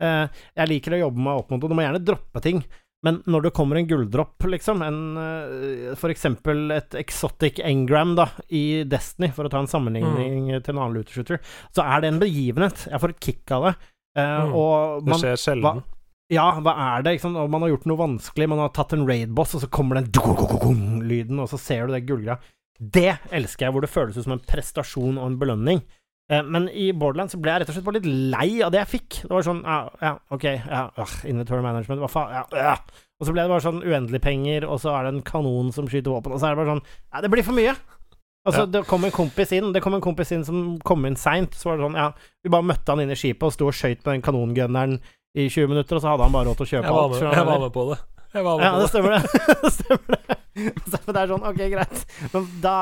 Eh, 0.00 0.26
jeg 0.56 0.68
liker 0.68 0.96
å 0.96 1.02
jobbe 1.06 1.22
meg 1.24 1.38
opp 1.40 1.50
mot 1.50 1.60
det. 1.62 1.68
Du 1.70 1.74
må 1.78 1.84
gjerne 1.86 2.04
droppe 2.04 2.42
ting. 2.44 2.64
Men 3.04 3.20
når 3.28 3.42
det 3.46 3.52
kommer 3.54 3.76
en 3.78 3.86
gulldropp, 3.86 4.38
liksom, 4.50 4.80
en, 4.82 5.00
eh, 5.20 5.94
for 6.00 6.10
eksempel 6.10 6.72
et 6.74 6.96
exotic 6.98 7.60
engram 7.62 8.16
da, 8.16 8.24
i 8.50 8.82
Destiny, 8.88 9.28
for 9.36 9.44
å 9.46 9.50
ta 9.52 9.60
en 9.62 9.68
sammenligning 9.70 10.48
til 10.64 10.74
en 10.74 10.80
annen 10.82 10.96
looter-shooter, 10.96 11.38
så 11.76 11.84
er 11.84 12.00
det 12.02 12.08
en 12.14 12.18
begivenhet. 12.20 12.86
Jeg 12.90 13.00
får 13.00 13.10
et 13.14 13.20
kick 13.20 13.50
av 13.52 13.68
det. 13.68 13.74
Eh, 14.16 14.22
Mm. 14.46 14.54
Og 14.56 15.04
Det 15.04 15.12
skjer 15.20 15.36
sjelden. 15.36 15.82
ja, 16.30 16.46
hva 16.60 16.74
er 16.96 17.02
det? 17.02 17.12
Ikke 17.14 17.20
sant? 17.28 17.36
Og 17.36 17.50
man 17.50 17.60
har 17.62 17.68
gjort 17.70 17.86
noe 17.86 18.00
vanskelig, 18.00 18.48
man 18.48 18.58
har 18.58 18.70
tatt 18.70 18.92
en 18.94 19.06
raid-boss, 19.06 19.54
og 19.54 19.60
så 19.60 19.68
kommer 19.70 20.00
den 20.02 20.10
lyden, 21.06 21.38
og 21.38 21.48
så 21.48 21.58
ser 21.60 21.86
du 21.86 21.92
det 21.92 22.06
gullgreia. 22.08 22.38
Det 22.80 23.18
elsker 23.30 23.66
jeg, 23.66 23.72
hvor 23.72 23.80
det 23.82 23.90
føles 23.90 24.16
ut 24.18 24.24
som 24.24 24.32
en 24.32 24.40
prestasjon 24.40 25.18
og 25.18 25.26
en 25.30 25.38
belønning. 25.38 25.82
Eh, 26.28 26.42
men 26.42 26.68
i 26.74 26.88
Borderland 26.92 27.30
så 27.30 27.38
ble 27.38 27.52
jeg 27.52 27.60
rett 27.62 27.68
og 27.70 27.76
slett 27.76 27.84
bare 27.86 28.00
litt 28.00 28.08
lei 28.34 28.48
av 28.66 28.72
det 28.74 28.80
jeg 28.82 28.90
fikk. 29.00 29.18
Det 29.28 29.30
var 29.30 29.44
sånn 29.46 29.60
Ja, 29.62 29.76
ja 30.02 30.14
ok, 30.34 30.44
ja, 30.44 30.80
øh, 30.98 31.12
inventory 31.30 31.62
management, 31.62 32.00
hva 32.02 32.08
faen, 32.10 32.32
ja, 32.34 32.44
ja. 32.58 32.72
Og 33.20 33.28
så 33.28 33.32
ble 33.32 33.44
det 33.46 33.52
bare 33.52 33.64
sånn 33.64 33.78
uendelig 33.86 34.20
penger, 34.24 34.66
og 34.68 34.80
så 34.82 34.90
er 34.98 35.06
det 35.06 35.12
en 35.14 35.22
kanon 35.24 35.70
som 35.72 35.86
skyter 35.88 36.10
våpen, 36.12 36.34
og 36.34 36.40
så 36.42 36.48
er 36.50 36.56
det 36.56 36.60
bare 36.64 36.72
sånn 36.74 36.82
Ja, 37.14 37.20
det 37.22 37.30
blir 37.30 37.46
for 37.46 37.54
mye. 37.56 37.76
Altså, 38.46 38.60
Ja. 38.60 38.66
det 38.66 38.82
kom 38.86 39.02
en 39.04 39.10
kompis 39.10 39.50
inn 39.52 39.72
Det 39.74 39.80
kom 39.82 39.94
en 39.94 40.00
kompis 40.00 40.30
inn 40.30 40.44
som 40.46 40.78
kom 40.78 41.04
inn 41.06 41.16
seint. 41.16 41.50
Så 41.54 41.66
var 41.70 41.78
det 41.78 41.86
sånn, 41.86 41.96
ja 41.98 42.12
Vi 42.44 42.50
bare 42.50 42.62
møtte 42.62 42.92
han 42.94 43.00
inn 43.02 43.10
i 43.10 43.16
skipet 43.18 43.42
og 43.42 43.52
sto 43.54 43.66
og 43.66 43.74
skøyt 43.74 44.04
med 44.04 44.12
den 44.14 44.22
kanongunneren 44.22 45.00
i 45.36 45.48
20 45.48 45.68
minutter, 45.68 45.96
og 45.96 46.02
så 46.02 46.08
hadde 46.12 46.22
han 46.22 46.32
bare 46.32 46.46
råd 46.48 46.56
til 46.56 46.66
å 46.66 46.70
kjøpe 46.70 46.86
Jeg 46.86 46.94
alt. 46.96 47.10
med, 47.12 47.34
jeg 47.36 47.46
var 47.46 47.58
med 47.60 47.72
på 47.74 47.82
det. 47.90 47.98
Jeg 48.34 48.44
var 48.44 48.56
med 48.56 48.64
ja, 48.64 48.70
på 48.72 48.76
det 48.76 48.82
det. 48.82 48.90
stemmer 48.90 49.10
det. 49.10 49.22
det 49.62 49.72
stemmer 49.72 50.08
det. 50.16 50.36
Så 50.90 51.12
det 51.12 51.20
er 51.22 51.28
sånn, 51.32 51.44
ok, 51.50 51.60
greit. 51.74 52.06
Men 52.32 52.46
da, 52.62 52.76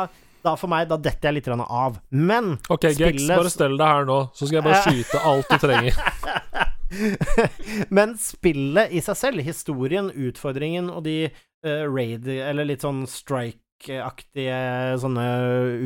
da 0.44 0.54
for 0.60 0.70
meg, 0.72 0.88
da 0.90 0.98
detter 1.00 1.30
jeg 1.30 1.40
litt 1.40 1.48
av. 1.64 1.98
Men 2.10 2.54
Ok, 2.72 2.90
Gex, 2.96 3.26
bare 3.30 3.50
stell 3.52 3.78
deg 3.80 3.88
her 3.88 4.04
nå, 4.08 4.18
så 4.36 4.46
skal 4.46 4.60
jeg 4.60 4.66
bare 4.68 4.82
skyte 4.88 5.22
alt 5.24 5.48
du 5.48 5.58
trenger. 5.64 5.98
Men 7.94 8.14
spillet 8.20 8.92
i 8.94 9.00
seg 9.02 9.16
selv, 9.18 9.42
historien, 9.44 10.10
utfordringen 10.12 10.90
og 10.92 11.04
de 11.08 11.16
uh, 11.30 11.84
raid, 11.90 12.28
eller 12.28 12.68
litt 12.68 12.84
sånn 12.84 13.02
strike-aktige 13.10 14.58
sånne 15.02 15.24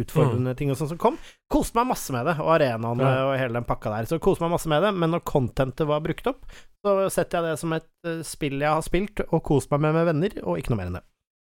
utfordrende 0.03 0.55
ting 0.59 0.73
og 0.75 0.79
sånn 0.81 0.91
som 0.93 1.01
kom, 1.01 1.19
koste 1.53 1.79
meg 1.79 1.91
masse 1.95 2.13
med 2.15 2.29
det, 2.29 2.37
og 2.43 2.53
arenaene 2.59 3.09
Ja. 3.09 3.27
og 3.31 3.37
hele 3.41 3.57
den 3.61 3.69
pakka 3.69 3.95
der. 3.95 4.11
Så 4.11 4.21
koste 4.23 4.45
meg 4.45 4.53
masse 4.57 4.71
med 4.71 4.85
det, 4.85 4.93
men 4.97 5.15
når 5.15 5.25
contentet 5.29 5.89
var 5.89 6.05
brukt 6.05 6.29
opp, 6.31 6.45
så 6.85 6.99
setter 7.13 7.41
jeg 7.41 7.55
det 7.55 7.63
som 7.63 7.73
et 7.79 7.89
uh, 8.07 8.19
spill 8.27 8.59
jeg 8.61 8.71
har 8.75 8.85
spilt 8.87 9.25
og 9.29 9.41
kost 9.47 9.73
meg 9.73 9.87
med 9.87 9.97
med 10.01 10.11
venner, 10.13 10.37
og 10.45 10.59
ikke 10.61 10.75
noe 10.75 10.83
mer 10.83 10.93
enn 10.93 11.01
det. 11.01 11.07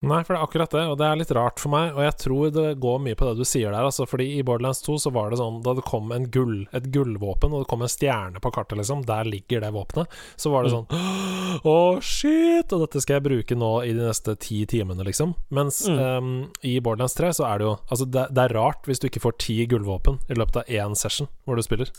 Nei, 0.01 0.21
for 0.23 0.31
det 0.31 0.39
er 0.39 0.45
akkurat 0.47 0.71
det, 0.71 0.81
og 0.87 0.93
det 1.01 1.07
er 1.09 1.17
litt 1.19 1.31
rart 1.35 1.59
for 1.59 1.73
meg, 1.73 1.89
og 1.91 1.99
jeg 2.05 2.13
tror 2.21 2.51
det 2.55 2.67
går 2.79 3.01
mye 3.03 3.17
på 3.19 3.25
det 3.27 3.33
du 3.41 3.43
sier 3.43 3.73
der, 3.75 3.83
altså, 3.83 4.05
fordi 4.07 4.29
i 4.37 4.43
Borderlands 4.47 4.79
2 4.85 4.93
så 5.03 5.11
var 5.11 5.27
det 5.33 5.39
sånn, 5.41 5.57
da 5.65 5.73
det 5.75 5.83
kom 5.89 6.13
en 6.15 6.29
gull, 6.31 6.61
et 6.71 6.87
gullvåpen, 6.93 7.51
og 7.51 7.65
det 7.65 7.67
kom 7.67 7.83
en 7.83 7.91
stjerne 7.91 8.39
på 8.39 8.51
kartet, 8.55 8.77
liksom, 8.79 9.01
der 9.09 9.27
ligger 9.27 9.59
det 9.65 9.73
våpenet, 9.75 10.07
så 10.39 10.53
var 10.53 10.63
det 10.63 10.71
Mm. 10.71 10.85
sånn 10.87 11.59
Å, 11.67 11.75
shit! 12.01 12.71
Og 12.71 12.85
dette 12.85 13.01
skal 13.03 13.19
jeg 13.19 13.23
bruke 13.27 13.57
nå 13.59 13.71
i 13.83 13.91
de 13.91 13.99
neste 14.07 14.37
ti 14.39 14.61
timene, 14.65 15.03
liksom. 15.03 15.35
Mens 15.51 15.81
Mm. 15.89 15.99
um, 15.99 16.51
i 16.63 16.79
Borderlands 16.79 17.15
3 17.19 17.33
så 17.35 17.43
er 17.51 17.57
det 17.59 17.65
jo 17.67 17.75
Altså, 17.91 18.05
det, 18.09 18.27
det 18.33 18.43
er 18.45 18.55
rart 18.55 18.83
hvis 18.85 18.99
du 19.03 19.07
ikke 19.09 19.19
får 19.19 19.37
ti 19.37 19.65
gullvåpen 19.67 20.19
i 20.29 20.33
løpet 20.39 20.55
av 20.63 20.63
én 20.71 20.95
session 20.95 21.27
hvor 21.45 21.57
du 21.57 21.61
spiller. 21.61 21.89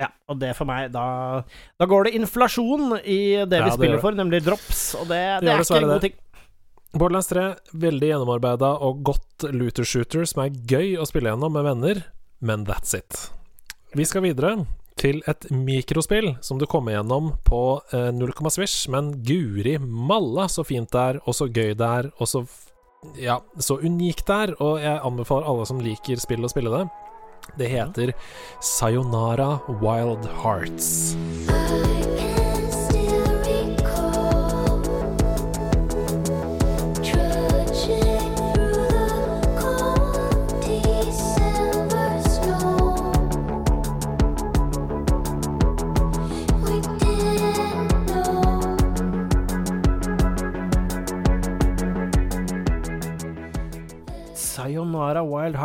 Ja, 0.00 0.06
og 0.28 0.38
det 0.38 0.54
for 0.56 0.64
meg, 0.64 0.92
da, 0.92 1.42
da 1.78 1.84
går 1.86 2.04
det 2.04 2.14
inflasjon 2.14 2.94
i 3.04 3.44
det 3.44 3.58
Ja, 3.58 3.64
vi 3.66 3.70
spiller 3.74 3.96
det. 3.98 4.00
for, 4.00 4.12
nemlig 4.12 4.42
drops, 4.44 4.94
og 4.94 5.08
det, 5.08 5.40
Det 5.42 5.44
det, 5.44 5.50
er 5.50 5.60
ikke 5.60 5.76
en 5.76 5.88
god 5.88 6.00
det. 6.00 6.10
ting. 6.10 6.18
Borderlands 6.92 7.28
3, 7.30 7.42
veldig 7.86 8.08
gjennomarbeida 8.10 8.72
og 8.82 9.02
godt 9.06 9.44
looter 9.54 9.86
shooter 9.86 10.24
som 10.26 10.42
er 10.44 10.54
gøy 10.68 10.96
å 10.98 11.06
spille 11.06 11.30
gjennom 11.30 11.54
med 11.54 11.66
venner, 11.68 12.00
men 12.42 12.64
that's 12.66 12.96
it. 12.98 13.28
Vi 13.94 14.06
skal 14.06 14.24
videre 14.26 14.56
til 15.00 15.22
et 15.30 15.46
mikrospill 15.54 16.32
som 16.44 16.58
du 16.60 16.66
kommer 16.68 16.96
gjennom 16.96 17.30
på 17.46 17.60
eh, 17.94 18.10
0, 18.12 18.34
swish, 18.52 18.88
men 18.92 19.12
guri 19.24 19.78
malla 19.80 20.48
så 20.50 20.64
fint 20.66 20.90
det 20.92 21.04
er, 21.12 21.20
og 21.24 21.36
så 21.38 21.46
gøy 21.48 21.72
det 21.78 21.86
er, 22.02 22.10
og 22.18 22.28
så 22.28 22.42
f- 22.42 22.66
ja, 23.16 23.38
så 23.56 23.78
unikt 23.80 24.26
det 24.28 24.40
er, 24.48 24.54
og 24.60 24.82
jeg 24.82 24.98
anbefaler 25.06 25.46
alle 25.48 25.64
som 25.70 25.80
liker 25.80 26.20
spill 26.20 26.44
å 26.44 26.50
spille 26.52 26.74
det. 26.74 26.82
Det 27.56 27.70
heter 27.72 28.12
Sayonara 28.60 29.54
Wild 29.80 30.26
Hearts. 30.42 31.14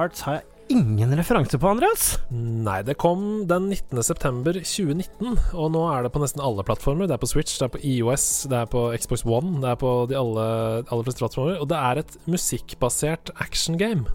Hearts 0.05 0.21
har 0.27 0.35
jeg 0.37 0.75
ingen 0.75 1.13
referanse 1.17 1.57
på, 1.57 1.69
Andreas. 1.69 2.19
Nei, 2.29 2.77
det 2.85 2.97
kom 3.01 3.45
den 3.49 3.71
19. 3.71 4.03
september 4.05 4.53
2019, 4.53 5.39
og 5.57 5.71
nå 5.73 5.81
er 5.89 6.05
det 6.05 6.11
på 6.13 6.21
nesten 6.21 6.43
alle 6.45 6.65
plattformer. 6.65 7.09
Det 7.09 7.15
er 7.15 7.21
på 7.23 7.29
Switch, 7.31 7.55
det 7.57 7.65
er 7.65 7.73
på 7.73 7.81
IOS, 7.81 8.25
det 8.51 8.59
er 8.59 8.69
på 8.69 8.83
Xbox 9.01 9.23
One, 9.25 9.55
det 9.63 9.71
er 9.71 9.79
på 9.81 9.93
de 10.11 10.17
alle, 10.19 10.45
aller 10.83 11.07
fleste 11.07 11.23
plattformer. 11.23 11.57
Og 11.57 11.71
det 11.71 11.79
er 11.79 12.01
et 12.03 12.13
musikkbasert 12.29 13.33
action 13.41 13.79
game. 13.81 14.05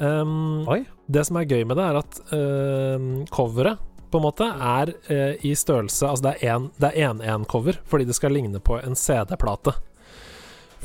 Um, 0.00 0.64
Oi. 0.68 0.82
det 1.12 1.26
som 1.28 1.40
er 1.40 1.48
gøy 1.48 1.66
med 1.68 1.76
det, 1.76 1.84
er 1.90 2.00
at 2.00 2.22
uh, 2.32 3.28
coveret 3.32 3.84
på 4.12 4.20
en 4.20 4.24
måte 4.24 4.48
er 4.48 4.92
uh, 5.08 5.32
i 5.44 5.54
størrelse 5.56 6.08
Altså 6.08 6.28
det 6.28 6.34
er 6.40 7.04
én-én-cover, 7.04 7.82
fordi 7.84 8.08
det 8.08 8.16
skal 8.16 8.32
ligne 8.36 8.64
på 8.64 8.80
en 8.80 8.96
CD-plate. 8.96 9.76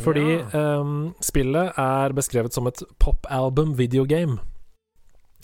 Fordi 0.01 0.37
um, 0.57 1.13
spillet 1.23 1.77
er 1.79 2.13
beskrevet 2.17 2.55
som 2.55 2.67
et 2.69 2.81
pop-album 3.01 3.75
videogame. 3.77 4.39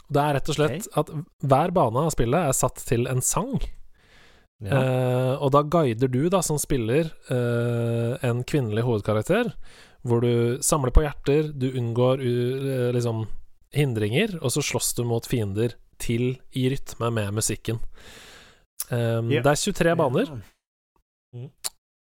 Det 0.07 0.21
er 0.23 0.37
rett 0.37 0.49
og 0.49 0.55
slett 0.57 0.87
at 0.97 1.09
hver 1.43 1.73
bane 1.75 2.05
av 2.07 2.13
spillet 2.15 2.47
er 2.49 2.55
satt 2.55 2.79
til 2.87 3.09
en 3.11 3.21
sang. 3.21 3.57
Ja. 4.63 4.79
Uh, 4.79 5.33
og 5.45 5.51
da 5.53 5.61
guider 5.67 6.09
du, 6.09 6.23
da, 6.33 6.39
som 6.45 6.57
spiller, 6.61 7.11
uh, 7.29 8.15
en 8.25 8.41
kvinnelig 8.47 8.85
hovedkarakter, 8.87 9.51
hvor 10.07 10.23
du 10.23 10.57
samler 10.63 10.93
på 10.95 11.03
hjerter, 11.03 11.51
du 11.53 11.67
unngår 11.73 12.21
u- 12.23 12.69
eh, 12.71 12.89
liksom 12.95 13.25
hindringer, 13.75 14.37
og 14.39 14.53
så 14.53 14.61
slåss 14.63 14.93
du 14.95 15.03
mot 15.03 15.25
fiender 15.27 15.73
til 15.99 16.37
i 16.55 16.69
rytme 16.71 17.09
med 17.11 17.33
musikken. 17.35 17.81
Um, 18.87 19.27
yeah. 19.27 19.43
Det 19.43 19.51
er 19.51 19.59
23 19.59 19.95
baner, 19.99 20.31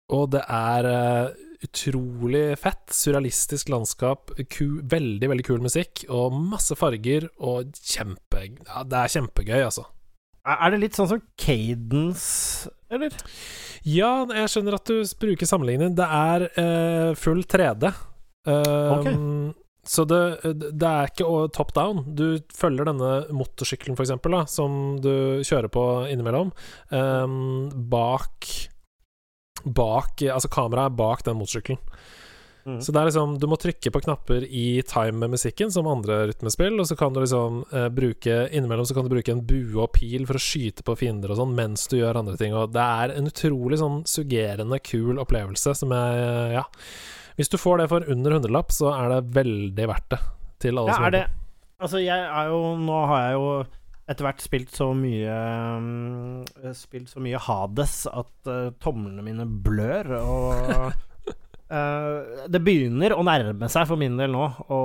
og 0.09 0.31
det 0.33 0.41
er 0.47 0.89
utrolig 1.65 2.43
fett. 2.59 2.83
Surrealistisk 2.95 3.71
landskap, 3.71 4.33
ku, 4.51 4.67
veldig, 4.91 5.31
veldig 5.31 5.47
kul 5.47 5.63
musikk, 5.63 6.05
og 6.09 6.35
masse 6.35 6.77
farger, 6.79 7.29
og 7.39 7.73
kjempe 7.77 8.45
Ja, 8.65 8.83
det 8.87 9.01
er 9.01 9.15
kjempegøy, 9.15 9.59
altså. 9.63 9.87
Er 10.41 10.73
det 10.73 10.79
litt 10.81 10.97
sånn 10.97 11.09
som 11.11 11.21
Cadence, 11.37 12.71
eller? 12.89 13.13
Ja, 13.85 14.25
jeg 14.25 14.49
skjønner 14.49 14.79
at 14.79 14.89
du 14.89 15.03
bruker 15.21 15.49
sammenligning. 15.49 15.93
Det 15.97 16.07
er 16.07 16.47
uh, 16.55 17.11
full 17.17 17.43
3D. 17.45 17.91
Um, 18.49 19.51
Så 19.81 20.05
det, 20.05 20.19
det 20.77 20.87
er 20.87 21.09
ikke 21.09 21.47
top 21.55 21.71
down. 21.73 22.03
Du 22.13 22.37
følger 22.53 22.85
denne 22.85 23.11
motorsykkelen, 23.33 23.97
for 23.97 24.05
eksempel, 24.05 24.35
da, 24.37 24.43
som 24.49 24.99
du 25.01 25.41
kjører 25.41 25.71
på 25.73 25.85
innimellom, 26.11 26.51
um, 26.93 27.65
bak 27.89 28.49
Bak 29.65 30.21
Altså, 30.27 30.49
kameraet 30.51 30.91
er 30.91 30.97
bak 30.97 31.23
den 31.27 31.39
motorsykkelen. 31.39 31.79
Mm. 32.65 32.77
Så 32.81 32.93
det 32.93 32.99
er 33.01 33.07
liksom 33.09 33.39
Du 33.41 33.47
må 33.49 33.57
trykke 33.57 33.89
på 33.89 34.01
knapper 34.05 34.43
i 34.45 34.83
time 34.85 35.23
med 35.23 35.33
musikken, 35.33 35.71
som 35.73 35.89
andre 35.89 36.27
rytmespill, 36.29 36.77
og 36.79 36.85
så 36.89 36.97
kan 36.99 37.13
du 37.13 37.21
liksom 37.23 37.63
eh, 37.73 37.87
bruke 37.89 38.35
Innimellom 38.53 38.85
så 38.85 38.93
kan 38.97 39.07
du 39.07 39.15
bruke 39.15 39.33
en 39.33 39.41
bue 39.47 39.81
og 39.81 39.89
pil 39.97 40.27
for 40.29 40.37
å 40.37 40.43
skyte 40.43 40.85
på 40.85 40.95
fiender 40.99 41.33
og 41.33 41.39
sånn 41.41 41.55
mens 41.57 41.87
du 41.89 41.97
gjør 41.97 42.21
andre 42.21 42.37
ting, 42.37 42.53
og 42.53 42.75
det 42.75 42.85
er 42.85 43.15
en 43.15 43.31
utrolig 43.31 43.81
sånn 43.81 44.03
suggerende, 44.09 44.77
kul 44.85 45.21
opplevelse 45.21 45.73
som 45.81 45.95
jeg 45.95 46.53
Ja. 46.59 46.67
Hvis 47.39 47.49
du 47.49 47.57
får 47.57 47.81
det 47.81 47.89
for 47.89 48.05
under 48.11 48.35
hundrelapp, 48.35 48.73
så 48.75 48.91
er 48.93 49.15
det 49.15 49.33
veldig 49.33 49.85
verdt 49.89 50.09
det. 50.13 50.19
Til 50.61 50.77
alle 50.77 50.91
Ja, 50.91 50.97
som 50.99 51.05
er 51.07 51.15
det. 51.15 51.27
Altså, 51.81 52.01
jeg 52.03 52.25
er 52.27 52.49
jo 52.51 52.59
Nå 52.77 52.97
har 53.09 53.23
jeg 53.23 53.37
jo 53.39 53.45
etter 54.11 54.27
hvert 54.27 54.43
spilt 54.43 54.73
så 54.75 54.89
mye 54.97 55.35
um, 55.77 56.43
Spilt 56.77 57.09
så 57.11 57.23
mye 57.23 57.39
Hades 57.41 58.03
at 58.11 58.51
uh, 58.51 58.69
tomlene 58.83 59.23
mine 59.25 59.47
blør, 59.65 60.11
og 60.19 60.71
uh, 60.75 60.91
Det 62.51 62.59
begynner 62.65 63.15
å 63.15 63.23
nærme 63.23 63.69
seg 63.71 63.87
for 63.87 63.99
min 64.01 64.17
del 64.19 64.33
nå 64.35 64.43
å 64.75 64.79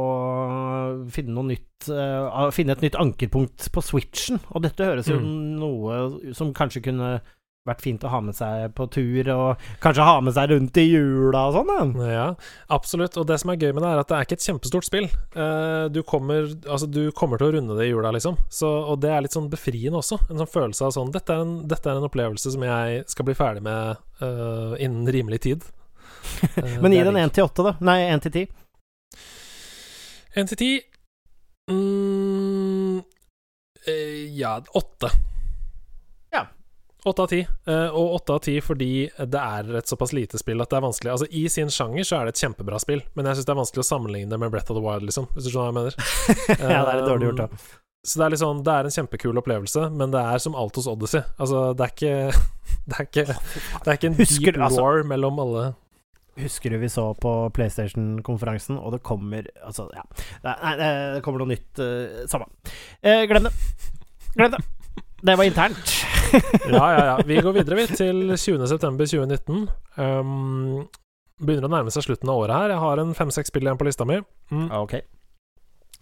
finne 1.12 1.34
noe 1.34 1.48
nytt 1.50 1.88
uh, 1.90 2.46
Finne 2.54 2.76
et 2.76 2.84
nytt 2.86 2.98
ankerpunkt 3.02 3.66
på 3.74 3.82
Switchen, 3.82 4.38
og 4.54 4.62
dette 4.68 4.86
høres 4.86 5.10
jo 5.10 5.18
Mm. 5.18 5.58
noe 5.58 6.32
som 6.36 6.52
kanskje 6.54 6.84
kunne 6.86 7.16
vært 7.66 7.82
fint 7.84 8.04
å 8.06 8.10
ha 8.12 8.20
med 8.24 8.36
seg 8.36 8.72
på 8.76 8.86
tur, 8.92 9.30
og 9.34 9.68
kanskje 9.82 10.06
ha 10.06 10.16
med 10.24 10.34
seg 10.36 10.52
rundt 10.52 10.80
i 10.80 10.86
jula 10.86 11.46
og 11.50 11.58
sånn. 11.58 11.94
Ja, 12.06 12.26
absolutt. 12.72 13.16
Og 13.20 13.26
det 13.28 13.38
som 13.42 13.52
er 13.52 13.60
gøy 13.60 13.72
med 13.74 13.82
det, 13.84 13.92
er 13.92 14.02
at 14.02 14.10
det 14.10 14.18
er 14.18 14.28
ikke 14.28 14.38
et 14.38 14.46
kjempestort 14.46 14.88
spill. 14.88 15.08
Eh, 15.36 15.86
du 15.92 16.00
kommer, 16.06 16.50
altså, 16.66 16.88
du 16.90 17.10
kommer 17.16 17.40
til 17.40 17.50
å 17.50 17.56
runde 17.56 17.78
det 17.78 17.88
i 17.88 17.92
jula, 17.92 18.12
liksom. 18.16 18.38
Så, 18.52 18.70
og 18.92 19.00
det 19.04 19.12
er 19.12 19.24
litt 19.24 19.36
sånn 19.36 19.50
befriende 19.52 20.00
også. 20.02 20.20
En 20.30 20.42
sånn 20.42 20.52
følelse 20.52 20.88
av 20.88 20.94
sånn 20.96 21.14
dette 21.14 21.34
er, 21.34 21.46
en, 21.46 21.56
dette 21.68 21.90
er 21.90 22.00
en 22.00 22.08
opplevelse 22.08 22.54
som 22.54 22.66
jeg 22.66 23.02
skal 23.10 23.28
bli 23.28 23.36
ferdig 23.38 23.64
med 23.66 24.02
uh, 24.22 24.76
innen 24.82 25.08
rimelig 25.12 25.42
tid. 25.48 25.66
Uh, 26.56 26.78
Men 26.82 26.94
gi 26.94 27.04
den 27.06 27.20
1 27.20 27.36
til 27.36 27.48
8, 27.48 27.66
da. 27.66 27.76
Nei, 27.86 28.00
1 28.10 28.26
til 28.26 28.36
10. 28.42 28.46
1 30.36 30.50
til 30.52 30.58
10 30.60 31.72
mm, 31.72 32.98
Ja, 34.36 34.58
8. 34.76 35.14
Åtte 37.06 37.22
av 37.22 37.28
ti. 37.30 37.38
Eh, 37.70 37.88
og 37.94 38.16
åtte 38.16 38.34
av 38.34 38.40
ti 38.42 38.56
fordi 38.64 38.90
det 39.30 39.38
er 39.40 39.68
et 39.78 39.86
såpass 39.90 40.10
lite 40.16 40.40
spill 40.42 40.58
at 40.64 40.72
det 40.72 40.78
er 40.80 40.82
vanskelig 40.88 41.12
Altså 41.12 41.28
I 41.30 41.44
sin 41.52 41.70
sjanger 41.70 42.02
så 42.08 42.18
er 42.18 42.26
det 42.26 42.34
et 42.34 42.42
kjempebra 42.42 42.80
spill, 42.82 43.02
men 43.14 43.28
jeg 43.30 43.38
syns 43.38 43.46
det 43.46 43.54
er 43.54 43.60
vanskelig 43.60 43.84
å 43.84 43.86
sammenligne 43.92 44.32
det 44.32 44.38
med 44.42 44.50
Breath 44.50 44.72
of 44.74 44.78
the 44.80 44.82
Wild, 44.82 45.06
liksom. 45.06 45.28
Hvis 45.36 45.46
du 45.46 45.52
skjønner 45.54 45.70
hva 45.70 45.70
jeg 45.70 45.78
mener. 45.78 45.94
ja, 46.74 46.80
det 46.82 46.90
er 46.90 46.98
litt 46.98 47.10
dårlig 47.12 47.28
gjort, 47.30 47.44
da. 47.44 47.48
Um, 47.52 47.82
Så 48.06 48.20
det 48.20 48.26
er 48.26 48.38
sånn 48.42 48.60
Det 48.66 48.74
er 48.74 48.86
en 48.90 48.94
kjempekul 48.98 49.38
opplevelse, 49.42 49.86
men 50.02 50.12
det 50.14 50.20
er 50.34 50.42
som 50.42 50.58
alt 50.58 50.76
hos 50.78 50.86
Odyssey. 50.90 51.22
Altså, 51.42 51.62
det 51.78 51.86
er 51.86 51.94
ikke 51.94 52.14
Det 52.86 52.98
er 52.98 53.06
ikke, 53.08 53.26
det 53.30 53.88
er 53.92 53.96
ikke 54.00 54.10
en 54.12 54.18
Husker 54.20 54.52
deep 54.58 54.62
altså- 54.66 54.82
war 54.82 55.02
mellom 55.14 55.42
alle 55.46 55.64
Husker 56.36 56.74
du 56.74 56.76
vi 56.82 56.90
så 56.92 57.06
på 57.16 57.30
PlayStation-konferansen, 57.56 58.76
og 58.82 58.92
det 58.92 59.02
kommer 59.06 59.46
Altså, 59.64 59.86
ja. 59.96 60.02
Nei, 60.44 60.74
det 60.82 61.22
kommer 61.24 61.40
noe 61.40 61.54
nytt. 61.54 61.70
Uh, 61.80 62.26
samme. 62.28 62.50
Eh, 63.00 63.22
glem 63.30 63.46
det. 63.48 63.54
Glem 64.36 64.52
det. 64.58 64.60
Det 65.26 65.36
var 65.36 65.44
internt. 65.44 65.92
Ja, 66.66 66.86
ja, 66.92 67.04
ja. 67.06 67.18
Vi 67.24 67.36
går 67.40 67.52
videre, 67.54 67.76
vi, 67.78 67.86
til 67.96 68.32
20.9.2019. 68.34 69.60
Um, 69.96 70.82
begynner 71.38 71.68
å 71.68 71.70
nærme 71.70 71.92
seg 71.94 72.02
slutten 72.04 72.32
av 72.32 72.40
året 72.42 72.58
her. 72.58 72.72
Jeg 72.74 72.82
har 72.82 73.00
en 73.00 73.14
fem-seks 73.16 73.52
spill 73.52 73.68
igjen 73.68 73.78
på 73.78 73.86
lista 73.86 74.04
mi. 74.08 74.18
Mm. 74.50 74.66
Okay. 74.82 75.06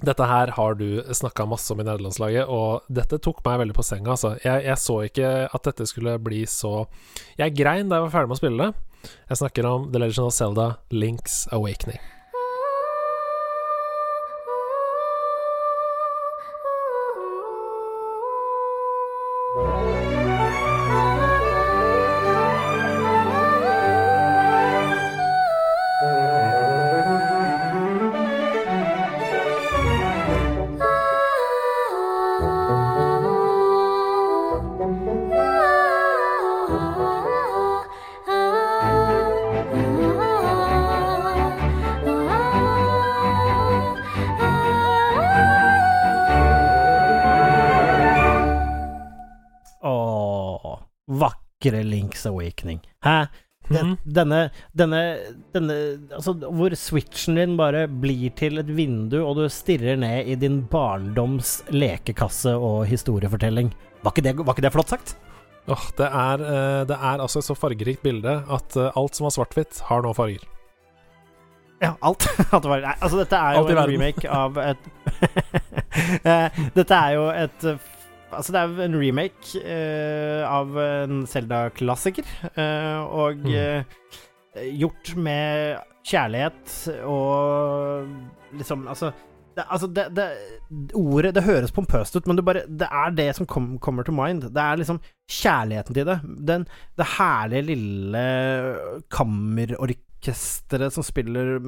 Dette 0.04 0.26
her 0.26 0.54
har 0.56 0.74
du 0.80 1.04
snakka 1.14 1.46
masse 1.46 1.70
om 1.72 1.80
i 1.80 1.86
nederlandslaget, 1.86 2.48
og 2.50 2.88
dette 2.92 3.20
tok 3.22 3.44
meg 3.46 3.60
veldig 3.62 3.76
på 3.76 3.84
senga. 3.86 4.16
Altså. 4.16 4.32
Jeg, 4.42 4.64
jeg 4.66 4.80
så 4.82 4.98
ikke 5.06 5.30
at 5.46 5.68
dette 5.68 5.86
skulle 5.92 6.16
bli 6.24 6.42
så 6.50 6.72
Jeg 7.38 7.54
grein 7.60 7.92
da 7.92 8.00
jeg 8.00 8.08
var 8.08 8.16
ferdig 8.16 8.32
med 8.32 8.38
å 8.38 8.42
spille 8.42 8.66
det. 8.66 9.12
Jeg 9.28 9.42
snakker 9.44 9.68
om 9.68 9.88
The 9.92 10.02
Legend 10.02 10.32
of 10.32 10.36
Zelda 10.36 10.68
Links 10.90 11.44
Awakening. 11.52 12.00
Vakre 51.64 51.82
Links 51.84 52.26
Awakening. 52.26 52.80
Hæ? 53.04 53.26
Den, 53.70 53.86
Mhm. 53.86 53.98
denne, 54.12 54.50
denne, 54.76 55.18
denne 55.54 55.98
Altså, 56.12 56.34
hvor 56.34 56.68
switchen 56.76 57.34
din 57.36 57.56
bare 57.56 57.86
blir 57.88 58.30
til 58.36 58.58
et 58.58 58.66
vindu, 58.66 59.24
og 59.26 59.36
du 59.36 59.48
stirrer 59.48 59.96
ned 59.96 60.26
i 60.26 60.34
din 60.34 60.62
barndoms 60.68 61.62
lekekasse 61.70 62.52
og 62.54 62.86
historiefortelling. 62.86 63.72
Var 64.02 64.12
ikke 64.12 64.22
det, 64.22 64.36
var 64.36 64.52
ikke 64.54 64.62
det 64.62 64.72
flott 64.72 64.88
sagt? 64.88 65.16
Åh, 65.66 65.90
det, 65.96 66.04
er, 66.12 66.34
eh, 66.44 66.84
det 66.84 66.96
er 67.00 67.18
altså 67.24 67.38
et 67.38 67.44
så 67.46 67.56
fargerikt 67.56 68.02
bilde 68.02 68.44
at 68.50 68.76
eh, 68.76 68.90
alt 68.94 69.14
som 69.16 69.24
var 69.24 69.30
svart-hvitt, 69.30 69.80
har 69.88 70.02
nå 70.02 70.12
farger. 70.14 70.44
Ja, 71.80 71.94
alt. 72.02 72.20
Det 72.52 72.84
altså, 73.00 73.18
dette 73.18 73.36
er 73.36 73.56
jo 73.56 73.66
en 73.68 73.88
remake 73.88 74.28
av 74.30 74.56
et 74.58 74.76
Eh, 76.24 76.50
Dette 76.74 76.94
er 76.94 77.12
jo 77.14 77.28
et 77.30 77.64
Altså, 78.36 78.52
det 78.54 78.60
er 78.60 78.68
jo 78.68 78.84
en 78.84 78.96
remake 79.00 79.60
uh, 79.64 80.42
av 80.48 80.78
en 80.84 81.26
Zelda-klassiker, 81.30 82.26
uh, 82.58 83.00
og 83.08 83.44
Mm. 83.44 83.54
uh, 83.54 84.64
gjort 84.78 85.14
med 85.18 85.78
kjærlighet 86.06 86.74
og 87.08 88.06
liksom 88.54 88.84
Altså 88.86 89.08
det, 89.56 89.64
altså 89.70 89.86
det, 89.86 90.04
det, 90.16 90.24
ordet 90.98 91.34
Det 91.34 91.42
høres 91.46 91.72
pompøst 91.72 92.16
ut, 92.16 92.26
men 92.26 92.36
det, 92.36 92.44
bare, 92.44 92.64
det 92.66 92.88
er 92.90 93.10
det 93.14 93.28
som 93.36 93.46
kom, 93.46 93.78
kommer 93.78 94.02
to 94.02 94.12
mind. 94.12 94.42
Det 94.50 94.62
er 94.62 94.80
liksom 94.80 94.98
kjærligheten 95.30 95.94
til 95.94 96.06
det. 96.08 96.16
Den, 96.48 96.66
det 96.98 97.06
herlige 97.18 97.62
lille 97.68 98.24
kammerorkesteret 99.14 100.92
som 100.94 101.06
spiller 101.06 101.58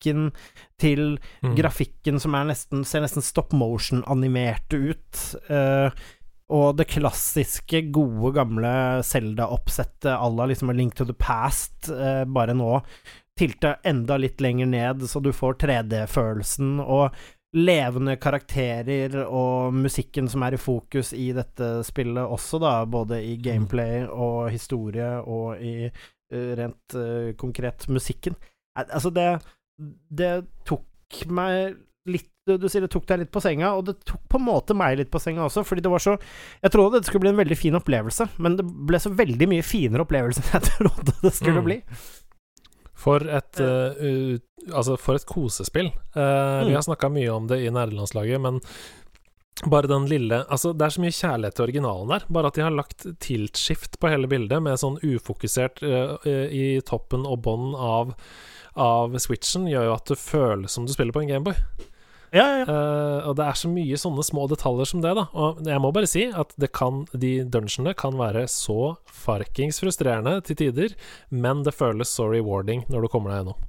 musikken 0.00 0.32
til 0.78 1.18
Mm. 1.42 1.54
grafikken 1.56 2.20
som 2.20 2.32
nesten, 2.32 2.84
ser 2.84 3.00
nesten 3.02 3.22
stop 3.22 3.52
motion-animerte 3.52 4.76
ut. 4.90 5.34
Uh, 5.50 5.90
og 6.50 6.76
det 6.76 6.88
klassiske, 6.88 7.90
gode, 7.92 8.34
gamle 8.34 9.02
Zelda-oppsettet 9.04 10.16
à 10.18 10.28
la 10.36 10.46
liksom 10.46 10.70
A 10.70 10.72
Link 10.72 10.94
to 10.94 11.04
the 11.04 11.12
Past, 11.14 11.90
uh, 11.90 12.24
bare 12.24 12.54
nå 12.54 12.82
tilta 13.38 13.76
enda 13.84 14.16
litt 14.18 14.40
lenger 14.40 14.66
ned, 14.66 15.00
så 15.08 15.20
du 15.22 15.30
får 15.32 15.54
3D-følelsen, 15.58 16.80
og 16.80 17.12
levende 17.54 18.16
karakterer 18.16 19.24
og 19.26 19.72
musikken 19.74 20.28
som 20.28 20.42
er 20.42 20.54
i 20.54 20.56
fokus 20.60 21.12
i 21.12 21.32
dette 21.32 21.82
spillet 21.84 22.22
også, 22.30 22.60
da, 22.60 22.84
både 22.86 23.22
i 23.24 23.36
gameplay 23.36 24.06
og 24.06 24.50
historie 24.50 25.20
og 25.26 25.56
i 25.60 25.88
uh, 25.88 26.54
rent 26.56 26.94
uh, 26.94 27.32
konkret 27.36 27.86
musikken. 27.88 28.34
Al- 28.76 28.90
Altså, 28.92 29.10
det 29.10 29.40
Det 30.10 30.32
tok 30.68 31.24
meg 31.28 31.76
litt 32.10 32.26
du, 32.50 32.64
sier 32.68 32.82
det 32.82 32.90
tok 32.90 33.04
deg 33.06 33.20
litt 33.20 33.30
på 33.30 33.38
senga, 33.44 33.68
og 33.78 33.84
det 33.86 33.92
tok 34.08 34.22
på 34.32 34.38
en 34.40 34.46
måte 34.46 34.74
meg 34.74 34.96
litt 34.98 35.10
på 35.12 35.20
senga 35.22 35.44
også, 35.44 35.62
fordi 35.68 35.82
det 35.84 35.90
var 35.92 36.02
så 36.02 36.16
Jeg 36.64 36.72
trodde 36.74 36.98
det 36.98 37.06
skulle 37.06 37.20
bli 37.22 37.30
en 37.30 37.38
veldig 37.38 37.58
fin 37.58 37.76
opplevelse, 37.78 38.26
men 38.42 38.56
det 38.58 38.64
ble 38.66 38.98
så 38.98 39.12
veldig 39.14 39.46
mye 39.52 39.62
finere 39.62 40.02
opplevelse 40.06 40.42
enn 40.48 40.56
jeg 40.56 40.70
trodde 40.72 41.14
det 41.22 41.34
skulle 41.36 41.60
Mm. 41.60 41.68
bli. 41.68 41.76
For 43.00 43.22
et, 43.24 43.60
uh, 43.64 44.36
altså 44.76 44.96
for 45.00 45.16
et 45.16 45.24
kosespill. 45.28 45.92
Vi 46.14 46.20
Mm. 46.20 46.74
har 46.74 46.82
snakka 46.84 47.08
mye 47.12 47.30
om 47.32 47.46
det 47.48 47.60
i 47.64 47.70
nederlandslaget, 47.72 48.40
men 48.40 48.60
bare 49.70 49.86
den 49.88 50.06
lille 50.08 50.44
Altså, 50.50 50.72
det 50.76 50.82
er 50.86 50.90
så 50.96 51.00
mye 51.04 51.12
kjærlighet 51.16 51.54
til 51.54 51.64
originalen 51.68 52.08
der. 52.08 52.24
Bare 52.32 52.46
at 52.48 52.54
de 52.54 52.62
har 52.62 52.70
lagt 52.72 53.06
tilt-skift 53.20 53.98
på 54.00 54.08
hele 54.08 54.26
bildet, 54.28 54.62
med 54.62 54.78
sånn 54.80 54.98
ufokusert 55.04 55.82
eh, 55.82 56.48
i 56.50 56.80
toppen 56.80 57.26
og 57.28 57.42
bånn 57.44 57.74
av, 57.76 58.14
av 58.78 59.16
switchen, 59.22 59.68
gjør 59.70 59.88
jo 59.88 59.94
at 59.96 60.12
det 60.12 60.18
føles 60.20 60.76
som 60.76 60.86
du 60.86 60.92
spiller 60.94 61.16
på 61.16 61.24
en 61.24 61.32
Gameboy. 61.32 61.56
Ja, 62.30 62.44
ja, 62.44 62.58
ja. 62.60 62.64
Uh, 62.66 63.28
og 63.30 63.34
det 63.40 63.46
er 63.48 63.56
så 63.58 63.68
mye 63.72 63.98
sånne 63.98 64.22
små 64.22 64.44
detaljer 64.50 64.86
som 64.86 65.00
det, 65.02 65.16
da. 65.18 65.24
Og 65.34 65.64
jeg 65.66 65.82
må 65.82 65.90
bare 65.94 66.10
si 66.10 66.28
at 66.30 66.54
det 66.62 66.70
kan, 66.76 67.02
de 67.10 67.40
dungeonene 67.42 67.96
kan 67.98 68.14
være 68.18 68.44
så 68.50 68.94
farkings 69.10 69.82
frustrerende 69.82 70.36
til 70.46 70.60
tider, 70.60 70.94
men 71.34 71.64
det 71.66 71.74
føles 71.74 72.12
så 72.14 72.28
rewarding 72.30 72.86
når 72.86 73.06
du 73.06 73.10
kommer 73.10 73.34
deg 73.34 73.42
gjennom. 73.42 73.66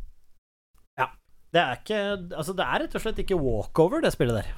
Det 1.52 1.60
er 1.60 1.80
ikke 1.80 2.02
Altså, 2.38 2.54
det 2.56 2.66
er 2.66 2.84
rett 2.86 2.94
og 2.96 3.04
slett 3.04 3.24
ikke 3.26 3.40
walkover, 3.40 4.04
det 4.04 4.14
spillet 4.16 4.40
der. 4.40 4.52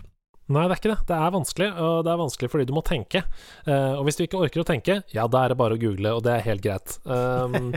Nei, 0.54 0.66
det 0.68 0.76
er 0.76 0.82
ikke 0.82 0.92
det. 0.92 1.00
Det 1.08 1.16
er 1.16 1.34
vanskelig, 1.34 1.70
og 1.80 1.96
det 2.04 2.12
er 2.12 2.20
vanskelig 2.20 2.52
fordi 2.52 2.68
du 2.68 2.76
må 2.76 2.84
tenke. 2.86 3.24
Uh, 3.66 3.96
og 3.96 4.04
hvis 4.06 4.20
du 4.20 4.26
ikke 4.26 4.42
orker 4.44 4.62
å 4.62 4.68
tenke, 4.68 5.00
ja, 5.16 5.26
da 5.32 5.46
er 5.46 5.54
det 5.54 5.60
bare 5.62 5.78
å 5.78 5.82
google, 5.82 6.18
og 6.18 6.26
det 6.26 6.36
er 6.36 6.48
helt 6.52 6.66
greit. 6.66 7.00
Um, 7.14 7.72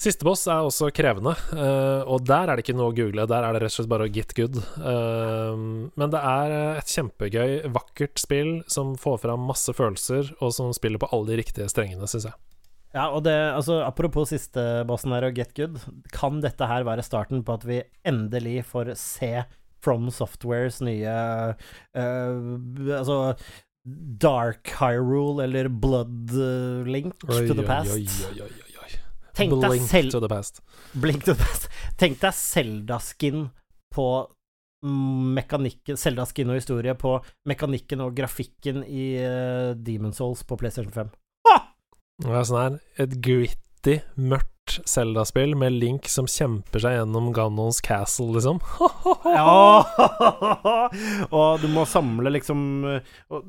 Siste 0.00 0.24
boss 0.24 0.46
er 0.48 0.64
også 0.64 0.88
krevende, 0.96 1.34
uh, 1.52 2.08
og 2.08 2.22
der 2.24 2.48
er 2.48 2.56
det 2.56 2.62
ikke 2.64 2.76
noe 2.78 2.88
å 2.88 2.96
google. 2.96 3.26
Der 3.28 3.44
er 3.44 3.52
det 3.52 3.60
rett 3.60 3.74
og 3.74 3.76
slett 3.82 3.90
bare 3.90 4.06
å 4.08 4.12
get 4.12 4.32
good. 4.38 4.56
Uh, 4.80 5.90
men 5.92 6.12
det 6.14 6.22
er 6.24 6.54
et 6.80 6.94
kjempegøy, 6.94 7.58
vakkert 7.74 8.22
spill 8.22 8.54
som 8.70 8.94
får 9.00 9.20
fram 9.26 9.44
masse 9.50 9.74
følelser, 9.76 10.32
og 10.40 10.54
som 10.56 10.72
spiller 10.76 11.02
på 11.02 11.10
alle 11.12 11.28
de 11.28 11.40
riktige 11.42 11.68
strengene, 11.68 12.08
syns 12.08 12.30
jeg. 12.30 12.38
Ja, 12.96 13.10
og 13.12 13.26
det, 13.28 13.36
altså, 13.52 13.82
apropos 13.84 14.32
siste 14.32 14.64
bossen 14.88 15.12
her 15.14 15.28
og 15.28 15.36
Get 15.36 15.52
Good, 15.58 15.76
kan 16.16 16.40
dette 16.42 16.66
her 16.66 16.88
være 16.88 17.04
starten 17.06 17.44
på 17.44 17.58
at 17.60 17.68
vi 17.68 17.82
endelig 18.08 18.64
får 18.72 18.94
se 18.98 19.44
From 19.84 20.08
Softwares 20.12 20.80
nye 20.84 21.12
uh, 21.96 22.48
Altså 22.98 23.20
Dark 24.20 24.74
Hyrule 24.80 25.46
eller 25.46 25.70
Blood 25.72 26.34
Link 26.88 27.22
Oi, 27.30 27.46
to 27.46 27.56
the 27.56 27.64
past. 27.64 27.94
oi, 27.94 28.02
oi, 28.02 28.34
oi, 28.42 28.50
oi. 28.50 28.69
Tenk 29.40 29.56
deg 29.64 29.86
selv 29.88 30.14
to 30.14 30.20
the 30.22 30.30
past. 30.30 30.60
Blink 30.92 31.24
to 31.24 31.34
the 31.34 31.40
past. 31.40 31.70
Tenk 32.00 32.20
deg 32.20 32.36
Zelda-skin 32.36 33.48
på 33.94 34.06
mekanikken 34.80 35.98
Zelda-skin 36.00 36.48
og 36.48 36.56
historie 36.56 36.94
på 36.96 37.18
mekanikken 37.48 38.00
og 38.04 38.14
grafikken 38.16 38.84
i 38.86 39.10
uh, 39.20 39.72
Demon 39.76 40.14
Souls 40.16 40.44
på 40.48 40.56
PlayStation 40.60 40.92
5. 40.94 41.10
Det 42.20 42.32
er 42.36 42.46
sånn 42.48 42.60
her 42.60 42.78
et 43.00 43.16
gritty, 43.24 44.00
mørkt 44.20 44.76
Zelda-spill 44.88 45.56
med 45.58 45.74
Link 45.80 46.08
som 46.12 46.28
kjemper 46.30 46.82
seg 46.84 46.98
gjennom 46.98 47.30
Ganons 47.34 47.80
castle, 47.84 48.28
liksom. 48.36 48.60
Ja! 49.24 49.82
og 51.36 51.62
du 51.62 51.66
må 51.72 51.86
samle 51.88 52.30
liksom 52.36 52.60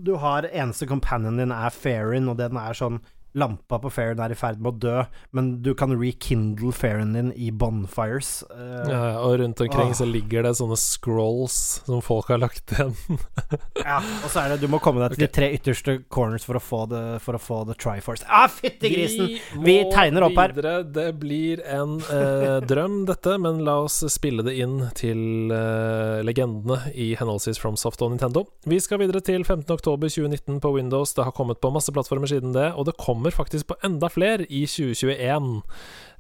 Du 0.02 0.16
har 0.24 0.48
eneste 0.50 0.88
companionen 0.90 1.44
din 1.44 1.54
er 1.56 1.76
Fairin, 1.76 2.32
og 2.32 2.40
den 2.40 2.58
er 2.60 2.78
sånn 2.78 3.02
Lampa 3.38 3.80
på 3.82 3.92
fairen 3.94 4.22
er 4.24 4.34
i 4.34 4.38
ferd 4.40 4.62
med 4.62 4.74
å 4.74 4.80
dø, 4.86 5.04
men 5.36 5.52
du 5.66 5.74
kan 5.78 5.96
rekindle 5.98 6.74
fairen 6.76 7.16
din 7.18 7.34
i 7.36 7.52
bonfires. 7.52 8.42
Uh, 8.52 8.70
Ja, 8.92 9.02
og 9.22 9.40
rundt 9.42 9.62
omkring 9.64 9.92
uh. 9.94 9.98
så 9.98 10.08
ligger 10.08 10.46
det 10.46 10.56
sånne 10.60 10.78
scrolls 10.80 11.58
som 11.88 12.02
folk 12.06 12.32
har 12.32 12.42
lagt 12.42 12.74
igjen. 12.76 12.96
ja, 13.88 14.00
og 14.00 14.30
så 14.30 14.44
er 14.44 14.54
det 14.54 14.62
Du 14.64 14.70
må 14.72 14.82
komme 14.84 15.04
deg 15.04 15.16
til 15.16 15.26
de 15.26 15.32
tre 15.32 15.52
ytterste 15.56 16.00
corners 16.12 16.46
for 16.48 16.58
å 16.58 16.62
få 16.64 16.84
det 16.92 17.02
For 17.24 17.38
å 17.38 17.42
få 17.42 17.62
the 17.70 17.76
Triforce. 17.78 18.26
Ah, 18.28 18.48
fytti 18.52 18.92
grisen! 18.92 19.36
Vi 19.62 19.72
vi 19.72 19.92
tegner 19.92 20.26
opp 20.26 20.38
her. 20.38 20.54
Videre. 20.56 20.84
Det 20.84 21.08
blir 21.20 21.62
en 21.66 21.98
uh, 22.02 22.60
drøm, 22.72 23.06
dette, 23.10 23.38
men 23.42 23.64
la 23.66 23.78
oss 23.86 24.02
spille 24.12 24.44
det 24.46 24.56
inn 24.62 24.78
til 24.98 25.52
eh, 25.54 26.22
legendene 26.26 26.92
i 26.98 27.12
henholdsvis 27.20 27.60
FromSoft 27.62 28.02
og 28.04 28.14
Nintendo. 28.14 28.46
Vi 28.70 28.80
skal 28.84 29.02
videre 29.02 29.22
til 29.26 29.46
15.10.2019 29.46 30.60
på 30.64 30.74
Windows. 30.76 31.14
Det 31.18 31.26
har 31.28 31.36
kommet 31.36 31.62
på 31.62 31.72
masse 31.74 31.94
plattformer 31.94 32.30
siden 32.32 32.56
det, 32.56 32.72
og 32.76 32.88
det 32.90 32.98
kommer 33.02 33.21
faktisk 33.30 33.68
på 33.70 33.78
enda 33.86 34.10
flere 34.10 34.48
i 34.50 34.66
2021. 34.66 35.62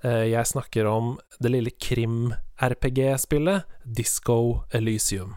Eh, 0.03 0.29
jeg 0.29 0.45
snakker 0.47 0.85
om 0.85 1.17
det 1.41 1.49
lille 1.55 1.71
krim-RPG-spillet 1.73 3.65
Disco 3.97 4.61
Elysium. 4.71 5.33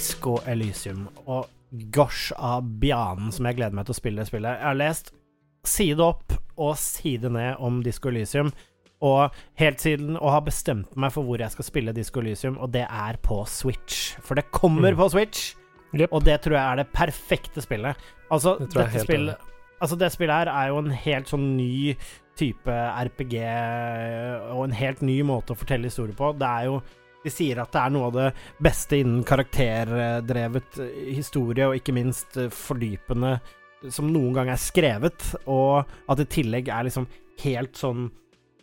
Disco 0.00 0.38
Elysium. 0.48 1.08
Og 1.28 1.48
gosh 1.92 2.32
av 2.40 2.64
bjanen 2.80 3.28
som 3.34 3.46
jeg 3.46 3.58
gleder 3.58 3.76
meg 3.76 3.84
til 3.86 3.92
å 3.94 3.98
spille 4.00 4.22
det 4.22 4.30
spillet. 4.30 4.56
Jeg 4.56 4.64
har 4.70 4.78
lest 4.80 5.12
side 5.68 6.00
opp 6.00 6.32
og 6.60 6.72
side 6.80 7.28
ned 7.32 7.60
om 7.60 7.82
Disco 7.84 8.08
Elysium, 8.08 8.48
og 9.04 9.32
helt 9.56 9.80
siden 9.80 10.16
Og 10.20 10.28
har 10.32 10.42
bestemt 10.44 10.96
meg 11.00 11.12
for 11.12 11.24
hvor 11.24 11.40
jeg 11.40 11.52
skal 11.52 11.64
spille 11.64 11.92
Disco 11.96 12.20
Elysium, 12.20 12.56
og 12.60 12.72
det 12.72 12.86
er 12.88 13.16
på 13.24 13.42
Switch. 13.48 14.16
For 14.24 14.34
det 14.36 14.50
kommer 14.52 14.92
Mm. 14.92 14.96
på 14.98 15.08
Switch, 15.10 15.54
yep. 15.94 16.08
og 16.12 16.24
det 16.24 16.40
tror 16.42 16.56
jeg 16.56 16.72
er 16.72 16.76
det 16.76 16.92
perfekte 16.92 17.60
spillet. 17.64 17.96
Altså, 18.30 18.56
Det 18.58 18.72
dette 18.74 19.04
spillet 19.04 19.36
Altså, 19.82 19.96
det 19.96 20.12
spillet 20.12 20.34
her 20.34 20.48
er 20.52 20.66
jo 20.68 20.76
en 20.78 20.90
helt 20.90 21.26
sånn 21.26 21.56
ny 21.56 21.96
type 22.36 22.68
RPG, 22.68 23.34
og 24.52 24.64
en 24.66 24.72
helt 24.76 25.00
ny 25.00 25.22
måte 25.22 25.54
å 25.54 25.56
fortelle 25.56 25.88
historier 25.88 26.12
på. 26.14 26.34
Det 26.38 26.46
er 26.46 26.64
jo 26.68 26.82
De 27.24 27.30
sier 27.32 27.58
at 27.60 27.72
det 27.74 27.80
er 27.82 27.92
noe 27.92 28.08
av 28.08 28.14
det 28.16 28.28
beste 28.64 29.00
innen 29.02 29.24
karakterdrevet 29.28 30.78
eh, 30.80 31.10
historie, 31.16 31.66
og 31.68 31.76
ikke 31.76 31.94
minst 31.96 32.38
eh, 32.40 32.48
fordypende, 32.52 33.34
som 33.92 34.08
noen 34.12 34.34
gang 34.36 34.50
er 34.52 34.60
skrevet, 34.60 35.34
og 35.48 35.82
at 36.08 36.20
det 36.20 36.28
i 36.28 36.34
tillegg 36.40 36.68
er 36.68 36.88
liksom 36.88 37.06
helt 37.44 37.76
sånn 37.80 38.10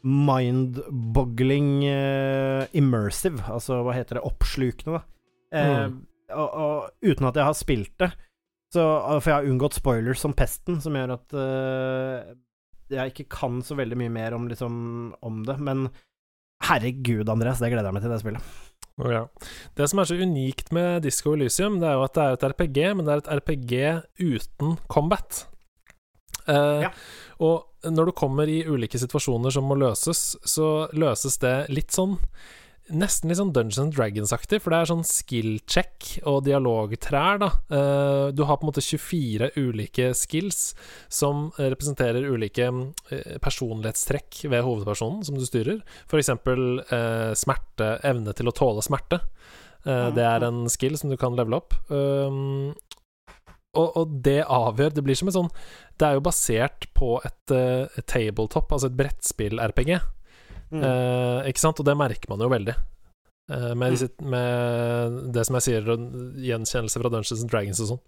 mind-boggling 0.08 1.70
uh, 1.90 2.64
immersive, 2.78 3.42
altså 3.52 3.82
hva 3.84 3.96
heter 3.98 4.20
det, 4.20 4.26
oppslukende, 4.28 5.00
da. 5.00 5.04
Eh, 5.58 5.88
Mm. 5.88 5.98
og, 6.36 6.50
og 6.60 7.08
uten 7.08 7.28
at 7.30 7.38
jeg 7.40 7.48
har 7.48 7.56
spilt 7.56 7.94
det, 8.04 8.12
så, 8.74 8.84
for 9.22 9.30
jeg 9.32 9.38
har 9.38 9.48
unngått 9.48 9.78
spoilers 9.78 10.20
som 10.20 10.36
pesten, 10.36 10.82
som 10.84 10.96
gjør 10.98 11.14
at 11.16 11.36
uh, 11.40 12.36
jeg 12.92 13.14
ikke 13.14 13.28
kan 13.32 13.62
så 13.64 13.78
veldig 13.80 13.98
mye 14.00 14.12
mer 14.12 14.36
om, 14.36 14.48
liksom, 14.52 14.76
om 15.24 15.42
det, 15.48 15.58
men 15.60 15.88
herregud, 16.64 17.30
Andreas, 17.30 17.60
det 17.62 17.70
gleder 17.72 17.86
jeg 17.92 17.94
meg 17.98 18.04
til, 18.06 18.12
det 18.16 18.22
spillet. 18.24 18.56
Ja. 18.98 19.26
Det 19.78 19.86
som 19.92 20.00
er 20.02 20.08
så 20.10 20.16
unikt 20.18 20.72
med 20.74 21.04
Disco 21.06 21.36
Elysium, 21.36 21.78
det 21.80 21.86
er 21.90 22.00
jo 22.00 22.06
at 22.08 22.16
det 22.18 22.24
er 22.24 22.34
et 22.38 22.46
RPG, 22.52 22.80
men 22.98 23.06
det 23.06 23.14
er 23.14 23.22
et 23.22 23.30
RPG 23.38 23.74
uten 24.26 24.78
combat. 24.90 25.44
Eh, 26.48 26.82
Ja. 26.88 26.92
Og 27.40 27.68
når 27.86 28.06
du 28.10 28.12
kommer 28.18 28.50
i 28.50 28.64
ulike 28.66 28.98
situasjoner 28.98 29.52
som 29.54 29.64
må 29.70 29.76
løses, 29.78 30.36
så 30.44 30.90
løses 30.98 31.38
det 31.44 31.70
litt 31.70 31.92
sånn 31.94 32.18
Nesten 32.88 33.28
litt 33.28 33.40
sånn 33.40 33.52
Dungeons 33.52 33.80
and 33.82 33.96
Dragons-aktig, 33.96 34.62
for 34.64 34.72
det 34.72 34.80
er 34.80 34.90
sånn 34.92 35.04
skill 35.08 35.58
check 35.68 36.06
og 36.30 36.46
dialogtrær, 36.46 37.42
da. 37.42 37.50
Eh, 37.68 38.28
du 38.32 38.46
har 38.48 38.60
på 38.60 38.64
en 38.64 38.70
måte 38.70 38.84
24 38.84 39.50
ulike 39.60 40.14
skills 40.16 40.72
som 41.12 41.50
representerer 41.60 42.30
ulike 42.32 42.70
eh, 43.12 43.36
personlighetstrekk 43.44 44.46
ved 44.48 44.64
hovedpersonen 44.64 45.28
som 45.28 45.36
du 45.36 45.44
styrer. 45.48 45.82
For 46.08 46.22
eksempel 46.22 46.80
eh, 46.86 47.34
smerte, 47.36 47.98
evne 48.08 48.36
til 48.38 48.48
å 48.48 48.56
tåle 48.56 48.86
smerte. 48.86 49.20
Eh, 49.84 50.10
det 50.16 50.24
er 50.24 50.48
en 50.48 50.66
skill 50.72 50.96
som 51.00 51.12
du 51.12 51.20
kan 51.20 51.36
levele 51.36 51.60
opp. 51.60 51.76
Um, 51.92 52.72
og, 53.78 53.98
og 54.00 54.14
det 54.26 54.40
avgjør 54.48 54.94
Det 54.96 55.04
blir 55.06 55.18
som 55.20 55.28
et 55.30 55.36
sånn 55.36 55.50
Det 56.00 56.08
er 56.08 56.16
jo 56.16 56.24
basert 56.26 56.88
på 56.98 57.18
et, 57.28 57.52
et 57.52 58.08
tabletop, 58.10 58.72
altså 58.72 58.88
et 58.88 58.96
brettspill-RPG. 58.98 59.92
Mm. 60.74 60.84
Eh, 60.84 61.50
ikke 61.52 61.64
sant? 61.64 61.80
Og 61.80 61.88
det 61.88 61.98
merker 62.00 62.32
man 62.32 62.44
jo 62.44 62.52
veldig. 62.52 62.76
Uh, 63.48 63.72
med, 63.80 63.94
disse, 63.96 64.10
med 64.20 65.20
det 65.32 65.46
som 65.48 65.56
jeg 65.56 65.64
sier, 65.64 65.86
gjenkjennelse 66.44 67.00
fra 67.00 67.12
Dungeons 67.14 67.46
and 67.46 67.52
Dragons 67.54 67.80
og 67.86 67.94
sånn. 67.94 68.02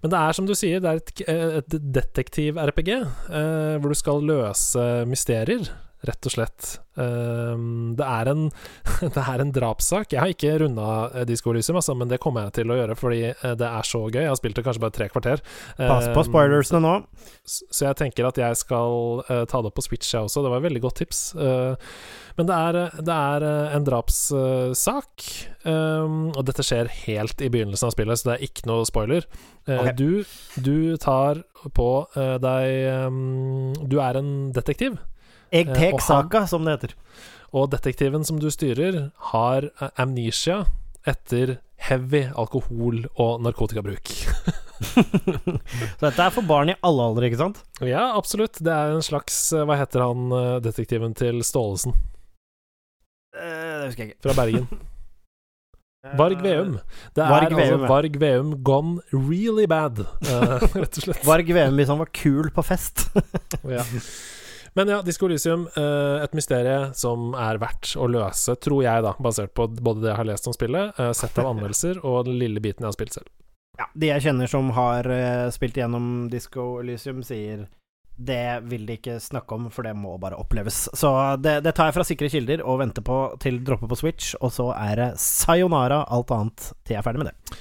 Men 0.00 0.12
det 0.14 0.20
er 0.22 0.36
som 0.38 0.46
du 0.48 0.54
sier, 0.56 0.80
det 0.80 0.88
er 0.88 1.02
et, 1.02 1.24
et 1.60 1.76
detektiv-RPG, 1.98 2.90
uh, 3.28 3.74
hvor 3.76 3.92
du 3.92 3.98
skal 4.00 4.24
løse 4.24 4.86
mysterier, 5.10 5.68
rett 6.08 6.28
og 6.28 6.34
slett. 6.34 6.70
Eh, 6.98 7.64
det, 7.98 8.06
er 8.06 8.30
en, 8.32 8.48
det 9.16 9.24
er 9.24 9.44
en 9.44 9.54
drapssak. 9.54 10.12
Jeg 10.14 10.22
har 10.22 10.34
ikke 10.34 10.58
runda 10.64 11.24
Disco 11.28 11.54
Elysium, 11.54 11.78
altså, 11.80 11.96
men 11.98 12.10
det 12.10 12.20
kommer 12.22 12.48
jeg 12.48 12.60
til 12.60 12.74
å 12.74 12.78
gjøre 12.80 12.98
fordi 12.98 13.22
eh, 13.30 13.56
det 13.60 13.70
er 13.70 13.88
så 13.88 14.04
gøy. 14.08 14.22
Jeg 14.24 14.32
har 14.32 14.40
spilt 14.40 14.58
det 14.58 14.66
kanskje 14.66 14.84
bare 14.84 14.98
tre 14.98 15.10
kvarter. 15.12 15.44
Pass 15.78 16.10
på 16.10 16.24
Eh, 16.24 16.28
spoilersene 16.30 16.82
nå. 16.82 16.94
Så 17.44 17.86
jeg 17.86 17.98
tenker 18.00 18.28
at 18.28 18.38
jeg 18.40 18.58
skal 18.60 19.24
eh, 19.28 19.44
ta 19.50 19.60
det 19.60 19.70
opp 19.70 19.78
på 19.78 19.84
Switch, 19.84 20.12
jeg 20.12 20.26
også. 20.26 20.44
Det 20.44 20.52
var 20.52 20.62
et 20.62 20.68
veldig 20.68 20.84
godt 20.84 21.00
tips. 21.02 21.24
Eh, 21.34 21.90
men 22.38 22.48
det 22.48 22.54
er, 22.54 22.78
det 23.06 23.14
er 23.14 23.46
eh, 23.46 23.74
en 23.76 23.86
drapssak, 23.86 25.26
um, 25.62 26.16
og 26.34 26.42
dette 26.48 26.64
skjer 26.66 26.90
helt 27.04 27.44
i 27.44 27.50
begynnelsen 27.52 27.88
av 27.88 27.94
spillet, 27.94 28.20
så 28.20 28.30
det 28.30 28.36
er 28.36 28.46
ikke 28.48 28.66
noe 28.70 28.88
spoiler. 28.88 29.28
Okay. 29.64 29.94
Du, 29.96 30.24
du 30.60 30.96
tar 31.00 31.44
på 31.72 31.88
eh, 32.20 32.34
deg 32.42 33.78
Du 33.88 33.94
er 34.02 34.18
en 34.18 34.32
detektiv, 34.52 34.98
Jeg 35.54 35.70
tek 35.74 36.00
saka, 36.02 36.44
som 36.50 36.64
det 36.66 36.74
heter. 36.76 36.94
og 37.54 37.68
detektiven 37.70 38.24
som 38.26 38.40
du 38.42 38.48
styrer, 38.50 39.10
har 39.32 39.68
eh, 39.70 39.90
amnesia 40.02 40.64
etter 41.06 41.58
heavy 41.84 42.24
alkohol- 42.34 43.04
og 43.20 43.42
narkotikabruk. 43.44 44.08
Så 44.84 46.02
dette 46.02 46.24
er 46.24 46.32
for 46.34 46.42
barn 46.48 46.72
i 46.72 46.74
alle 46.84 47.04
aldre, 47.06 47.28
ikke 47.28 47.38
sant? 47.40 47.60
Ja, 47.84 48.08
absolutt. 48.18 48.58
Det 48.64 48.72
er 48.72 48.94
en 48.96 49.04
slags 49.04 49.36
eh, 49.54 49.62
Hva 49.68 49.76
heter 49.78 50.02
han 50.02 50.32
eh, 50.34 50.56
detektiven 50.64 51.14
til 51.16 51.38
Staalesen? 51.46 51.94
Det 53.34 53.86
husker 53.88 54.04
jeg 54.04 54.12
ikke. 54.14 54.20
Fra 54.26 54.34
Bergen. 54.42 54.66
Varg 56.20 56.42
Veum. 56.44 56.74
Det 57.16 57.22
er 57.24 57.30
Varg 57.32 57.46
altså 57.48 57.60
Veum, 57.62 57.80
ja. 57.80 57.88
Varg 57.88 58.16
Veum 58.20 58.50
gone 58.66 59.00
really 59.14 59.64
bad, 59.70 60.02
rett 60.74 60.98
og 60.98 61.06
slett. 61.06 61.22
Varg 61.24 61.48
Veum 61.56 61.78
hvis 61.80 61.88
han 61.94 62.00
var 62.02 62.10
kul 62.12 62.50
på 62.52 62.64
fest. 62.66 63.06
Ja. 63.64 63.86
Men 64.74 64.90
ja, 64.90 65.02
Disco 65.02 65.26
Elysium, 65.26 65.68
eh, 65.76 66.24
et 66.24 66.32
mysterie 66.34 66.78
som 66.98 67.30
er 67.38 67.60
verdt 67.62 67.92
å 67.94 68.08
løse, 68.10 68.56
tror 68.58 68.82
jeg, 68.82 69.04
da, 69.06 69.14
basert 69.22 69.54
på 69.54 69.68
både 69.70 70.02
det 70.02 70.10
jeg 70.10 70.18
har 70.18 70.28
lest 70.32 70.50
om 70.50 70.56
spillet, 70.56 70.98
eh, 70.98 71.12
sett 71.14 71.38
av 71.38 71.46
anmeldelser, 71.52 72.00
og 72.02 72.24
den 72.26 72.40
lille 72.40 72.62
biten 72.62 72.82
jeg 72.82 72.90
har 72.90 72.96
spilt 72.96 73.14
selv. 73.20 73.30
Ja, 73.78 73.86
de 73.94 74.10
jeg 74.10 74.24
kjenner 74.26 74.50
som 74.50 74.72
har 74.74 75.06
eh, 75.10 75.46
spilt 75.54 75.78
gjennom 75.78 76.26
Disco 76.30 76.80
Elysium, 76.82 77.22
sier 77.26 77.68
det 78.14 78.60
vil 78.70 78.84
de 78.86 78.94
ikke 78.98 79.16
snakke 79.22 79.56
om, 79.56 79.70
for 79.74 79.86
det 79.86 79.94
må 79.98 80.16
bare 80.22 80.38
oppleves. 80.38 80.84
Så 80.94 81.10
det, 81.42 81.60
det 81.66 81.74
tar 81.74 81.90
jeg 81.90 81.96
fra 81.96 82.06
sikre 82.06 82.30
kilder 82.30 82.62
og 82.62 82.78
venter 82.82 83.02
på 83.02 83.18
til 83.42 83.58
dropper 83.66 83.90
på 83.90 83.98
Switch, 83.98 84.34
og 84.38 84.52
så 84.54 84.68
er 84.74 85.00
det 85.00 85.08
sayonara 85.22 86.04
alt 86.14 86.34
annet 86.34 86.68
til 86.82 86.94
jeg 86.94 87.00
er 87.00 87.06
ferdig 87.06 87.24
med 87.24 87.32
det. 87.32 87.58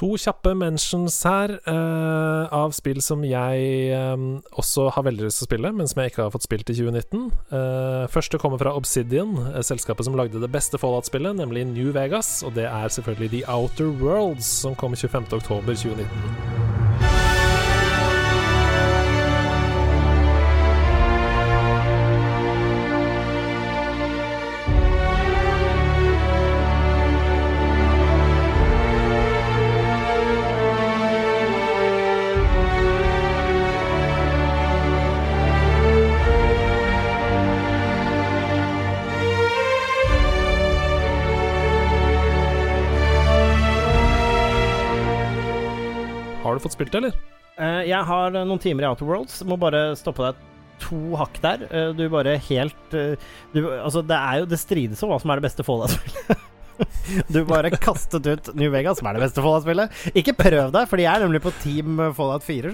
To 0.00 0.14
kjappe 0.18 0.54
mentions 0.58 1.20
her 1.28 1.52
uh, 1.68 2.50
av 2.54 2.74
spill 2.74 2.98
som 3.04 3.22
jeg 3.26 3.94
um, 3.94 4.40
også 4.58 4.88
har 4.96 5.06
veldig 5.06 5.28
lyst 5.28 5.42
til 5.42 5.46
å 5.46 5.50
spille, 5.50 5.72
men 5.76 5.90
som 5.90 6.02
jeg 6.02 6.12
ikke 6.12 6.24
har 6.26 6.34
fått 6.34 6.48
spilt 6.48 6.72
i 6.72 6.78
2019. 6.80 7.28
Uh, 7.52 8.04
første 8.10 8.40
kommer 8.42 8.58
fra 8.62 8.74
Obsidian, 8.74 9.36
selskapet 9.62 10.08
som 10.08 10.18
lagde 10.18 10.42
det 10.42 10.50
beste 10.52 10.80
Fallout-spillet, 10.82 11.38
nemlig 11.38 11.66
New 11.70 11.92
Vegas. 11.94 12.40
Og 12.42 12.56
det 12.58 12.66
er 12.70 12.90
selvfølgelig 12.90 13.30
The 13.36 13.44
Outer 13.54 13.94
Worlds, 14.02 14.50
som 14.64 14.74
kom 14.78 14.98
25.10.2019. 14.98 16.83
fått 46.64 46.76
spilt 46.76 46.94
det, 46.94 47.02
eller? 47.02 47.22
Uh, 47.54 47.82
jeg 47.86 48.02
har 48.08 48.34
noen 48.34 48.62
timer 48.62 48.86
i 48.86 48.90
Outer 48.90 49.08
Worlds. 49.08 49.38
Må 49.46 49.58
bare 49.60 49.92
stoppe 49.98 50.26
deg 50.26 50.42
to 50.82 50.98
hakk 51.18 51.38
der. 51.44 51.66
Uh, 51.70 51.92
du 51.94 52.06
bare 52.12 52.38
helt 52.48 52.96
uh, 52.96 53.14
du, 53.54 53.60
Altså, 53.76 54.02
det 54.02 54.16
er 54.18 54.42
jo 54.42 54.48
Det 54.50 54.58
strides 54.58 55.04
om 55.04 55.12
hva 55.12 55.20
som 55.22 55.30
er 55.30 55.40
det 55.40 55.48
beste 55.48 55.66
Fallout-spillet. 55.66 56.42
Du 57.28 57.44
bare 57.44 57.70
kastet 57.70 58.26
ut 58.26 58.54
New 58.56 58.70
Vegas, 58.72 58.98
som 58.98 59.08
er 59.08 59.18
det 59.18 59.24
beste 59.26 59.42
Fallout-spillet. 59.44 59.92
Ikke 60.16 60.34
prøv 60.36 60.72
deg, 60.74 60.88
for 60.90 61.00
de 61.00 61.06
er 61.08 61.24
nemlig 61.24 61.40
på 61.44 61.52
Team 61.62 62.00
Fallout 62.16 62.44
4. 62.46 62.72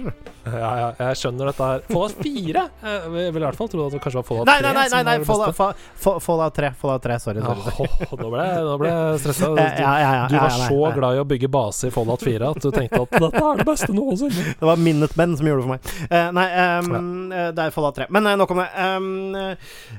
Ja, 0.50 0.70
ja, 0.80 0.88
jeg 0.98 1.18
skjønner 1.20 1.50
dette 1.50 1.66
her. 1.66 1.82
Fallout 1.90 2.16
4? 2.20 2.64
Jeg 2.84 3.10
vil 3.12 3.42
i 3.42 3.44
hvert 3.44 3.58
fall 3.58 3.70
tro 3.72 3.86
at 3.86 3.96
det 3.96 4.00
kanskje 4.04 4.20
var 4.20 4.28
Fallout 4.28 4.48
3. 4.48 4.54
Nei, 4.54 4.60
nei, 4.64 4.72
nei, 4.76 4.86
nei, 4.94 5.02
nei 5.08 5.26
Fallout, 5.28 5.82
Fallout, 6.24 6.56
3. 6.56 6.70
Fallout 6.80 7.04
3, 7.04 7.18
Sorry. 7.24 7.42
sorry. 7.44 7.88
Oh, 8.10 8.16
nå 8.20 8.30
ble 8.32 8.92
jeg 8.92 9.20
stressa. 9.24 9.50
Du, 9.50 9.60
ja, 9.60 9.92
ja, 10.00 10.24
du 10.30 10.36
var 10.38 10.56
så 10.56 10.92
glad 10.96 11.18
i 11.18 11.22
å 11.22 11.26
bygge 11.28 11.50
base 11.52 11.90
i 11.90 11.94
Fallout 11.94 12.24
4 12.24 12.50
at 12.54 12.62
du 12.62 12.70
tenkte 12.74 13.02
at 13.04 13.16
dette 13.26 13.44
er 13.44 13.60
det 13.60 13.68
beste 13.68 13.90
noensinne. 13.94 14.54
Det 14.60 14.70
var 14.70 14.80
Minutemen 14.80 15.36
som 15.36 15.50
gjorde 15.50 15.62
det 15.62 15.68
for 15.68 15.74
meg. 15.74 15.92
Uh, 16.10 16.30
nei, 16.36 16.46
um, 16.80 17.18
det 17.30 17.66
er 17.66 17.74
Fallout 17.74 17.98
3. 18.00 18.08
Men 18.14 18.30
uh, 18.30 18.36
nok 18.40 18.54
om 18.54 18.62
det. 18.62 18.68
Um, 18.80 19.08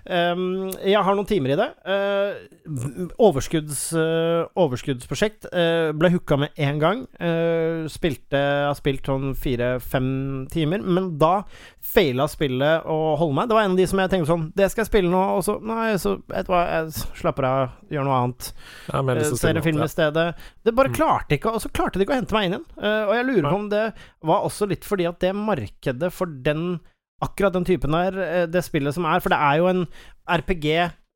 um, 0.06 0.47
jeg 0.80 1.06
har 1.06 1.18
noen 1.18 1.30
timer 1.30 1.56
i 1.56 1.60
det. 1.62 1.70
Uh, 1.86 3.12
overskudds 3.22 3.91
overskuddsprosjekt. 4.00 5.48
Uh, 5.54 5.92
ble 5.98 6.12
hooka 6.14 6.38
med 6.39 6.58
én 6.60 6.80
gang. 6.82 7.04
Uh, 7.22 7.88
spilte 7.92 8.39
Har 8.39 8.78
spilt 8.78 9.08
sånn 9.08 9.34
fire-fem 9.38 10.10
timer, 10.52 10.84
men 10.84 11.12
da 11.22 11.44
faila 11.92 12.28
spillet 12.32 12.88
å 12.89 13.16
holde 13.20 13.38
meg. 13.38 13.50
Det 13.50 13.58
var 13.58 13.68
en 13.68 13.76
av 13.76 13.82
de 13.82 13.88
som 13.89 14.02
jeg 14.02 14.12
tenkte 14.14 14.30
sånn 14.30 14.46
Det 14.56 14.70
skal 14.72 14.84
jeg 14.84 14.92
spille 14.92 15.12
nå, 15.12 15.22
og 15.38 15.42
så 15.46 15.58
Nei, 15.66 15.89
så 16.02 16.16
vet 16.30 16.48
du 16.48 16.54
hva, 16.54 16.62
jeg 16.70 17.08
slapper 17.20 17.48
av, 17.48 17.76
gjør 17.92 18.08
noe 18.08 18.20
annet. 18.20 18.52
Ja, 18.92 19.02
uh, 19.02 19.24
Ser 19.42 19.58
en 19.58 19.66
film 19.66 19.84
i 19.84 19.89
stedet. 19.92 20.28
Det 20.62 20.76
bare 20.78 20.94
mm. 20.94 20.98
klarte 20.98 21.38
ikke 21.38 21.56
Og 21.56 21.64
så 21.64 21.74
klarte 21.74 22.00
de 22.00 22.08
ikke 22.08 22.16
å 22.16 22.22
hente 22.22 22.38
meg 22.38 22.48
inn 22.48 22.58
igjen. 22.58 22.70
og 22.82 23.14
jeg 23.16 23.28
lurer 23.28 23.50
på 23.50 23.58
om 23.58 23.68
det 23.72 23.86
var 24.28 24.48
også 24.48 24.70
litt 24.70 24.88
fordi 24.88 25.10
at 25.10 25.22
det 25.24 25.36
markedet 25.38 26.12
for 26.14 26.30
den 26.46 26.80
akkurat 27.22 27.54
den 27.54 27.68
typen 27.68 27.94
der, 27.94 28.48
det 28.50 28.64
spillet 28.66 28.96
som 28.96 29.06
er 29.06 29.22
For 29.22 29.34
det 29.34 29.38
er 29.42 29.60
jo 29.62 29.70
en 29.70 29.86
RPG 30.32 30.66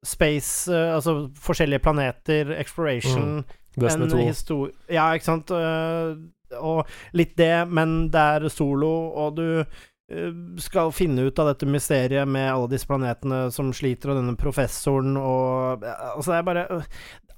space, 0.06 0.72
uh, 0.72 0.96
altså 0.98 1.18
forskjellige 1.42 1.84
planeter, 1.86 2.54
exploration 2.60 3.42
mm. 3.42 3.62
Destiny 3.82 4.30
2. 4.48 4.62
Ja, 4.94 5.10
ikke 5.16 5.28
sant. 5.28 5.52
Uh, 5.52 6.16
og 6.62 6.86
litt 7.18 7.36
det, 7.40 7.66
men 7.68 8.06
det 8.14 8.22
er 8.38 8.48
solo, 8.54 8.94
og 9.18 9.36
du 9.40 9.48
uh, 9.60 10.32
skal 10.62 10.94
finne 10.96 11.28
ut 11.28 11.42
av 11.42 11.52
dette 11.52 11.68
mysteriet 11.68 12.30
med 12.30 12.48
alle 12.54 12.72
disse 12.72 12.88
planetene 12.88 13.48
som 13.52 13.74
sliter, 13.76 14.14
og 14.14 14.22
denne 14.22 14.38
professoren 14.40 15.18
og 15.20 15.84
Altså, 15.86 16.32
det 16.32 16.38
er 16.40 16.50
bare 16.50 16.66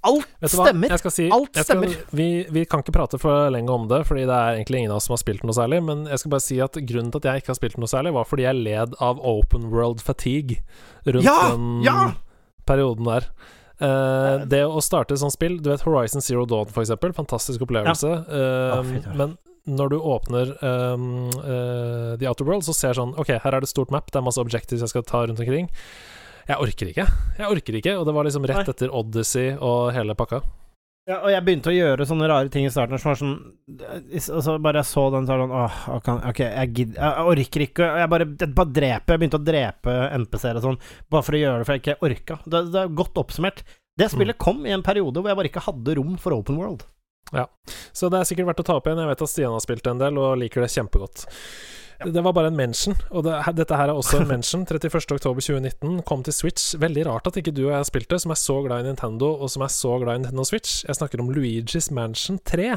Alt 0.08 0.28
stemmer! 0.46 0.94
Si, 1.10 1.26
Alt 1.34 1.58
stemmer. 1.58 1.90
Skal, 1.90 2.06
vi, 2.16 2.46
vi, 2.54 2.64
kan 2.70 2.84
ikke 2.84 2.94
prate 2.96 3.20
for 3.20 3.50
lenge 3.52 3.74
om 3.74 3.88
det, 3.90 4.04
fordi 4.08 4.28
det 4.30 4.36
er 4.36 4.60
egentlig 4.60 4.84
ingen 4.84 4.94
av 4.94 5.02
oss 5.02 5.10
som 5.10 5.16
har 5.18 5.24
spilt 5.24 5.44
noe 5.44 5.56
særlig. 5.58 5.82
Men 5.84 6.06
jeg 6.08 6.22
skal 6.22 6.34
bare 6.36 6.46
si 6.46 6.60
at 6.64 6.78
grunnen 6.78 7.10
til 7.12 7.24
at 7.24 7.28
jeg 7.28 7.44
ikke 7.44 7.52
har 7.52 7.60
spilt 7.60 7.80
noe 7.82 7.92
særlig, 7.92 8.14
var 8.16 8.30
fordi 8.30 8.46
jeg 8.46 8.62
led 8.62 8.96
av 9.04 9.20
open 9.20 9.68
world 9.74 10.04
fatigue 10.06 10.62
rundt 11.08 11.28
ja, 11.28 11.40
den 11.50 11.68
ja! 11.88 11.98
Perioden 12.68 13.08
der. 13.08 13.30
Uh, 13.78 14.46
det 14.50 14.64
å 14.66 14.82
starte 14.82 15.14
et 15.14 15.22
sånt 15.22 15.36
spill 15.36 15.60
Du 15.62 15.68
vet 15.70 15.84
Horizon 15.86 16.24
Zero 16.26 16.48
Dawn, 16.50 16.70
for 16.72 16.84
eksempel. 16.84 17.14
Fantastisk 17.18 17.66
opplevelse. 17.68 18.14
Ja. 18.26 18.48
Uh, 18.78 18.80
oh, 18.80 19.12
men 19.18 19.36
når 19.68 19.92
du 19.92 19.98
åpner 20.00 20.54
um, 20.64 21.28
uh, 21.44 22.16
The 22.18 22.30
Outer 22.30 22.48
World, 22.48 22.64
så 22.64 22.74
ser 22.74 22.96
sånn 22.98 23.12
Ok, 23.20 23.34
her 23.44 23.58
er 23.58 23.64
det 23.64 23.70
stort 23.70 23.92
map, 23.92 24.08
det 24.14 24.22
er 24.22 24.24
masse 24.26 24.40
objectives 24.42 24.86
jeg 24.86 24.94
skal 24.94 25.04
ta 25.08 25.26
rundt 25.28 25.44
omkring. 25.44 25.68
Jeg 26.48 26.64
orker 26.64 26.94
ikke. 26.94 27.06
Jeg 27.36 27.52
orker 27.52 27.78
ikke. 27.82 27.98
Og 28.00 28.08
det 28.08 28.16
var 28.16 28.28
liksom 28.28 28.48
rett 28.48 28.72
etter 28.72 28.94
Odyssey 28.96 29.58
og 29.60 29.92
hele 29.96 30.16
pakka. 30.18 30.42
Ja, 31.08 31.22
og 31.22 31.32
jeg 31.32 31.44
begynte 31.48 31.72
å 31.72 31.76
gjøre 31.76 32.06
sånne 32.08 32.28
rare 32.28 32.52
ting 32.52 32.66
i 32.68 32.72
starten 32.72 33.00
som 33.00 33.14
var 33.14 33.20
sånn 33.22 33.36
Og 34.28 34.42
så 34.44 34.58
bare 34.60 34.82
jeg 34.82 34.90
så 34.90 35.06
den, 35.14 35.24
så 35.24 35.38
var 35.38 35.40
det 35.40 35.46
sånn 35.46 35.54
Åh, 35.56 35.78
OK, 36.28 36.42
jeg 36.44 36.74
gidder 36.76 36.98
Jeg 37.00 37.32
orker 37.32 37.64
ikke. 37.64 37.88
Jeg 38.02 38.12
bare, 38.12 38.28
jeg 38.28 38.52
bare 38.58 38.74
dreper. 38.76 39.16
Jeg 39.16 39.22
begynte 39.22 39.40
å 39.40 39.46
drepe 39.48 39.96
NPC-er 40.18 40.60
og 40.60 40.66
sånn, 40.66 40.82
bare 41.08 41.28
for 41.30 41.38
å 41.38 41.42
gjøre 41.42 41.62
det, 41.62 41.70
for 41.70 41.78
jeg 41.78 41.84
ikke 41.86 42.10
orka. 42.10 42.40
Det, 42.44 42.62
det 42.74 42.82
er 42.82 42.94
godt 43.00 43.22
oppsummert. 43.24 43.64
Det 43.98 44.12
spillet 44.12 44.36
mm. 44.36 44.44
kom 44.44 44.60
i 44.68 44.76
en 44.76 44.84
periode 44.86 45.24
hvor 45.24 45.32
jeg 45.32 45.40
bare 45.40 45.52
ikke 45.54 45.66
hadde 45.70 45.96
rom 45.98 46.20
for 46.22 46.36
open 46.36 46.60
world. 46.60 46.84
Ja, 47.36 47.48
så 47.96 48.12
det 48.12 48.20
er 48.20 48.28
sikkert 48.28 48.52
verdt 48.52 48.62
å 48.64 48.68
ta 48.68 48.78
opp 48.80 48.88
igjen. 48.88 49.00
Jeg 49.02 49.12
vet 49.14 49.24
at 49.24 49.32
Stian 49.32 49.56
har 49.56 49.64
spilt 49.64 49.88
en 49.88 50.04
del 50.04 50.20
og 50.22 50.38
liker 50.44 50.64
det 50.64 50.72
kjempegodt. 50.76 51.26
Det 52.06 52.22
var 52.22 52.34
bare 52.34 52.52
en 52.52 52.58
mention, 52.58 52.96
og 53.10 53.24
det, 53.26 53.34
dette 53.58 53.78
her 53.78 53.90
er 53.90 53.98
også 53.98 54.22
en 54.22 54.28
mention. 54.34 54.66
31.10.2019 54.70 56.02
kom 56.06 56.24
til 56.24 56.34
Switch. 56.34 56.76
Veldig 56.80 57.08
rart 57.10 57.28
at 57.28 57.40
ikke 57.42 57.52
du 57.56 57.64
og 57.66 57.72
jeg 57.72 57.80
har 57.82 57.90
spilt 57.90 58.10
det, 58.14 58.22
som 58.22 58.34
er 58.36 58.42
så 58.42 58.60
glad 58.68 58.86
i 58.86 58.90
Nintendo, 58.92 59.34
og 59.34 59.50
som 59.50 59.66
er 59.66 59.74
så 59.74 59.98
glad 60.04 60.16
i 60.16 60.24
Nintendo 60.26 60.46
Switch. 60.46 60.84
Jeg 60.88 61.00
snakker 61.00 61.24
om 61.24 61.34
Luigi's 61.34 61.90
Mansion 61.94 62.38
3. 62.46 62.76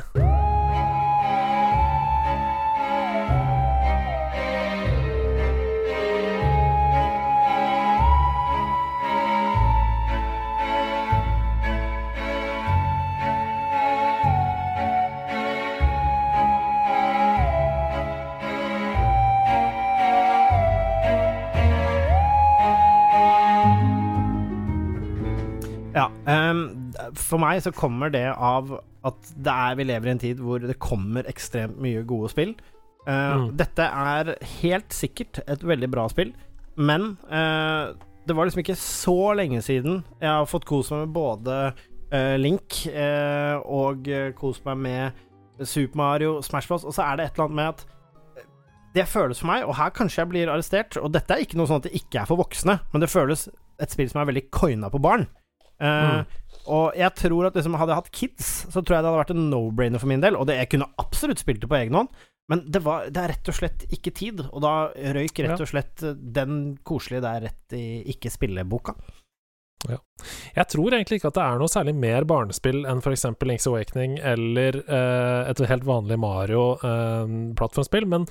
for 27.18 27.42
meg 27.42 27.62
så 27.64 27.72
kommer 27.74 28.12
det 28.12 28.26
av 28.30 28.72
at 29.06 29.32
det 29.32 29.52
er, 29.52 29.78
vi 29.78 29.86
lever 29.88 30.10
i 30.10 30.12
en 30.14 30.20
tid 30.20 30.42
hvor 30.44 30.60
det 30.62 30.76
kommer 30.82 31.28
ekstremt 31.30 31.80
mye 31.80 32.02
gode 32.08 32.30
spill. 32.32 32.54
Uh, 33.06 33.46
mm. 33.46 33.46
Dette 33.60 33.86
er 33.86 34.34
helt 34.60 34.92
sikkert 34.92 35.40
et 35.48 35.62
veldig 35.64 35.88
bra 35.92 36.04
spill, 36.12 36.34
men 36.76 37.14
uh, 37.32 37.96
det 38.28 38.36
var 38.36 38.46
liksom 38.46 38.60
ikke 38.60 38.76
så 38.78 39.32
lenge 39.38 39.62
siden 39.64 40.02
jeg 40.20 40.28
har 40.28 40.48
fått 40.48 40.68
kose 40.68 40.94
meg 40.94 41.06
med 41.06 41.14
både 41.16 41.56
uh, 42.12 42.36
Link 42.38 42.82
og 43.64 44.10
kose 44.36 44.66
meg 44.68 44.84
med 44.84 45.64
Super 45.64 45.96
Mario, 46.00 46.36
Smash 46.44 46.68
Bros, 46.68 46.84
og 46.84 46.94
så 46.96 47.08
er 47.08 47.16
det 47.16 47.26
et 47.26 47.38
eller 47.38 47.48
annet 47.48 47.56
med 47.56 47.72
at 47.72 47.86
det 48.94 49.06
føles 49.06 49.38
for 49.38 49.46
meg, 49.46 49.64
og 49.64 49.76
her 49.78 49.92
kanskje 49.94 50.22
jeg 50.22 50.30
blir 50.32 50.50
arrestert, 50.50 50.96
og 50.98 51.12
dette 51.14 51.34
er 51.34 51.44
ikke 51.44 51.58
noe 51.60 51.70
sånn 51.70 51.82
at 51.82 51.86
det 51.86 51.98
ikke 52.00 52.22
er 52.22 52.28
for 52.28 52.40
voksne, 52.40 52.80
men 52.90 53.02
det 53.02 53.10
føles 53.12 53.46
et 53.80 53.92
spill 53.92 54.08
som 54.10 54.22
er 54.22 54.30
veldig 54.32 54.48
coina 54.52 54.90
på 54.92 55.00
barn. 55.02 55.28
Uh, 55.80 55.86
mm. 56.20 56.39
Og 56.70 56.98
jeg 56.98 57.14
tror 57.18 57.48
at 57.48 57.56
liksom, 57.58 57.76
hadde 57.80 57.94
jeg 57.94 58.02
hatt 58.02 58.18
kids, 58.22 58.50
så 58.70 58.80
tror 58.80 58.96
jeg 58.96 59.04
det 59.04 59.10
hadde 59.10 59.22
vært 59.24 59.32
en 59.34 59.48
no-brainer 59.52 60.02
for 60.02 60.10
min 60.10 60.22
del. 60.22 60.38
Og 60.38 60.46
det, 60.48 60.60
jeg 60.60 60.72
kunne 60.74 60.90
absolutt 61.02 61.42
spilt 61.42 61.64
det 61.64 61.70
på 61.70 61.80
egen 61.80 61.98
hånd, 61.98 62.12
men 62.50 62.64
det, 62.66 62.82
var, 62.82 63.06
det, 63.06 63.22
er 63.22 63.34
rett 63.34 63.48
og 63.52 63.56
slett 63.60 63.86
ikke 63.94 64.12
tid. 64.16 64.44
Og 64.50 64.62
da 64.64 64.74
røyk 65.16 65.42
rett 65.46 65.62
og 65.62 65.70
slett 65.70 66.04
den 66.18 66.60
koselige 66.86 67.22
der 67.26 67.44
rett 67.46 67.76
i 67.78 67.84
ikke-spille-boka. 68.14 68.96
Ja. 69.88 69.96
Jeg 70.58 70.68
tror 70.74 70.92
egentlig 70.92 71.20
ikke 71.20 71.30
at 71.30 71.38
det 71.38 71.44
er 71.44 71.60
noe 71.60 71.72
særlig 71.72 71.94
mer 71.96 72.26
barnespill 72.28 72.82
enn 72.88 73.00
f.eks. 73.00 73.24
Links 73.48 73.68
Awakening 73.70 74.18
eller 74.18 74.76
uh, 74.90 75.48
et 75.48 75.62
helt 75.70 75.86
vanlig 75.88 76.18
Mario-plattformspill, 76.20 78.04
uh, 78.04 78.10
men 78.12 78.26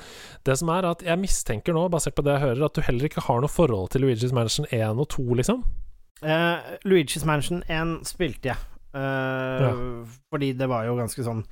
det 0.46 0.60
som 0.62 0.70
er 0.76 0.92
at 0.92 1.02
jeg 1.08 1.22
mistenker 1.22 1.74
nå, 1.74 1.88
basert 1.90 2.18
på 2.20 2.26
det 2.28 2.36
jeg 2.36 2.46
hører, 2.46 2.68
at 2.68 2.78
du 2.78 2.86
heller 2.86 3.10
ikke 3.10 3.26
har 3.26 3.42
noe 3.42 3.50
forhold 3.50 3.90
til 3.96 4.06
Luigi's 4.06 4.36
Mansion 4.36 4.70
1 4.70 5.02
og 5.02 5.10
2, 5.16 5.26
liksom? 5.42 5.64
Uh, 6.24 6.76
Luigi's 6.86 7.24
Mansion 7.26 7.62
1 7.68 8.02
spilte 8.10 8.52
jeg. 8.52 8.58
Uh, 8.94 9.62
ja. 9.64 9.72
Fordi 10.34 10.52
det 10.58 10.68
var 10.68 10.88
jo 10.88 10.96
ganske 10.98 11.22
sånn 11.24 11.44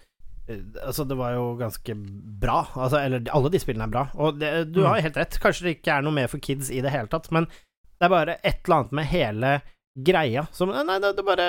eh, 0.49 0.57
Altså, 0.83 1.05
det 1.07 1.15
var 1.19 1.35
jo 1.35 1.43
ganske 1.59 1.93
bra. 2.41 2.63
Altså, 2.75 2.97
eller 3.05 3.23
alle 3.31 3.51
de 3.53 3.59
spillene 3.61 3.85
er 3.87 3.93
bra. 3.93 4.05
Og 4.15 4.39
det, 4.41 4.51
du 4.73 4.81
Mm. 4.81 4.87
har 4.89 5.01
helt 5.05 5.17
rett. 5.21 5.39
Kanskje 5.43 5.63
det 5.67 5.75
ikke 5.77 5.97
er 5.99 6.01
noe 6.07 6.15
mer 6.17 6.27
for 6.27 6.39
kids 6.43 6.71
i 6.73 6.81
det 6.81 6.91
hele 6.91 7.07
tatt, 7.07 7.29
men 7.31 7.45
det 7.47 8.05
er 8.05 8.09
bare 8.13 8.37
et 8.43 8.59
eller 8.65 8.75
annet 8.81 8.91
med 8.91 9.05
hele 9.09 9.53
greia 9.97 10.43
som 10.53 10.69
Nei, 10.69 10.99
det, 11.01 11.15
det 11.17 11.25
bare 11.25 11.47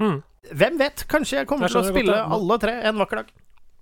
Mm. 0.00 0.22
Hvem 0.56 0.78
vet? 0.80 1.04
Kanskje 1.06 1.36
jeg 1.42 1.46
kommer 1.46 1.68
Jeg 1.68 1.74
til 1.76 1.82
å 1.82 1.90
spille 1.92 2.16
alle 2.24 2.56
tre 2.58 2.72
en 2.88 2.96
vakker 2.96 3.16
dag. 3.20 3.32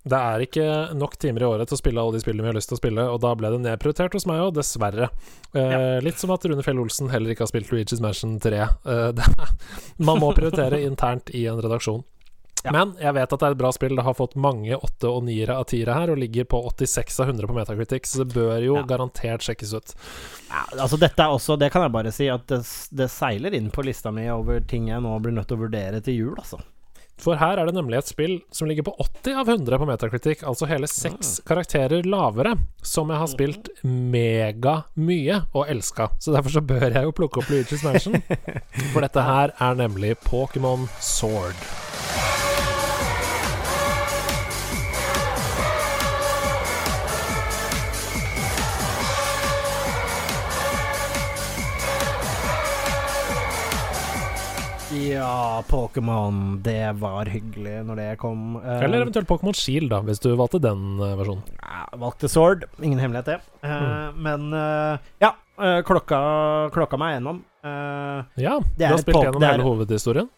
Det 0.07 0.15
er 0.15 0.39
ikke 0.45 0.65
nok 0.95 1.17
timer 1.19 1.43
i 1.43 1.45
året 1.49 1.67
til 1.69 1.75
å 1.75 1.81
spille 1.81 1.99
alle 2.01 2.15
de 2.15 2.21
spillene 2.23 2.45
vi 2.45 2.51
har 2.53 2.55
lyst 2.55 2.69
til 2.71 2.77
å 2.77 2.81
spille, 2.81 3.03
og 3.11 3.19
da 3.21 3.33
ble 3.35 3.49
det 3.51 3.59
nedprioritert 3.65 4.13
hos 4.15 4.25
meg 4.29 4.39
òg, 4.45 4.53
dessverre. 4.55 5.09
Eh, 5.53 5.99
Litt 6.05 6.17
som 6.21 6.31
at 6.31 6.45
Rune 6.47 6.63
Fjell 6.63 6.79
Olsen 6.79 7.09
heller 7.11 7.33
ikke 7.33 7.43
har 7.43 7.51
spilt 7.51 7.69
Luigi's 7.73 7.99
Mansion 8.01 8.37
3. 8.39 8.61
Eh, 8.63 9.09
det, 9.17 9.27
man 9.99 10.21
må 10.23 10.31
prioritere 10.37 10.79
internt 10.87 11.29
i 11.35 11.43
en 11.51 11.59
redaksjon. 11.61 12.05
Ja. 12.63 12.73
Men 12.75 12.89
jeg 12.99 13.13
vet 13.15 13.31
at 13.31 13.39
det 13.39 13.47
er 13.47 13.53
et 13.55 13.59
bra 13.61 13.69
spill. 13.71 13.93
Det 13.95 14.03
har 14.03 14.15
fått 14.17 14.33
mange 14.35 14.75
åtte 14.75 15.07
og 15.07 15.21
niere 15.23 15.55
av 15.61 15.67
tiere 15.71 15.93
her, 15.95 16.11
og 16.11 16.17
ligger 16.19 16.43
på 16.51 16.59
86 16.73 17.19
av 17.23 17.29
100 17.31 17.47
på 17.47 17.55
Metacritic, 17.55 18.07
så 18.11 18.23
det 18.25 18.33
bør 18.35 18.57
jo 18.65 18.73
Ja. 18.75 18.83
garantert 18.89 19.45
sjekkes 19.45 19.71
ut. 19.77 19.93
Ja, 20.49 20.65
altså 20.83 20.99
dette 20.99 21.23
er 21.23 21.31
også, 21.35 21.55
det 21.59 21.71
kan 21.71 21.83
jeg 21.85 21.91
bare 21.95 22.11
si, 22.11 22.27
at 22.27 22.47
det, 22.51 22.59
det 22.91 23.07
seiler 23.11 23.55
inn 23.55 23.69
på 23.71 23.83
lista 23.87 24.11
mi 24.11 24.27
over 24.31 24.59
ting 24.67 24.89
jeg 24.91 24.99
nå 25.05 25.13
blir 25.23 25.31
nødt 25.37 25.47
til 25.47 25.55
å 25.59 25.63
vurdere 25.67 26.01
til 26.03 26.19
jul, 26.19 26.35
altså. 26.39 26.59
For 27.19 27.39
her 27.39 27.59
er 27.59 27.67
det 27.67 27.75
nemlig 27.75 27.99
et 27.99 28.11
spill 28.11 28.37
som 28.55 28.69
ligger 28.69 28.87
på 28.87 28.93
80 29.03 29.41
av 29.41 29.49
100 29.51 29.81
på 29.81 29.87
Metacritic, 29.89 30.43
altså 30.47 30.69
hele 30.69 30.87
seks 30.87 31.39
karakterer 31.47 32.07
lavere, 32.07 32.55
som 32.81 33.11
jeg 33.11 33.19
har 33.19 33.31
spilt 33.31 33.69
mega 33.83 34.77
mye 34.95 35.41
og 35.51 35.67
elska. 35.67 36.11
Så 36.19 36.35
derfor 36.35 36.55
så 36.55 36.63
bør 36.63 36.87
jeg 36.87 37.03
jo 37.03 37.15
plukke 37.15 37.43
opp 37.43 37.51
Luigi's 37.51 37.83
Mansion, 37.83 38.21
for 38.93 39.03
dette 39.03 39.27
her 39.27 39.55
er 39.59 39.79
nemlig 39.83 40.15
Pokémon 40.29 40.87
Sword. 41.03 41.88
Ja, 54.99 55.63
Pokémon, 55.69 56.59
det 56.63 56.91
var 56.99 57.25
hyggelig 57.31 57.77
når 57.87 57.95
det 58.01 58.07
kom. 58.21 58.55
Eh, 58.59 58.83
Eller 58.83 59.05
eventuelt 59.05 59.27
Pokémon 59.29 59.55
Shield, 59.55 59.89
da, 59.93 60.01
hvis 60.05 60.19
du 60.23 60.31
valgte 60.39 60.59
den 60.63 60.99
eh, 60.99 61.13
versjonen. 61.19 61.43
ja, 61.61 61.85
valgte 62.01 62.29
Sword, 62.29 62.65
ingen 62.83 62.99
hemmelighet 62.99 63.25
det. 63.35 63.39
Eh, 63.63 63.77
Mm. 63.79 64.17
Men 64.25 64.53
eh, 64.53 64.97
ja, 65.23 65.31
eh, 65.61 65.79
klokka, 65.87 66.19
klokka 66.75 66.97
meg 66.99 67.15
gjennom. 67.17 67.43
Eh, 67.63 68.23
Ja, 68.43 68.59
du 68.59 68.85
har 68.85 68.97
spilt 69.01 69.23
gjennom 69.23 69.43
hele 69.45 69.63
hovedhistorien? 69.67 70.29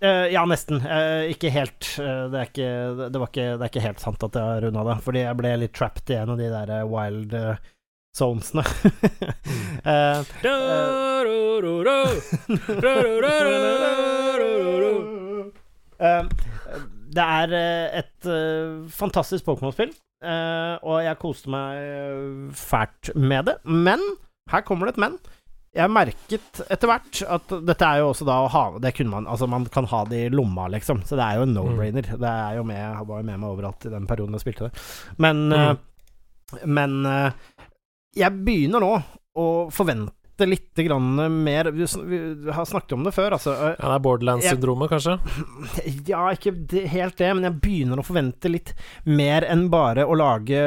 Eh, 0.00 0.30
ja, 0.32 0.46
nesten. 0.48 0.80
Eh, 0.80 1.28
ikke 1.34 1.50
helt. 1.52 1.90
Eh, 2.00 2.22
det, 2.32 2.38
er 2.40 2.48
ikke, 2.48 2.70
det, 3.12 3.20
var 3.20 3.28
ikke, 3.28 3.48
det 3.58 3.66
er 3.66 3.72
ikke 3.74 3.84
helt 3.84 4.00
sant 4.00 4.22
at 4.24 4.32
jeg 4.38 4.46
har 4.48 4.62
runda 4.64 4.84
det, 4.88 4.96
fordi 5.04 5.26
jeg 5.26 5.36
ble 5.42 5.50
litt 5.60 5.74
trapped 5.76 6.08
i 6.14 6.16
en 6.22 6.32
av 6.32 6.40
de 6.40 6.48
der 6.48 6.72
eh, 6.78 6.86
wild 6.88 7.34
zonesene. 8.16 8.64
Eh, 9.80 10.20
eh, 16.00 16.80
det 17.16 17.24
er 17.24 17.52
eh, 17.56 17.98
et 18.00 18.28
fantastisk 18.92 19.44
Pokémon-spill, 19.46 19.90
og 20.84 20.96
jeg 21.04 21.18
koste 21.20 21.52
meg 21.52 22.52
fælt 22.56 23.12
med 23.16 23.48
det. 23.48 23.56
Men 23.64 24.04
her 24.52 24.64
kommer 24.66 24.88
det 24.88 24.94
et 24.94 25.02
men. 25.04 25.18
Jeg 25.76 25.92
merket 25.92 26.62
etter 26.66 26.90
hvert 26.90 27.20
at 27.36 27.52
dette 27.68 27.88
er 27.88 28.00
jo 28.02 28.08
også 28.10 28.26
da 28.26 28.40
å 28.42 28.48
ha 28.50 28.62
Det 28.82 28.90
kunne 28.96 29.12
man 29.12 29.28
Altså, 29.30 29.46
man 29.46 29.68
kan 29.70 29.86
ha 29.92 30.00
det 30.10 30.24
i 30.26 30.32
lomma, 30.32 30.66
liksom. 30.72 31.04
Så 31.06 31.14
det 31.20 31.24
er 31.26 31.38
jo 31.38 31.44
en 31.46 31.54
no-brainer. 31.54 32.08
Det 32.10 32.32
er 32.32 32.56
jo 32.58 32.64
med 32.66 32.80
Jeg 32.80 33.06
var 33.06 33.20
jo 33.22 33.28
med 33.28 33.38
meg 33.38 33.52
overalt 33.52 33.86
i 33.86 33.92
den 33.92 34.08
perioden 34.10 34.34
jeg 34.36 34.44
spilte 34.46 34.68
det. 34.68 34.84
Men 35.22 35.46
Mm. 35.50 35.86
Men 36.66 37.06
jeg 38.16 38.42
begynner 38.44 38.82
nå 38.82 38.92
å 39.40 39.46
forvente 39.72 40.46
litt 40.48 40.72
grann 40.86 41.18
mer 41.44 41.68
Vi 41.70 41.84
har 42.50 42.64
snakket 42.64 42.94
om 42.96 43.02
det 43.04 43.12
før, 43.12 43.34
altså. 43.36 43.52
Ja, 43.52 43.74
det 43.76 43.90
er 43.98 44.02
Borderlands-syndromet, 44.06 44.88
kanskje? 44.88 45.18
ja, 46.08 46.22
ikke 46.32 46.54
helt 46.88 47.18
det, 47.20 47.28
men 47.36 47.44
jeg 47.44 47.58
begynner 47.60 48.00
å 48.00 48.06
forvente 48.06 48.48
litt 48.48 48.72
mer 49.04 49.44
enn 49.52 49.66
bare 49.72 50.06
å 50.08 50.16
lage 50.16 50.62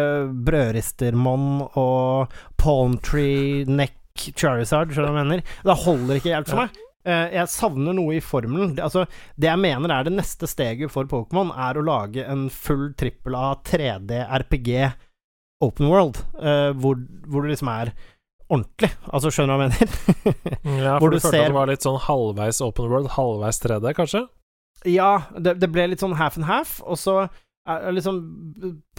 brødristermonn 0.45 1.63
og 1.81 2.33
palm 2.61 2.99
tree 3.03 3.65
neck 3.65 3.97
Charizard, 4.37 4.93
skjønner 4.93 5.09
du 5.09 5.15
hva 5.15 5.21
jeg 5.23 5.29
mener? 5.31 5.53
Det 5.65 5.79
holder 5.87 6.19
ikke 6.19 6.35
helt 6.35 6.51
for 6.51 6.61
meg. 6.61 6.75
Eh, 7.03 7.31
Jeg 7.33 7.49
savner 7.49 7.95
noe 7.97 8.19
i 8.19 8.21
formelen. 8.21 8.75
Altså, 8.77 9.07
det 9.35 9.49
jeg 9.49 9.59
mener 9.63 9.89
er 9.91 10.05
det 10.05 10.13
neste 10.13 10.45
steget 10.47 10.93
for 10.93 11.09
Pokémon, 11.09 11.49
er 11.57 11.79
å 11.81 11.85
lage 11.87 12.27
en 12.29 12.45
full 12.53 12.91
trippel 12.93 13.33
A 13.35 13.55
3D 13.65 14.21
RPG 14.37 14.69
open 15.63 15.89
world, 15.91 16.19
uh, 16.39 16.71
hvor, 16.77 16.99
hvor 17.27 17.45
det 17.45 17.53
liksom 17.55 17.71
er 17.73 17.93
ordentlig. 18.53 18.91
Altså, 19.09 19.31
skjønner 19.33 19.55
du 19.55 19.63
hva 19.63 19.67
jeg 19.67 19.73
mener? 19.73 19.95
Ja, 20.83 20.97
for 21.01 21.09
du 21.09 21.17
du 21.17 21.23
følte 21.23 21.31
ser- 21.31 21.45
at 21.47 21.53
det 21.53 21.57
var 21.57 21.71
litt 21.71 21.85
sånn 21.87 22.01
halvveis 22.05 22.59
open 22.65 22.91
world, 22.91 23.09
halvveis 23.15 23.61
3D, 23.63 23.93
kanskje? 23.97 24.25
Ja, 24.89 25.13
det, 25.39 25.55
det 25.63 25.71
ble 25.71 25.87
litt 25.93 26.03
sånn 26.03 26.17
half 26.19 26.35
and 26.37 26.45
half, 26.49 26.77
og 26.83 26.99
så 26.99 27.17
er 27.63 27.93
liksom 27.95 28.17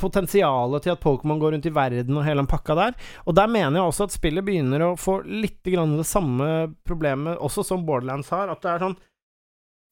potensialet 0.01 0.87
til 0.87 0.95
at 0.95 1.03
Pokémon 1.03 1.41
går 1.43 1.53
rundt 1.53 1.67
i 1.69 1.73
verden 1.75 2.17
og 2.17 2.25
hele 2.25 2.41
den 2.41 2.49
pakka 2.49 2.77
der. 2.79 2.95
Og 3.29 3.37
der 3.37 3.51
mener 3.53 3.77
jeg 3.81 3.91
også 3.91 4.07
at 4.09 4.15
spillet 4.17 4.47
begynner 4.47 4.87
å 4.87 4.95
få 4.97 5.19
litt 5.29 5.61
grann 5.69 5.93
det 5.99 6.07
samme 6.09 6.49
problemet 6.89 7.37
også 7.45 7.65
som 7.69 7.85
Borderlands 7.85 8.33
har, 8.33 8.49
at 8.53 8.65
det 8.65 8.73
er 8.73 8.85
sånn 8.87 8.97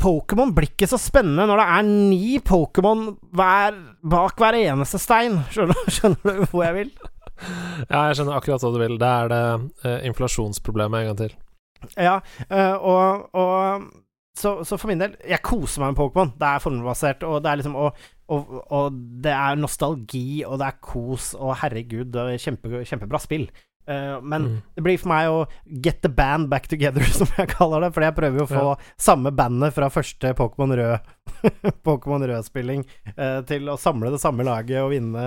Pokémon 0.03 0.53
blir 0.55 0.73
ikke 0.73 0.89
så 0.91 0.99
spennende 1.01 1.47
når 1.47 1.61
det 1.63 1.67
er 1.77 1.89
ni 1.89 2.37
Pokémon 2.43 3.07
bak 3.33 4.43
hver 4.43 4.59
eneste 4.59 5.01
stein. 5.03 5.39
Skjønner, 5.55 5.89
skjønner 5.89 6.41
du 6.43 6.47
hvor 6.51 6.67
jeg 6.67 6.79
vil? 6.81 6.93
Ja, 7.89 8.09
jeg 8.09 8.19
skjønner 8.19 8.39
akkurat 8.39 8.65
hva 8.65 8.73
du 8.75 8.81
vil. 8.83 8.99
Det 9.01 9.11
er 9.11 9.33
det 9.33 9.43
eh, 9.87 9.99
inflasjonsproblemet 10.11 11.03
en 11.03 11.11
gang 11.11 11.21
til. 11.23 11.37
Ja, 11.97 12.21
øh, 12.47 12.75
og, 12.79 13.29
og 13.35 13.87
så, 14.39 14.53
så 14.65 14.79
for 14.79 14.87
min 14.89 15.01
del 15.01 15.17
Jeg 15.27 15.43
koser 15.43 15.83
meg 15.83 15.93
med 15.93 16.01
Pokémon. 16.01 16.35
Det 16.39 16.49
er 16.49 16.63
formelbasert, 16.63 17.27
og 17.27 17.43
det 17.43 17.51
er 17.51 17.61
liksom 17.61 17.77
og, 17.79 18.07
og, 18.33 18.55
og 18.73 19.01
det 19.25 19.35
er 19.35 19.59
nostalgi, 19.61 20.43
og 20.47 20.59
det 20.63 20.71
er 20.71 20.81
kos, 20.85 21.33
og 21.39 21.57
herregud, 21.63 22.09
det 22.15 22.23
er 22.23 22.43
kjempe, 22.43 22.85
kjempebra 22.89 23.21
spill. 23.23 23.49
Eh, 23.87 24.21
men 24.23 24.43
Mm. 24.47 24.57
det 24.77 24.83
blir 24.87 24.99
for 25.03 25.09
meg 25.11 25.29
å 25.29 25.39
get 25.83 26.03
the 26.03 26.09
band 26.09 26.49
back 26.49 26.69
together, 26.71 27.03
som 27.19 27.27
jeg 27.39 27.49
kaller 27.55 27.81
det. 27.87 27.93
Fordi 27.95 28.07
jeg 28.11 28.17
prøver 28.19 28.39
jo 28.43 28.47
å 28.47 28.51
få 28.53 28.77
samme 29.01 29.33
bandet 29.35 29.75
fra 29.75 29.89
første 29.91 30.35
Pokémon 30.39 30.75
Rød 30.79 31.11
Pokémon 31.87 32.27
Rød-spilling 32.31 32.85
eh, 33.17 33.41
til 33.49 33.69
å 33.73 33.79
samle 33.81 34.13
det 34.15 34.21
samme 34.23 34.47
laget 34.47 34.79
og 34.85 34.93
vinne, 34.95 35.27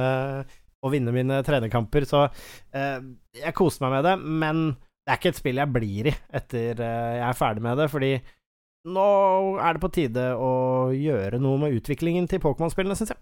og 0.86 0.92
vinne 0.94 1.12
mine 1.16 1.42
trenerkamper. 1.44 2.06
Så 2.08 2.26
eh, 2.74 3.00
jeg 3.42 3.56
koser 3.58 3.86
meg 3.88 3.98
med 3.98 4.08
det, 4.08 4.16
men 4.24 4.66
det 5.06 5.14
er 5.14 5.20
ikke 5.20 5.34
et 5.36 5.38
spill 5.44 5.60
jeg 5.62 5.70
blir 5.76 6.08
i 6.10 6.16
etter 6.34 6.80
jeg 6.82 7.22
er 7.28 7.38
ferdig 7.38 7.62
med 7.62 7.78
det, 7.78 7.90
fordi 7.92 8.14
nå 8.86 9.04
er 9.62 9.74
det 9.78 9.82
på 9.82 9.90
tide 9.94 10.24
å 10.38 10.50
gjøre 10.94 11.40
noe 11.42 11.58
med 11.62 11.74
utviklingen 11.78 12.28
til 12.30 12.42
Pokémon-spillene, 12.42 12.94
syns 12.98 13.14
jeg. 13.16 13.22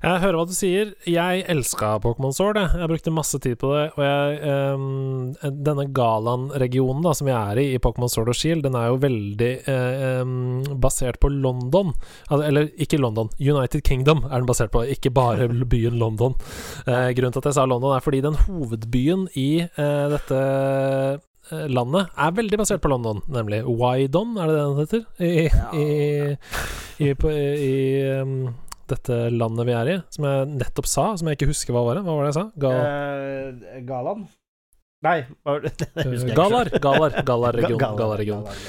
Jeg 0.00 0.20
hører 0.22 0.38
hva 0.38 0.46
du 0.48 0.54
sier. 0.56 0.94
Jeg 1.04 1.42
elska 1.52 1.90
Pokémon 2.00 2.32
Sword. 2.32 2.56
Jeg. 2.56 2.72
jeg 2.80 2.88
brukte 2.88 3.12
masse 3.12 3.40
tid 3.44 3.58
på 3.60 3.72
det. 3.74 3.82
Og 3.98 4.04
jeg, 4.06 4.38
um, 4.72 5.34
denne 5.66 5.84
Galan-regionen 5.92 7.04
da 7.04 7.12
som 7.16 7.28
jeg 7.28 7.36
er 7.36 7.60
i 7.60 7.66
i 7.74 7.80
Pokémon 7.84 8.08
Sword 8.08 8.30
og 8.32 8.38
Shield, 8.38 8.64
den 8.64 8.78
er 8.78 8.88
jo 8.88 9.00
veldig 9.02 9.50
ehm, 9.70 10.38
basert 10.80 11.20
på 11.20 11.28
London. 11.32 11.92
Altså, 12.30 12.46
eller 12.48 12.70
ikke 12.80 13.00
London, 13.00 13.28
United 13.38 13.84
Kingdom 13.86 14.24
er 14.30 14.40
den 14.40 14.48
basert 14.48 14.72
på, 14.72 14.86
ikke 14.88 15.12
bare 15.12 15.50
byen 15.74 16.00
London. 16.00 16.36
Uh, 16.88 17.10
grunnen 17.16 17.36
til 17.36 17.42
at 17.44 17.50
jeg 17.50 17.58
sa 17.60 17.66
London, 17.68 17.92
er 17.92 18.04
fordi 18.04 18.22
den 18.24 18.40
hovedbyen 18.46 19.28
i 19.36 19.50
uh, 19.76 20.06
dette 20.16 20.40
landet 21.50 22.12
er 22.14 22.34
veldig 22.36 22.58
basert 22.60 22.82
på 22.82 22.90
London, 22.92 23.20
nemlig 23.26 23.64
Wydon, 23.66 24.36
er 24.38 24.48
det 24.48 24.56
det 24.56 24.64
den 24.64 24.80
heter? 24.80 25.00
I, 25.18 25.30
i, 25.74 27.06
i, 27.08 27.14
på, 27.18 27.32
i 27.34 27.78
ehm, 28.06 28.52
dette 28.92 29.16
landet 29.32 29.68
vi 29.68 29.76
er 29.76 29.92
i, 29.94 29.96
som 30.14 30.28
jeg 30.28 30.52
nettopp 30.52 30.90
sa, 30.90 31.06
som 31.16 31.30
jeg 31.30 31.38
ikke 31.38 31.50
husker 31.52 31.76
hva 31.76 31.86
var 31.88 31.98
det. 31.98 32.04
Hva 32.06 32.18
var 32.18 32.26
det 32.26 32.30
jeg 32.32 32.38
sa? 32.38 32.46
Ga 32.64 32.76
uh, 32.76 33.82
Galan? 33.88 34.28
Nei, 35.06 35.18
hva 35.40 35.56
var 35.56 35.66
det? 35.66 35.74
det 35.96 36.06
husker 36.12 36.32
jeg 36.32 36.38
Galar. 36.42 36.72
Galar, 36.78 37.20
Galar-region. 37.26 37.80
Galar. 37.80 38.00
Galar, 38.04 38.24
Galar. 38.30 38.64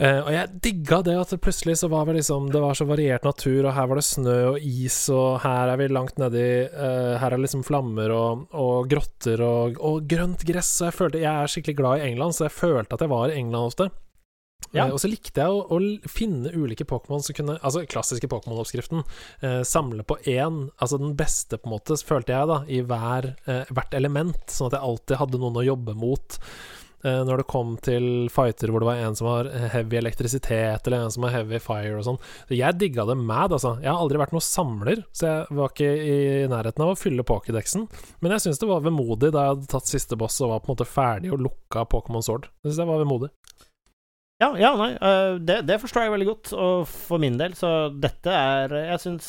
Eh, 0.00 0.18
og 0.22 0.30
jeg 0.32 0.60
digga 0.64 0.98
det 1.04 1.14
at 1.20 1.32
det 1.34 1.40
plutselig 1.44 1.74
så 1.82 1.88
var 1.92 2.06
vi 2.08 2.14
liksom 2.16 2.46
Det 2.52 2.60
var 2.62 2.76
så 2.78 2.86
variert 2.88 3.26
natur, 3.28 3.66
og 3.66 3.74
her 3.76 3.88
var 3.90 4.00
det 4.00 4.06
snø 4.06 4.36
og 4.54 4.64
is, 4.64 4.96
og 5.12 5.42
her 5.44 5.72
er 5.72 5.80
vi 5.80 5.88
langt 5.92 6.16
nedi 6.20 6.46
uh, 6.72 7.18
Her 7.20 7.28
er 7.28 7.36
det 7.36 7.44
liksom 7.44 7.64
flammer 7.66 8.14
og, 8.16 8.46
og 8.56 8.88
grotter 8.90 9.42
og, 9.44 9.76
og 9.84 10.06
grønt 10.08 10.46
gress, 10.48 10.72
og 10.80 10.88
jeg 10.88 10.98
følte 10.98 11.22
Jeg 11.22 11.32
er 11.32 11.52
skikkelig 11.52 11.78
glad 11.78 12.00
i 12.00 12.08
England, 12.08 12.36
så 12.36 12.48
jeg 12.48 12.56
følte 12.56 12.96
at 12.96 13.04
jeg 13.04 13.12
var 13.12 13.28
i 13.28 13.36
England 13.38 13.68
ofte. 13.68 13.90
Ja. 14.72 14.86
Eh, 14.86 14.92
og 14.94 15.00
så 15.02 15.10
likte 15.10 15.42
jeg 15.42 15.52
å, 15.52 15.64
å 15.68 16.08
finne 16.08 16.52
ulike 16.54 16.86
Pokémon 16.88 17.20
som 17.24 17.36
kunne 17.36 17.58
Altså 17.60 17.82
klassiske 17.90 18.30
Pokémon-oppskriften. 18.32 19.02
Eh, 19.44 19.62
samle 19.68 20.06
på 20.06 20.16
én, 20.30 20.68
altså 20.78 21.00
den 21.02 21.16
beste, 21.18 21.58
på 21.58 21.68
en 21.68 21.74
måte, 21.76 21.98
følte 22.06 22.32
jeg, 22.36 22.48
da, 22.48 22.60
i 22.68 22.80
hver, 22.86 23.34
eh, 23.46 23.66
hvert 23.74 23.98
element, 23.98 24.46
sånn 24.48 24.70
at 24.70 24.78
jeg 24.78 24.88
alltid 24.88 25.20
hadde 25.20 25.42
noen 25.42 25.60
å 25.60 25.66
jobbe 25.66 25.96
mot. 25.98 26.38
eh, 27.04 27.24
når 27.26 27.40
det 27.42 27.46
kom 27.50 27.72
til 27.82 28.04
fighter 28.30 28.70
hvor 28.70 28.78
det 28.84 28.86
var 28.86 29.00
en 29.02 29.16
som 29.18 29.26
har 29.26 29.48
heavy 29.72 29.96
elektrisitet, 29.98 30.86
eller 30.86 31.02
en 31.02 31.10
som 31.10 31.24
har 31.26 31.32
heavy 31.34 31.58
fire 31.58 31.96
og 31.98 32.04
sånn. 32.06 32.20
Så 32.46 32.54
jeg 32.54 32.78
digga 32.78 33.02
det 33.08 33.16
mad, 33.18 33.50
altså. 33.56 33.72
Jeg 33.82 33.90
har 33.90 33.98
aldri 33.98 34.20
vært 34.22 34.34
noen 34.36 34.46
samler, 34.46 35.02
så 35.10 35.26
jeg 35.26 35.58
var 35.58 35.72
ikke 35.74 35.90
i 35.90 36.18
nærheten 36.52 36.84
av 36.84 36.92
å 36.94 36.98
fylle 37.00 37.26
pokédexen. 37.26 37.88
Men 38.22 38.36
jeg 38.36 38.44
syns 38.46 38.62
det 38.62 38.70
var 38.70 38.86
vemodig 38.86 39.32
da 39.34 39.48
jeg 39.48 39.56
hadde 39.56 39.72
tatt 39.74 39.90
siste 39.90 40.18
boss 40.20 40.38
og 40.46 40.54
var 40.54 40.62
på 40.62 40.70
en 40.70 40.76
måte 40.76 40.86
ferdig 40.88 41.32
og 41.34 41.42
lukka 41.48 41.82
Pokémon 41.90 42.22
Sword. 42.22 42.46
Jeg 42.62 42.70
syns 42.70 42.84
det 42.84 42.90
var 42.92 43.02
vemodig. 43.02 43.32
Ja, 44.42 44.50
ja, 44.58 44.72
nei, 44.74 44.92
uh, 44.98 45.38
det, 45.38 45.60
det, 45.68 45.78
forstår 45.82 46.06
jeg 46.06 46.14
veldig 46.16 46.28
godt, 46.28 46.52
og 46.58 46.86
for 46.90 47.22
min 47.22 47.38
del, 47.38 47.54
så 47.58 47.92
dette 47.94 48.32
er 48.32 48.74
Jeg 48.80 49.02
syns 49.04 49.26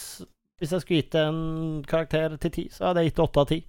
Hvis 0.61 0.73
jeg 0.73 0.83
skulle 0.83 1.01
gitt 1.03 1.17
en 1.19 1.83
karakter 1.87 2.37
til 2.41 2.53
ti, 2.55 2.67
så 2.73 2.89
hadde 2.89 3.03
jeg 3.03 3.11
gitt 3.11 3.23
åtte 3.25 3.43
av 3.43 3.49
ti. 3.51 3.59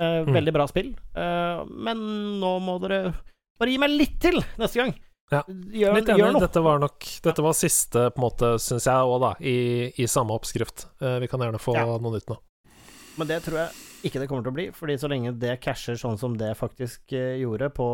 Uh, 0.00 0.24
mm. 0.24 0.32
Veldig 0.34 0.54
bra 0.54 0.64
spill. 0.70 0.94
Uh, 1.14 1.66
men 1.68 2.00
nå 2.40 2.54
må 2.64 2.78
dere 2.82 3.12
bare 3.58 3.74
gi 3.74 3.80
meg 3.82 3.92
litt 3.92 4.16
til 4.22 4.38
neste 4.58 4.80
gang. 4.80 4.94
Ja. 5.28 5.42
Gjør, 5.44 5.98
litt 5.98 6.10
enig. 6.14 6.40
Dette 6.40 6.62
var 6.64 6.78
nok 6.80 7.08
Dette 7.26 7.44
var 7.44 7.56
siste, 7.58 8.06
på 8.14 8.22
en 8.22 8.24
måte, 8.24 8.52
syns 8.62 8.86
jeg 8.88 9.10
òg, 9.10 9.18
da, 9.26 9.32
i, 9.44 9.58
i, 9.92 10.06
samme 10.08 10.32
oppskrift. 10.38 10.86
Vi 11.02 11.28
kan 11.28 11.42
gjerne 11.44 11.60
få 11.60 11.74
ja. 11.76 11.84
noe 11.90 12.14
nytt 12.14 12.30
nå. 12.32 12.38
Men 13.18 13.28
det 13.28 13.42
tror 13.44 13.58
jeg 13.64 14.08
ikke 14.08 14.22
det 14.22 14.30
kommer 14.30 14.46
til 14.46 14.54
å 14.54 14.56
bli, 14.56 14.66
Fordi 14.72 14.94
så 15.02 15.10
lenge 15.10 15.34
det 15.42 15.58
casher 15.60 15.98
sånn 16.00 16.16
som 16.20 16.38
det 16.38 16.54
faktisk 16.56 17.12
gjorde 17.12 17.68
på 17.74 17.88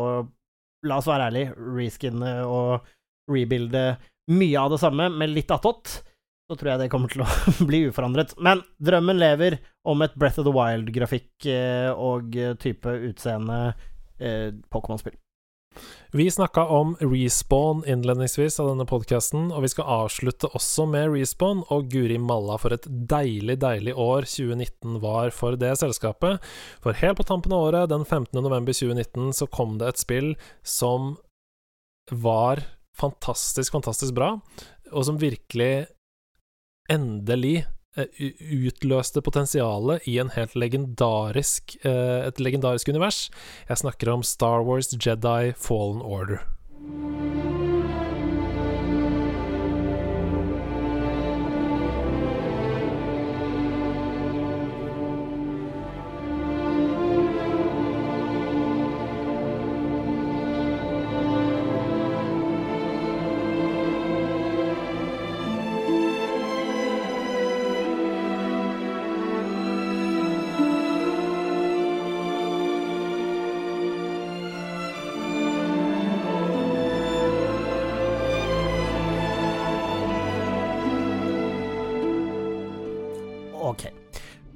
La 0.85 0.99
oss 1.01 1.09
være 1.09 1.31
ærlig, 1.31 1.47
reskinne 1.57 2.37
og 2.45 2.85
rebuilde 3.31 3.95
mye 4.31 4.59
av 4.59 4.73
det 4.73 4.81
samme 4.81 5.09
med 5.13 5.33
litt 5.33 5.51
attåt, 5.53 5.99
så 6.45 6.57
tror 6.57 6.71
jeg 6.71 6.83
det 6.83 6.91
kommer 6.93 7.11
til 7.11 7.25
å 7.25 7.29
bli 7.69 7.85
uforandret. 7.89 8.35
Men 8.37 8.63
drømmen 8.77 9.21
lever 9.21 9.59
om 9.87 10.01
et 10.05 10.15
Breath 10.17 10.41
of 10.41 10.47
the 10.47 10.55
Wild-grafikk 10.55 11.49
eh, 11.49 11.91
og 11.91 12.37
type 12.61 12.97
utseende 13.09 13.59
eh, 14.19 14.51
Pokémon-spill. 14.73 15.17
Vi 16.11 16.31
snakka 16.31 16.65
om 16.65 16.95
Respawn 16.99 17.83
innledningsvis 17.87 18.59
av 18.59 18.69
denne 18.69 18.85
podkasten, 18.87 19.49
og 19.51 19.65
vi 19.65 19.71
skal 19.73 19.89
avslutte 20.05 20.47
også 20.55 20.85
med 20.87 21.09
Respawn. 21.11 21.65
Og 21.73 21.89
guri 21.91 22.17
malla, 22.21 22.55
for 22.61 22.75
et 22.75 22.87
deilig, 22.87 23.57
deilig 23.59 23.95
år 23.99 24.27
2019 24.29 25.01
var 25.03 25.33
for 25.35 25.59
det 25.59 25.73
selskapet. 25.81 26.39
For 26.83 26.95
helt 27.01 27.19
på 27.19 27.27
tampen 27.27 27.55
av 27.55 27.67
året, 27.67 27.89
den 27.91 28.05
15. 28.05 28.31
november 28.39 28.71
2019, 28.71 29.33
så 29.35 29.49
kom 29.51 29.75
det 29.81 29.91
et 29.91 30.03
spill 30.05 30.31
som 30.63 31.17
var 32.11 32.63
fantastisk, 32.99 33.73
fantastisk 33.75 34.15
bra, 34.17 34.35
og 34.91 35.07
som 35.07 35.19
virkelig 35.21 35.87
endelig 36.91 37.65
eh, 37.97 38.31
utløste 38.55 39.23
potensialet 39.25 40.07
i 40.09 40.19
en 40.21 40.31
helt 40.35 40.55
legendarisk, 40.59 41.77
eh, 41.83 42.27
et 42.27 42.41
legendarisk 42.41 42.91
univers. 42.93 43.29
Jeg 43.69 43.83
snakker 43.83 44.13
om 44.13 44.23
Star 44.23 44.65
Wars 44.67 44.93
Jedi 44.93 45.53
Fallen 45.57 46.01
Order. 46.01 46.45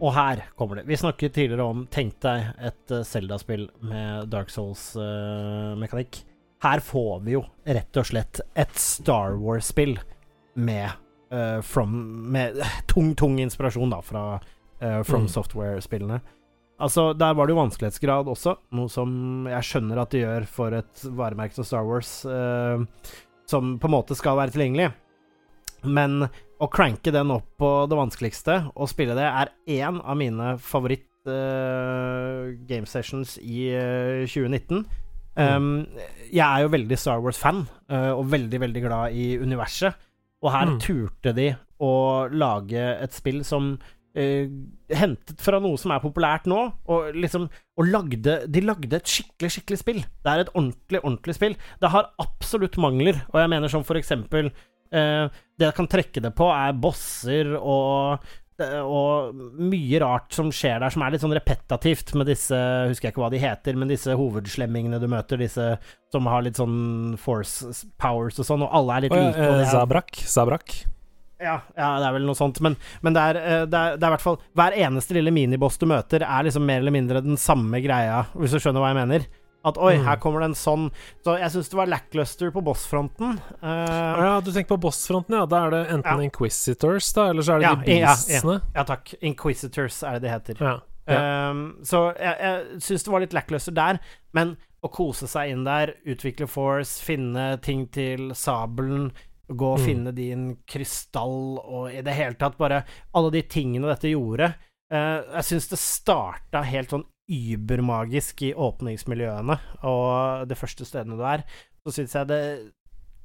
Og 0.09 0.15
her 0.15 0.41
kommer 0.57 0.79
det. 0.79 0.87
Vi 0.89 0.97
snakket 0.97 1.35
tidligere 1.35 1.67
om 1.69 1.83
Tenk 1.93 2.15
deg 2.25 2.47
et 2.65 2.93
Zelda-spill 3.05 3.67
uh, 3.69 3.89
med 3.91 4.31
Dark 4.33 4.49
Souls-mekanikk. 4.49 6.23
Her 6.63 6.81
får 6.83 7.19
vi 7.27 7.35
jo 7.37 7.43
rett 7.63 7.99
og 8.01 8.07
slett 8.09 8.41
et 8.57 8.81
Star 8.81 9.37
Wars-spill 9.39 9.99
med, 10.59 10.97
uh, 11.31 11.85
med 11.85 12.57
tung, 12.91 13.13
tung 13.15 13.37
inspirasjon 13.39 13.93
da 13.93 14.01
fra 14.03 14.23
uh, 14.39 15.03
From 15.05 15.27
mm. 15.27 15.31
Software-spillene. 15.35 16.19
Altså, 16.79 17.13
Der 17.13 17.33
var 17.35 17.45
det 17.45 17.53
jo 17.53 17.59
vanskelighetsgrad 17.59 18.31
også, 18.31 18.55
noe 18.73 18.89
som 18.91 19.47
jeg 19.51 19.67
skjønner 19.67 19.99
at 19.99 20.13
det 20.15 20.23
gjør 20.23 20.45
for 20.49 20.75
et 20.77 21.05
varemerke 21.05 21.57
som 21.57 21.67
Star 21.67 21.85
Wars, 21.87 22.23
uh, 22.25 22.81
som 23.49 23.75
på 23.79 23.89
en 23.89 23.95
måte 23.99 24.17
skal 24.17 24.39
være 24.39 24.55
tilgjengelig. 24.55 24.89
Men 25.83 26.25
å 26.59 26.67
cranke 26.71 27.13
den 27.15 27.31
opp 27.31 27.47
på 27.59 27.69
det 27.89 27.99
vanskeligste 27.99 28.57
og 28.75 28.89
spille 28.91 29.15
det, 29.17 29.27
er 29.27 29.53
én 29.79 30.01
av 30.01 30.17
mine 30.19 30.55
favoritt 30.63 31.07
uh, 31.29 32.49
game 32.67 32.89
sessions 32.89 33.37
i 33.43 33.69
uh, 33.75 34.25
2019. 34.27 34.83
Um, 35.39 35.85
jeg 36.27 36.43
er 36.43 36.65
jo 36.65 36.73
veldig 36.73 36.97
Star 36.99 37.21
Wars-fan, 37.23 37.63
uh, 37.91 38.11
og 38.17 38.27
veldig, 38.33 38.59
veldig 38.65 38.83
glad 38.83 39.15
i 39.15 39.31
universet. 39.39 39.95
Og 40.43 40.51
her 40.53 40.73
mm. 40.73 40.75
turte 40.83 41.33
de 41.35 41.53
å 41.83 41.93
lage 42.31 42.81
et 42.99 43.15
spill 43.15 43.41
som 43.47 43.71
uh, 43.77 44.45
hentet 44.89 45.39
fra 45.43 45.61
noe 45.63 45.79
som 45.79 45.93
er 45.95 46.03
populært 46.03 46.47
nå, 46.49 46.59
og 46.91 47.15
liksom 47.15 47.47
og 47.79 47.87
lagde, 47.87 48.41
De 48.51 48.63
lagde 48.65 48.97
et 48.97 49.07
skikkelig, 49.07 49.53
skikkelig 49.55 49.79
spill. 49.79 50.01
Det 50.03 50.31
er 50.31 50.43
et 50.43 50.51
ordentlig, 50.51 50.99
ordentlig 50.99 51.37
spill. 51.37 51.55
Det 51.79 51.93
har 51.93 52.11
absolutt 52.19 52.75
mangler, 52.81 53.21
og 53.31 53.39
jeg 53.39 53.51
mener 53.55 53.71
som 53.71 53.85
for 53.87 53.99
eksempel 53.99 54.51
det 54.91 55.67
jeg 55.67 55.75
kan 55.77 55.89
trekke 55.91 56.21
det 56.23 56.31
på, 56.37 56.47
er 56.49 56.77
bosser 56.81 57.51
og, 57.59 58.25
og 58.59 59.41
mye 59.59 60.01
rart 60.03 60.35
som 60.35 60.51
skjer 60.53 60.81
der, 60.81 60.93
som 60.93 61.03
er 61.05 61.13
litt 61.13 61.23
sånn 61.23 61.35
repetativt 61.37 62.13
med 62.17 62.29
disse 62.31 62.57
Husker 62.89 63.09
jeg 63.09 63.13
ikke 63.13 63.23
hva 63.23 63.31
de 63.33 63.41
heter, 63.43 63.79
men 63.79 63.91
disse 63.91 64.15
hovedslemmingene 64.17 65.01
du 65.01 65.07
møter, 65.11 65.41
disse 65.41 65.71
som 66.13 66.29
har 66.31 66.45
litt 66.45 66.59
sånn 66.59 67.17
force 67.21 67.85
powers 68.01 68.39
og 68.41 68.49
sånn, 68.49 68.65
og 68.65 68.79
alle 68.81 68.97
er 68.97 69.07
litt 69.07 69.17
oh, 69.17 69.21
ja, 69.21 69.33
like. 69.33 69.67
Eh, 69.67 69.73
Zabrak. 69.75 70.23
Zabrak. 70.25 70.79
Ja, 71.39 71.61
ja, 71.77 71.89
det 72.01 72.07
er 72.09 72.15
vel 72.17 72.25
noe 72.27 72.35
sånt, 72.35 72.59
men, 72.63 72.75
men 73.05 73.15
det, 73.15 73.21
er, 73.31 73.37
eh, 73.39 73.61
er, 73.63 73.93
er 73.93 73.95
i 73.95 74.11
hvert 74.11 74.23
fall 74.23 74.41
Hver 74.59 74.75
eneste 74.75 75.15
lille 75.15 75.31
miniboss 75.31 75.79
du 75.79 75.85
møter, 75.87 76.25
er 76.27 76.47
liksom 76.47 76.65
mer 76.67 76.81
eller 76.83 76.95
mindre 76.95 77.21
den 77.23 77.39
samme 77.39 77.79
greia, 77.83 78.25
hvis 78.35 78.55
du 78.55 78.59
skjønner 78.59 78.83
hva 78.83 78.91
jeg 78.91 78.99
mener. 78.99 79.29
At 79.67 79.75
oi, 79.75 79.97
mm. 79.99 80.05
her 80.07 80.19
kommer 80.23 80.39
det 80.39 80.53
en 80.53 80.55
sånn 80.55 80.85
Så 81.25 81.33
jeg 81.35 81.51
syns 81.51 81.67
det 81.67 81.75
var 81.75 81.89
lackluster 81.91 82.51
på 82.55 82.61
bossfronten. 82.63 83.41
Uh, 83.59 84.21
ja, 84.23 84.37
du 84.39 84.53
tenker 84.53 84.77
på 84.77 84.85
bossfronten, 84.87 85.35
ja. 85.35 85.47
Da 85.49 85.65
er 85.65 85.75
det 85.75 85.81
enten 85.97 86.23
ja. 86.23 86.29
Inquisitors, 86.29 87.09
da, 87.15 87.27
eller 87.33 87.45
så 87.45 87.57
er 87.57 87.63
det 87.63 87.67
ja, 87.67 87.73
de 87.75 87.89
beastsene. 87.89 88.55
Ja, 88.61 88.77
ja, 88.79 88.87
takk. 88.87 89.11
Inquisitors 89.19 89.99
er 90.07 90.15
det 90.15 90.27
de 90.27 90.31
heter. 90.31 90.63
Um, 91.09 91.63
så 91.83 92.09
jeg, 92.13 92.35
jeg 92.39 92.81
syns 92.85 93.05
det 93.05 93.13
var 93.13 93.23
litt 93.25 93.35
lackluster 93.35 93.75
der, 93.75 93.99
men 94.37 94.55
å 94.85 94.91
kose 94.93 95.27
seg 95.27 95.51
inn 95.51 95.65
der, 95.67 95.91
utvikle 96.07 96.47
force, 96.47 97.01
finne 97.03 97.51
ting 97.65 97.87
til 97.91 98.29
sabelen, 98.37 99.09
gå 99.49 99.73
og 99.73 99.81
mm. 99.81 99.85
finne 99.85 100.13
din 100.15 100.49
krystall, 100.69 101.57
og 101.59 101.89
i 101.91 102.03
det 102.05 102.13
hele 102.13 102.37
tatt 102.37 102.59
bare 102.59 102.83
Alle 103.17 103.31
de 103.33 103.41
tingene 103.49 103.89
dette 103.89 104.11
gjorde. 104.11 104.53
Uh, 104.93 105.25
jeg 105.39 105.47
syns 105.51 105.67
det 105.73 105.81
starta 105.81 106.61
helt 106.65 106.93
sånn 106.93 107.07
übermagisk 107.29 108.41
i 108.47 108.53
åpningsmiljøene 108.57 109.57
og 109.87 110.49
de 110.49 110.57
første 110.57 110.87
stedene 110.87 111.17
du 111.19 111.23
er, 111.27 111.45
så 111.85 111.93
syns 111.95 112.15
jeg 112.17 112.29
det 112.31 112.43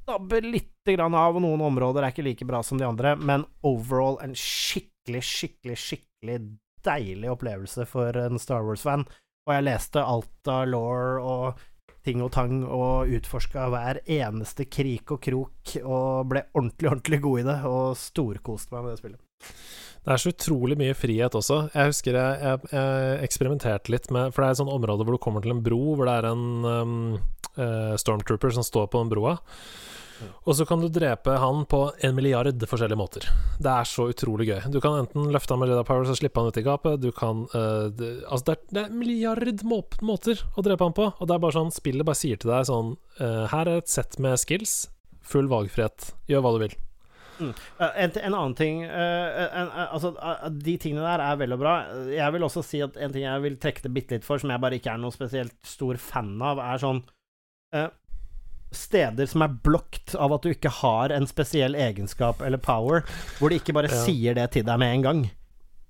dabber 0.04 0.44
litt 0.44 0.72
grann 0.84 1.16
av, 1.16 1.36
og 1.36 1.44
noen 1.44 1.64
områder 1.64 2.04
er 2.04 2.12
ikke 2.12 2.26
like 2.26 2.46
bra 2.48 2.60
som 2.64 2.80
de 2.80 2.86
andre, 2.86 3.14
men 3.16 3.46
overall 3.64 4.18
en 4.24 4.34
skikkelig, 4.36 5.22
skikkelig, 5.24 5.78
skikkelig 5.80 6.40
deilig 6.84 7.30
opplevelse 7.32 7.86
for 7.88 8.16
en 8.20 8.40
Star 8.40 8.66
Wars-fan. 8.66 9.06
Og 9.44 9.54
jeg 9.56 9.66
leste 9.66 10.04
alt 10.04 10.50
av 10.50 10.66
law 10.68 11.20
og 11.20 11.64
ting 12.04 12.20
og 12.24 12.32
tang 12.36 12.62
og 12.68 13.08
utforska 13.16 13.68
hver 13.72 14.02
eneste 14.04 14.66
krik 14.68 15.14
og 15.14 15.22
krok 15.24 15.74
og 15.80 16.28
ble 16.32 16.44
ordentlig, 16.52 16.90
ordentlig 16.90 17.20
god 17.24 17.40
i 17.40 17.46
det, 17.48 17.58
og 17.68 17.96
storkoste 18.00 18.76
meg 18.76 18.84
med 18.84 18.92
det 18.92 19.00
spillet. 19.00 19.20
Det 20.04 20.12
er 20.12 20.20
så 20.20 20.32
utrolig 20.34 20.76
mye 20.76 20.96
frihet 20.96 21.36
også. 21.38 21.62
Jeg 21.72 21.92
husker 21.92 22.18
jeg, 22.18 22.40
jeg, 22.44 22.72
jeg, 22.74 23.16
eksperimenterte 23.24 23.92
litt 23.94 24.10
med 24.12 24.34
For 24.34 24.42
det 24.42 24.50
er 24.50 24.56
et 24.56 24.60
sånt 24.60 24.74
område 24.74 25.06
hvor 25.06 25.16
du 25.16 25.22
kommer 25.22 25.44
til 25.44 25.54
en 25.54 25.64
bro 25.64 25.96
hvor 25.96 26.08
det 26.08 26.18
er 26.18 26.28
en 26.28 26.44
um, 26.68 26.94
uh, 27.56 27.94
stormtrooper 28.00 28.52
som 28.52 28.66
står 28.66 28.90
på 28.92 29.00
den 29.00 29.12
broa. 29.12 29.38
Og 30.44 30.54
så 30.56 30.64
kan 30.68 30.80
du 30.80 30.86
drepe 30.92 31.34
han 31.40 31.64
på 31.68 31.80
en 32.06 32.14
milliard 32.16 32.62
forskjellige 32.70 33.00
måter. 33.00 33.26
Det 33.58 33.70
er 33.70 33.88
så 33.88 34.06
utrolig 34.12 34.46
gøy. 34.52 34.60
Du 34.72 34.78
kan 34.84 35.00
enten 35.00 35.32
løfte 35.34 35.56
han 35.56 35.62
med 35.62 35.72
Jedi 35.72 35.84
Powers 35.88 36.12
og 36.12 36.20
slippe 36.20 36.40
han 36.40 36.52
ut 36.52 36.60
i 36.60 36.64
gapet. 36.64 37.02
Du 37.02 37.10
kan 37.16 37.44
uh, 37.56 37.90
det, 37.90 38.12
Altså, 38.28 38.44
det 38.46 38.54
er, 38.54 38.62
det 38.70 38.82
er 38.84 38.92
en 38.92 39.00
milliard 39.00 39.66
må 39.66 39.82
måter 40.04 40.44
å 40.54 40.64
drepe 40.64 40.86
han 40.86 40.96
på. 40.96 41.10
Og 41.16 41.28
det 41.28 41.36
er 41.36 41.44
bare 41.48 41.58
sånn 41.58 41.74
spillet 41.74 42.06
bare 42.06 42.20
sier 42.20 42.40
til 42.40 42.52
deg 42.52 42.68
sånn 42.70 42.96
uh, 43.20 43.44
Her 43.52 43.68
er 43.68 43.82
et 43.82 43.92
sett 43.92 44.20
med 44.22 44.36
skills. 44.40 44.82
Full 45.24 45.48
valgfrihet. 45.48 46.12
Gjør 46.28 46.44
hva 46.44 46.54
du 46.56 46.66
vil. 46.66 46.82
Mm. 47.40 47.52
En, 47.80 48.12
en, 48.20 48.34
annen 48.34 48.54
ting 48.54 48.84
uh, 48.84 49.44
en, 49.58 49.70
Altså, 49.88 50.12
de 50.50 50.76
tingene 50.78 51.02
der 51.06 51.22
er 51.24 51.36
vel 51.40 51.56
og 51.56 51.60
bra. 51.64 51.74
Jeg 52.12 52.32
vil 52.36 52.46
også 52.46 52.62
si 52.66 52.80
at 52.84 52.96
en 52.96 53.12
ting 53.14 53.24
jeg 53.26 53.42
vil 53.42 53.56
trekke 53.62 53.82
det 53.86 53.92
bitte 53.96 54.18
litt 54.18 54.24
for, 54.26 54.38
som 54.42 54.52
jeg 54.54 54.62
bare 54.62 54.78
ikke 54.78 54.92
er 54.94 55.02
noe 55.02 55.14
spesielt 55.14 55.54
stor 55.66 55.98
fan 55.98 56.34
av, 56.42 56.62
er 56.62 56.82
sånn 56.82 57.02
eh, 57.74 57.88
steder 58.74 59.26
som 59.30 59.44
er 59.46 59.56
blokt 59.66 60.14
av 60.18 60.32
at 60.34 60.42
du 60.46 60.50
ikke 60.54 60.72
har 60.82 61.14
en 61.14 61.26
spesiell 61.30 61.74
egenskap 61.78 62.42
eller 62.42 62.58
power, 62.62 63.04
hvor 63.38 63.50
de 63.50 63.60
ikke 63.62 63.74
bare 63.76 63.90
Ja. 63.94 64.02
sier 64.06 64.34
det 64.38 64.50
til 64.56 64.66
deg 64.66 64.78
med 64.82 64.94
en 64.98 65.08
gang. 65.08 65.24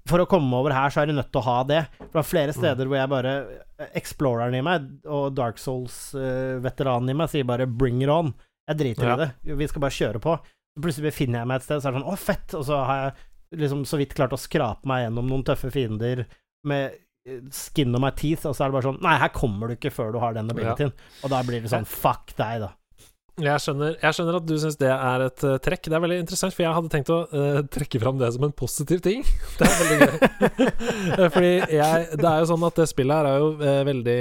For 0.09 0.21
å 0.21 0.27
komme 0.29 0.53
over 0.61 0.75
her, 0.77 0.93
så 0.93 1.01
er 1.01 1.09
du 1.09 1.15
nødt 1.17 1.31
til 1.33 1.41
å 1.41 1.47
ha 1.47 1.61
det. 1.65 1.79
For 1.97 2.19
det 2.19 2.21
er 2.21 2.29
flere 2.29 2.53
steder 2.57 2.89
hvor 2.91 2.99
jeg 2.99 3.09
bare 3.09 3.37
Exploreren 3.97 4.55
i 4.55 4.61
meg 4.63 4.85
og 5.09 5.33
Dark 5.35 5.57
Souls-veteranen 5.59 7.11
i 7.11 7.17
meg 7.17 7.31
sier 7.33 7.47
bare 7.49 7.67
'bring 7.67 8.03
it 8.05 8.13
on'. 8.13 8.35
Jeg 8.69 8.79
driter 8.79 9.09
Ja. 9.09 9.15
i 9.15 9.17
det. 9.17 9.57
Vi 9.57 9.67
skal 9.69 9.81
bare 9.81 9.91
kjøre 9.97 10.21
på. 10.21 10.39
Plutselig 10.81 11.13
befinner 11.13 11.43
jeg 11.43 11.51
meg 11.51 11.61
et 11.61 11.67
sted, 11.69 11.81
så 11.81 11.89
er 11.89 11.95
det 11.95 12.01
sånn 12.01 12.11
'Å, 12.11 12.19
fett', 12.19 12.59
og 12.59 12.65
så 12.67 12.83
har 12.85 13.01
jeg 13.03 13.61
liksom 13.61 13.85
så 13.87 14.01
vidt 14.01 14.15
klart 14.19 14.35
å 14.35 14.41
skrape 14.41 14.89
meg 14.91 15.05
gjennom 15.07 15.29
noen 15.31 15.45
tøffe 15.47 15.71
fiender 15.71 16.25
med 16.67 16.97
eh, 17.29 17.43
skin 17.55 17.95
on 17.95 18.03
my 18.03 18.11
teeth, 18.11 18.47
og 18.47 18.57
så 18.57 18.65
er 18.65 18.73
det 18.73 18.79
bare 18.79 18.89
sånn 18.91 19.03
Nei, 19.05 19.19
her 19.21 19.35
kommer 19.35 19.69
du 19.71 19.77
ikke 19.77 19.95
før 19.95 20.15
du 20.15 20.19
har 20.23 20.35
den 20.35 20.51
abilityen. 20.51 20.95
Og 21.23 21.31
da 21.31 21.43
blir 21.47 21.63
det 21.63 21.71
sånn 21.73 21.87
Fuck 21.87 22.35
deg, 22.39 22.65
da. 22.67 22.75
Jeg 23.43 23.59
skjønner, 23.65 23.97
jeg 23.99 24.15
skjønner 24.15 24.37
at 24.39 24.45
du 24.47 24.53
syns 24.63 24.77
det 24.79 24.91
er 24.95 25.23
et 25.25 25.43
uh, 25.43 25.57
trekk. 25.59 25.89
Det 25.91 25.97
er 25.99 26.03
veldig 26.05 26.19
interessant, 26.23 26.55
for 26.55 26.63
jeg 26.63 26.75
hadde 26.77 26.91
tenkt 26.93 27.09
å 27.11 27.17
uh, 27.33 27.57
trekke 27.67 27.99
fram 27.99 28.21
det 28.21 28.29
som 28.37 28.47
en 28.47 28.55
positiv 28.55 29.03
ting. 29.03 29.25
Det 29.59 29.67
er 29.67 29.81
veldig 29.81 29.99
gøy. 29.99 30.69
Fordi 31.35 31.51
jeg, 31.75 32.05
det 32.15 32.29
er 32.31 32.45
jo 32.45 32.47
sånn 32.53 32.67
at 32.69 32.79
det 32.79 32.87
spillet 32.93 33.19
her 33.19 33.27
er 33.33 33.43
jo 33.43 33.49
uh, 33.59 33.81
veldig 33.91 34.21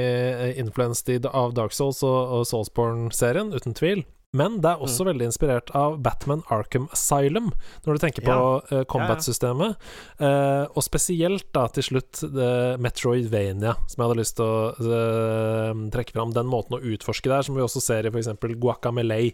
influenced 0.64 1.30
av 1.30 1.54
Dark 1.54 1.78
Souls 1.78 2.01
og, 2.01 2.39
og 2.39 2.49
Soulsborne-serien, 2.49 3.54
uten 3.54 3.78
tvil. 3.78 4.01
Men 4.34 4.58
det 4.64 4.72
er 4.72 4.82
også 4.82 5.06
veldig 5.06 5.28
inspirert 5.30 5.70
av 5.78 6.00
Batman 6.04 6.42
Arkham 6.54 6.88
Asylum, 6.96 7.52
når 7.86 7.98
du 7.98 8.04
tenker 8.04 8.26
på 8.26 8.34
Ja. 8.34 8.62
uh, 8.72 8.84
combat-systemet. 8.90 9.78
Uh, 10.20 10.66
og 10.74 10.82
spesielt 10.86 11.46
da 11.54 11.68
til 11.74 11.86
slutt 11.86 12.24
eh, 12.24 12.76
Metroidvania, 12.82 13.76
som 13.88 14.02
jeg 14.02 14.08
hadde 14.08 14.20
lyst 14.20 14.38
til 14.40 14.46
å 14.46 15.84
trekke 15.94 16.16
fram. 16.16 16.34
Den 16.34 16.50
måten 16.50 16.78
å 16.78 16.82
utforske 16.82 17.30
der, 17.30 17.46
som 17.46 17.56
vi 17.56 17.62
også 17.62 17.82
ser 17.84 18.08
i 18.08 18.12
f.eks. 18.14 18.32
Guacamelee, 18.58 19.34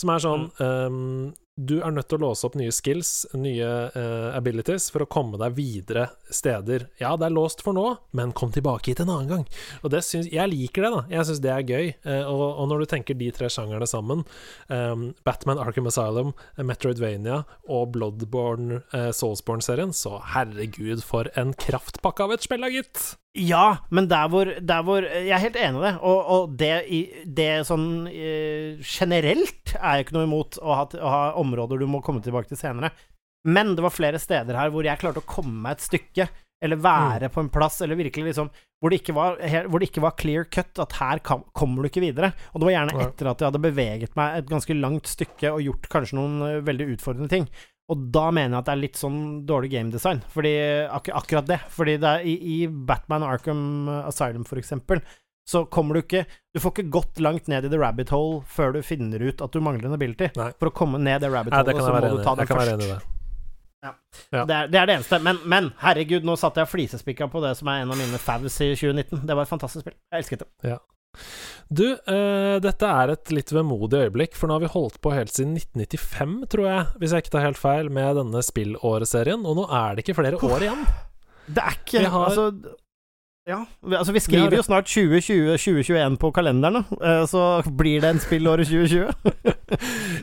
som 0.00 0.10
er 0.10 0.24
sånn 0.24 0.48
ehm, 0.62 1.30
du 1.60 1.76
er 1.84 1.92
nødt 1.92 2.08
til 2.08 2.20
å 2.20 2.28
låse 2.28 2.46
opp 2.48 2.56
nye 2.56 2.72
skills, 2.72 3.26
nye 3.36 3.68
uh, 3.92 4.30
abilities, 4.32 4.88
for 4.92 5.04
å 5.04 5.08
komme 5.10 5.38
deg 5.40 5.56
videre 5.58 6.06
steder. 6.32 6.86
Ja, 7.02 7.12
det 7.20 7.28
er 7.28 7.36
låst 7.36 7.64
for 7.64 7.76
nå, 7.76 7.86
men 8.16 8.34
kom 8.36 8.52
tilbake 8.54 8.92
hit 8.92 9.02
en 9.04 9.12
annen 9.12 9.30
gang. 9.30 9.44
Og 9.84 9.92
det 9.92 10.02
syns, 10.06 10.30
Jeg 10.32 10.52
liker 10.52 10.86
det, 10.86 10.92
da. 10.94 11.02
Jeg 11.12 11.28
syns 11.28 11.42
det 11.44 11.52
er 11.52 11.68
gøy. 11.68 11.92
Uh, 12.06 12.24
og, 12.32 12.44
og 12.48 12.70
når 12.72 12.84
du 12.84 12.90
tenker 12.94 13.18
de 13.20 13.30
tre 13.36 13.50
sjangerne 13.52 13.88
sammen, 13.90 14.24
um, 14.72 15.10
Batman 15.26 15.60
Arkham 15.60 15.90
Asylum, 15.90 16.34
Metroidvania 16.56 17.42
og 17.68 17.92
Bloodborne 17.96 18.82
uh, 18.94 19.10
Soulsborne-serien, 19.16 19.92
så 19.96 20.18
herregud, 20.34 21.04
for 21.04 21.28
en 21.40 21.52
kraftpakke 21.58 22.24
av 22.24 22.36
et 22.36 22.46
spill, 22.46 22.64
da, 22.64 22.72
gitt! 22.72 23.10
Ja, 23.38 23.86
men 23.94 24.08
der 24.10 24.26
hvor, 24.26 24.48
der 24.58 24.82
hvor 24.82 25.04
Jeg 25.06 25.30
er 25.30 25.42
helt 25.44 25.58
enig 25.60 25.78
i 25.78 25.84
det. 25.84 25.92
Og, 26.02 26.30
og 26.34 26.56
det, 26.58 26.72
det 27.38 27.50
sånn 27.68 28.08
eh, 28.10 28.80
generelt 28.82 29.76
er 29.78 30.00
jeg 30.00 30.08
ikke 30.08 30.16
noe 30.18 30.26
imot 30.26 30.58
å 30.58 30.74
ha, 30.74 30.86
å 30.98 31.12
ha 31.14 31.22
områder 31.38 31.78
du 31.78 31.86
må 31.90 32.02
komme 32.02 32.24
tilbake 32.24 32.50
til 32.50 32.58
senere. 32.58 32.90
Men 33.46 33.76
det 33.76 33.84
var 33.86 33.94
flere 33.94 34.20
steder 34.20 34.58
her 34.58 34.72
hvor 34.74 34.84
jeg 34.84 35.00
klarte 35.00 35.22
å 35.22 35.28
komme 35.28 35.62
meg 35.62 35.78
et 35.78 35.86
stykke, 35.86 36.26
eller 36.60 36.80
være 36.82 37.30
på 37.32 37.40
en 37.40 37.48
plass, 37.52 37.78
eller 37.80 37.96
virkelig 37.96 38.32
liksom 38.32 38.50
Hvor 38.80 38.92
det 38.92 38.98
ikke 39.00 39.14
var, 39.16 39.38
hvor 39.68 39.80
det 39.80 39.90
ikke 39.90 40.02
var 40.04 40.16
clear 40.16 40.46
cut, 40.48 40.78
at 40.80 40.98
her 40.98 41.20
kom, 41.24 41.42
kommer 41.56 41.84
du 41.84 41.90
ikke 41.90 42.02
videre. 42.04 42.32
Og 42.52 42.60
det 42.60 42.68
var 42.68 42.74
gjerne 42.74 43.02
etter 43.04 43.28
at 43.30 43.42
jeg 43.42 43.50
hadde 43.50 43.62
beveget 43.64 44.14
meg 44.16 44.38
et 44.40 44.50
ganske 44.50 44.76
langt 44.76 45.08
stykke 45.08 45.52
og 45.52 45.64
gjort 45.64 45.88
kanskje 45.92 46.16
noen 46.16 46.38
eh, 46.48 46.62
veldig 46.64 46.86
utfordrende 46.96 47.30
ting. 47.32 47.46
Og 47.90 48.04
da 48.14 48.28
mener 48.30 48.54
jeg 48.54 48.60
at 48.60 48.68
det 48.68 48.74
er 48.76 48.82
litt 48.84 49.00
sånn 49.00 49.22
dårlig 49.48 49.72
gamedesign, 49.72 50.20
fordi 50.30 50.52
ak 50.86 51.10
akkurat 51.22 51.48
det. 51.48 51.58
Fordi 51.74 51.96
det 52.02 52.12
er 52.12 52.28
i, 52.28 52.36
i 52.38 52.58
Batman 52.70 53.26
Arkham 53.26 53.90
Asylum, 54.04 54.46
for 54.46 54.60
eksempel, 54.62 55.02
så 55.50 55.64
kommer 55.66 55.96
du 55.96 56.04
ikke 56.04 56.24
Du 56.54 56.60
får 56.62 56.74
ikke 56.76 56.92
gått 56.94 57.20
langt 57.24 57.48
ned 57.50 57.64
i 57.66 57.70
the 57.72 57.78
rabbit 57.80 58.12
hole 58.14 58.42
før 58.46 58.76
du 58.76 58.82
finner 58.86 59.22
ut 59.24 59.40
at 59.42 59.54
du 59.54 59.62
mangler 59.64 59.88
en 59.88 59.96
ability. 59.96 60.30
Nei. 60.38 60.50
For 60.60 60.70
å 60.70 60.74
komme 60.74 61.00
ned 61.02 61.24
det 61.24 61.32
rabbit 61.32 61.56
holet, 61.56 61.72
hole, 61.74 61.86
så 61.86 61.94
må 61.94 62.02
enig. 62.04 62.20
du 62.20 62.28
ta 62.28 62.36
den 62.38 62.50
først. 62.50 62.84
det. 62.84 63.00
Ja. 63.80 63.92
Det, 64.44 64.54
er, 64.54 64.68
det 64.68 64.78
er 64.78 64.86
det 64.86 64.94
eneste. 64.98 65.18
Men, 65.24 65.40
men 65.48 65.70
herregud, 65.80 66.26
nå 66.28 66.36
satte 66.38 66.60
jeg 66.62 66.70
flisespikka 66.70 67.30
på 67.32 67.42
det 67.42 67.54
som 67.58 67.70
er 67.72 67.82
en 67.82 67.94
av 67.94 67.98
mine 67.98 68.20
favs 68.20 68.60
i 68.60 68.72
2019. 68.76 69.24
Det 69.26 69.36
var 69.36 69.48
et 69.48 69.52
fantastisk 69.52 69.86
spill. 69.86 69.96
Jeg 70.12 70.22
elsket 70.22 70.44
det. 70.44 70.50
Du, 71.70 71.84
uh, 71.94 72.56
dette 72.58 72.88
er 72.90 73.12
et 73.14 73.30
litt 73.30 73.52
vemodig 73.54 74.00
øyeblikk, 74.08 74.34
for 74.34 74.50
nå 74.50 74.56
har 74.56 74.64
vi 74.64 74.70
holdt 74.72 74.96
på 75.04 75.12
helt 75.14 75.30
siden 75.30 75.52
1995, 75.54 76.32
tror 76.50 76.66
jeg, 76.66 76.86
hvis 76.98 77.14
jeg 77.14 77.22
ikke 77.24 77.34
tar 77.36 77.44
helt 77.46 77.60
feil, 77.62 77.90
med 77.94 78.18
denne 78.18 78.42
spillåreserien, 78.42 79.44
og 79.46 79.54
nå 79.60 79.68
er 79.70 79.94
det 79.94 80.02
ikke 80.04 80.16
flere 80.18 80.40
år 80.50 80.64
igjen. 80.66 80.82
Det 81.50 81.62
er 81.62 81.76
ikke 81.78 82.02
har- 82.10 82.26
Altså 82.32 82.48
ja, 83.50 83.60
altså 83.96 84.12
vi 84.14 84.20
Vi 84.20 84.24
skriver 84.26 84.56
jo 84.56 84.62
snart 84.62 84.86
2020-2021 84.86 86.16
på 86.20 86.30
kalenderen. 86.32 86.84
Eh, 87.02 87.24
så 87.26 87.62
blir 87.66 88.00
det 88.00 88.08
en 88.14 88.20
spillåret 88.20 88.68
2020. 88.68 89.56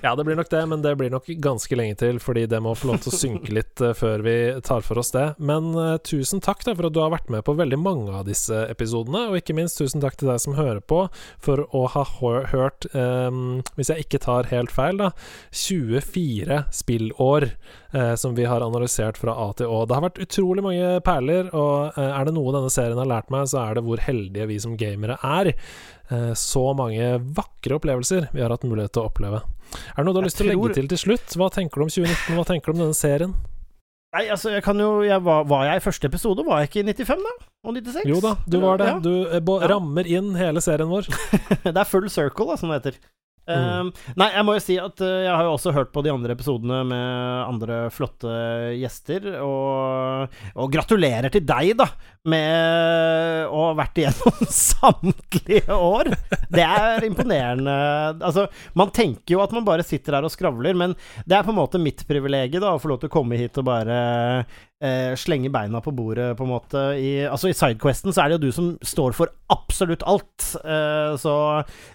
Ja, 0.04 0.16
det 0.16 0.24
blir 0.24 0.36
nok 0.36 0.50
det, 0.50 0.66
men 0.66 0.82
det 0.82 0.96
blir 1.00 1.10
nok 1.10 1.28
ganske 1.42 1.76
lenge 1.76 1.96
til, 1.98 2.20
fordi 2.22 2.46
det 2.50 2.60
må 2.64 2.74
få 2.78 2.92
lov 2.92 3.00
til 3.04 3.14
å 3.14 3.18
synke 3.18 3.54
litt 3.56 3.82
eh, 3.82 3.96
før 3.98 4.24
vi 4.26 4.36
tar 4.66 4.84
for 4.86 5.02
oss 5.02 5.14
det. 5.16 5.26
Men 5.40 5.72
uh, 5.78 5.96
tusen 6.04 6.42
takk 6.44 6.62
da 6.68 6.76
for 6.78 6.90
at 6.90 6.96
du 6.96 7.00
har 7.02 7.14
vært 7.14 7.32
med 7.34 7.46
på 7.48 7.56
veldig 7.58 7.80
mange 7.82 8.14
av 8.14 8.28
disse 8.28 8.66
episodene, 8.70 9.28
og 9.32 9.40
ikke 9.40 9.56
minst 9.58 9.80
tusen 9.80 10.04
takk 10.04 10.20
til 10.20 10.30
deg 10.32 10.42
som 10.44 10.58
hører 10.58 10.84
på, 10.84 11.06
for 11.44 11.66
å 11.76 11.86
ha 11.96 12.06
hørt, 12.52 12.90
um, 12.94 13.64
hvis 13.80 13.92
jeg 13.94 14.06
ikke 14.06 14.22
tar 14.28 14.52
helt 14.52 14.74
feil, 14.74 15.02
da, 15.02 15.12
24 15.56 16.62
spillår 16.76 17.50
uh, 17.96 18.14
som 18.20 18.36
vi 18.38 18.46
har 18.46 18.66
analysert 18.66 19.18
fra 19.18 19.36
A 19.48 19.50
til 19.58 19.72
Å. 19.72 19.84
Det 19.88 19.98
har 19.98 20.06
vært 20.10 20.22
utrolig 20.28 20.66
mange 20.66 20.92
perler, 21.08 21.50
og 21.56 21.98
uh, 21.98 22.08
er 22.12 22.28
det 22.28 22.36
noe 22.38 22.54
denne 22.56 22.74
serien 22.74 23.00
har 23.02 23.10
lært 23.10 23.17
meg, 23.34 23.50
så 23.52 23.62
er 23.64 23.78
det 23.78 23.86
hvor 23.88 24.02
heldige 24.06 24.48
vi 24.50 24.60
som 24.62 24.78
gamere 24.80 25.18
er. 25.26 25.54
Eh, 26.08 26.32
så 26.38 26.64
mange 26.78 27.18
vakre 27.38 27.78
opplevelser 27.78 28.30
vi 28.34 28.44
har 28.44 28.54
hatt 28.54 28.66
mulighet 28.68 28.94
til 28.96 29.04
å 29.04 29.10
oppleve. 29.12 29.44
Er 29.92 30.00
det 30.00 30.08
noe 30.08 30.16
du 30.16 30.22
har 30.22 30.28
lyst 30.30 30.40
til 30.40 30.48
å 30.48 30.54
legge 30.54 30.78
til 30.78 30.90
til 30.94 31.02
slutt? 31.04 31.36
Hva 31.36 31.50
tenker 31.54 31.82
du 31.82 31.88
om 31.88 31.92
2019? 31.92 32.38
Hva 32.38 32.48
tenker 32.48 32.72
du 32.72 32.78
om 32.78 32.84
denne 32.86 32.98
serien? 32.98 33.36
Nei, 34.16 34.24
altså, 34.32 34.54
jeg 34.56 34.64
kan 34.64 34.80
jo 34.80 35.02
jeg 35.04 35.20
var, 35.26 35.44
var 35.50 35.66
jeg 35.68 35.82
i 35.82 35.84
første 35.84 36.08
episode? 36.08 36.46
Var 36.48 36.64
jeg 36.64 36.70
ikke 36.70 36.80
i 36.80 36.88
95, 36.94 37.26
da? 37.26 37.34
Og 37.68 37.76
96? 37.76 38.08
Jo 38.08 38.22
da, 38.24 38.34
du 38.48 38.58
var 38.64 38.80
det. 38.80 38.94
Du 39.04 39.14
eh, 39.28 39.68
rammer 39.74 40.08
inn 40.08 40.32
hele 40.40 40.64
serien 40.64 40.90
vår. 40.90 41.10
det 41.68 41.76
er 41.76 41.90
full 41.90 42.08
circle, 42.10 42.48
da, 42.54 42.56
som 42.60 42.72
det 42.72 42.80
heter. 42.80 43.02
Mm. 43.48 43.92
Uh, 43.92 44.14
nei, 44.20 44.28
jeg 44.36 44.46
må 44.48 44.58
jo 44.58 44.64
si 44.64 44.76
at 44.82 45.04
uh, 45.04 45.14
jeg 45.24 45.32
har 45.32 45.46
jo 45.48 45.54
også 45.56 45.74
hørt 45.76 45.94
på 45.96 46.04
de 46.04 46.12
andre 46.12 46.36
episodene 46.36 46.82
med 46.88 47.44
andre 47.48 47.80
flotte 47.96 48.32
gjester, 48.76 49.30
og, 49.46 50.38
og 50.58 50.72
gratulerer 50.74 51.32
til 51.34 51.46
deg, 51.48 51.74
da, 51.80 51.88
med 52.28 53.48
å 53.48 53.70
ha 53.70 53.74
vært 53.80 54.02
igjennom 54.04 54.52
samtlige 54.58 55.78
år. 55.78 56.12
Det 56.52 56.66
er 56.66 57.08
imponerende. 57.08 57.78
Altså, 58.20 58.48
man 58.78 58.92
tenker 58.96 59.38
jo 59.38 59.44
at 59.46 59.56
man 59.56 59.68
bare 59.68 59.86
sitter 59.88 60.20
her 60.20 60.28
og 60.28 60.34
skravler, 60.34 60.78
men 60.78 60.96
det 61.26 61.38
er 61.38 61.48
på 61.48 61.56
en 61.56 61.62
måte 61.62 61.82
mitt 61.82 62.04
privilegium, 62.08 62.68
å 62.68 62.82
få 62.82 62.92
lov 62.92 63.02
til 63.02 63.12
å 63.12 63.16
komme 63.18 63.40
hit 63.40 63.58
og 63.62 63.70
bare 63.70 64.00
eh, 64.82 65.14
slenge 65.18 65.50
beina 65.54 65.82
på 65.82 65.92
bordet, 65.96 66.36
på 66.38 66.44
en 66.46 66.52
måte. 66.52 66.84
I, 67.00 67.26
altså, 67.30 67.50
i 67.50 67.56
Sidequesten 67.58 68.14
så 68.14 68.24
er 68.24 68.30
det 68.30 68.38
jo 68.40 68.48
du 68.48 68.52
som 68.56 68.70
står 68.86 69.16
for 69.18 69.32
absolutt 69.54 70.04
alt, 70.08 70.52
eh, 70.64 71.16
så 71.22 71.36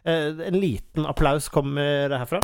eh, 0.05 0.29
en 0.49 0.59
liten 0.61 1.07
applaus 1.07 1.49
kommer 1.53 2.11
herfra. 2.19 2.41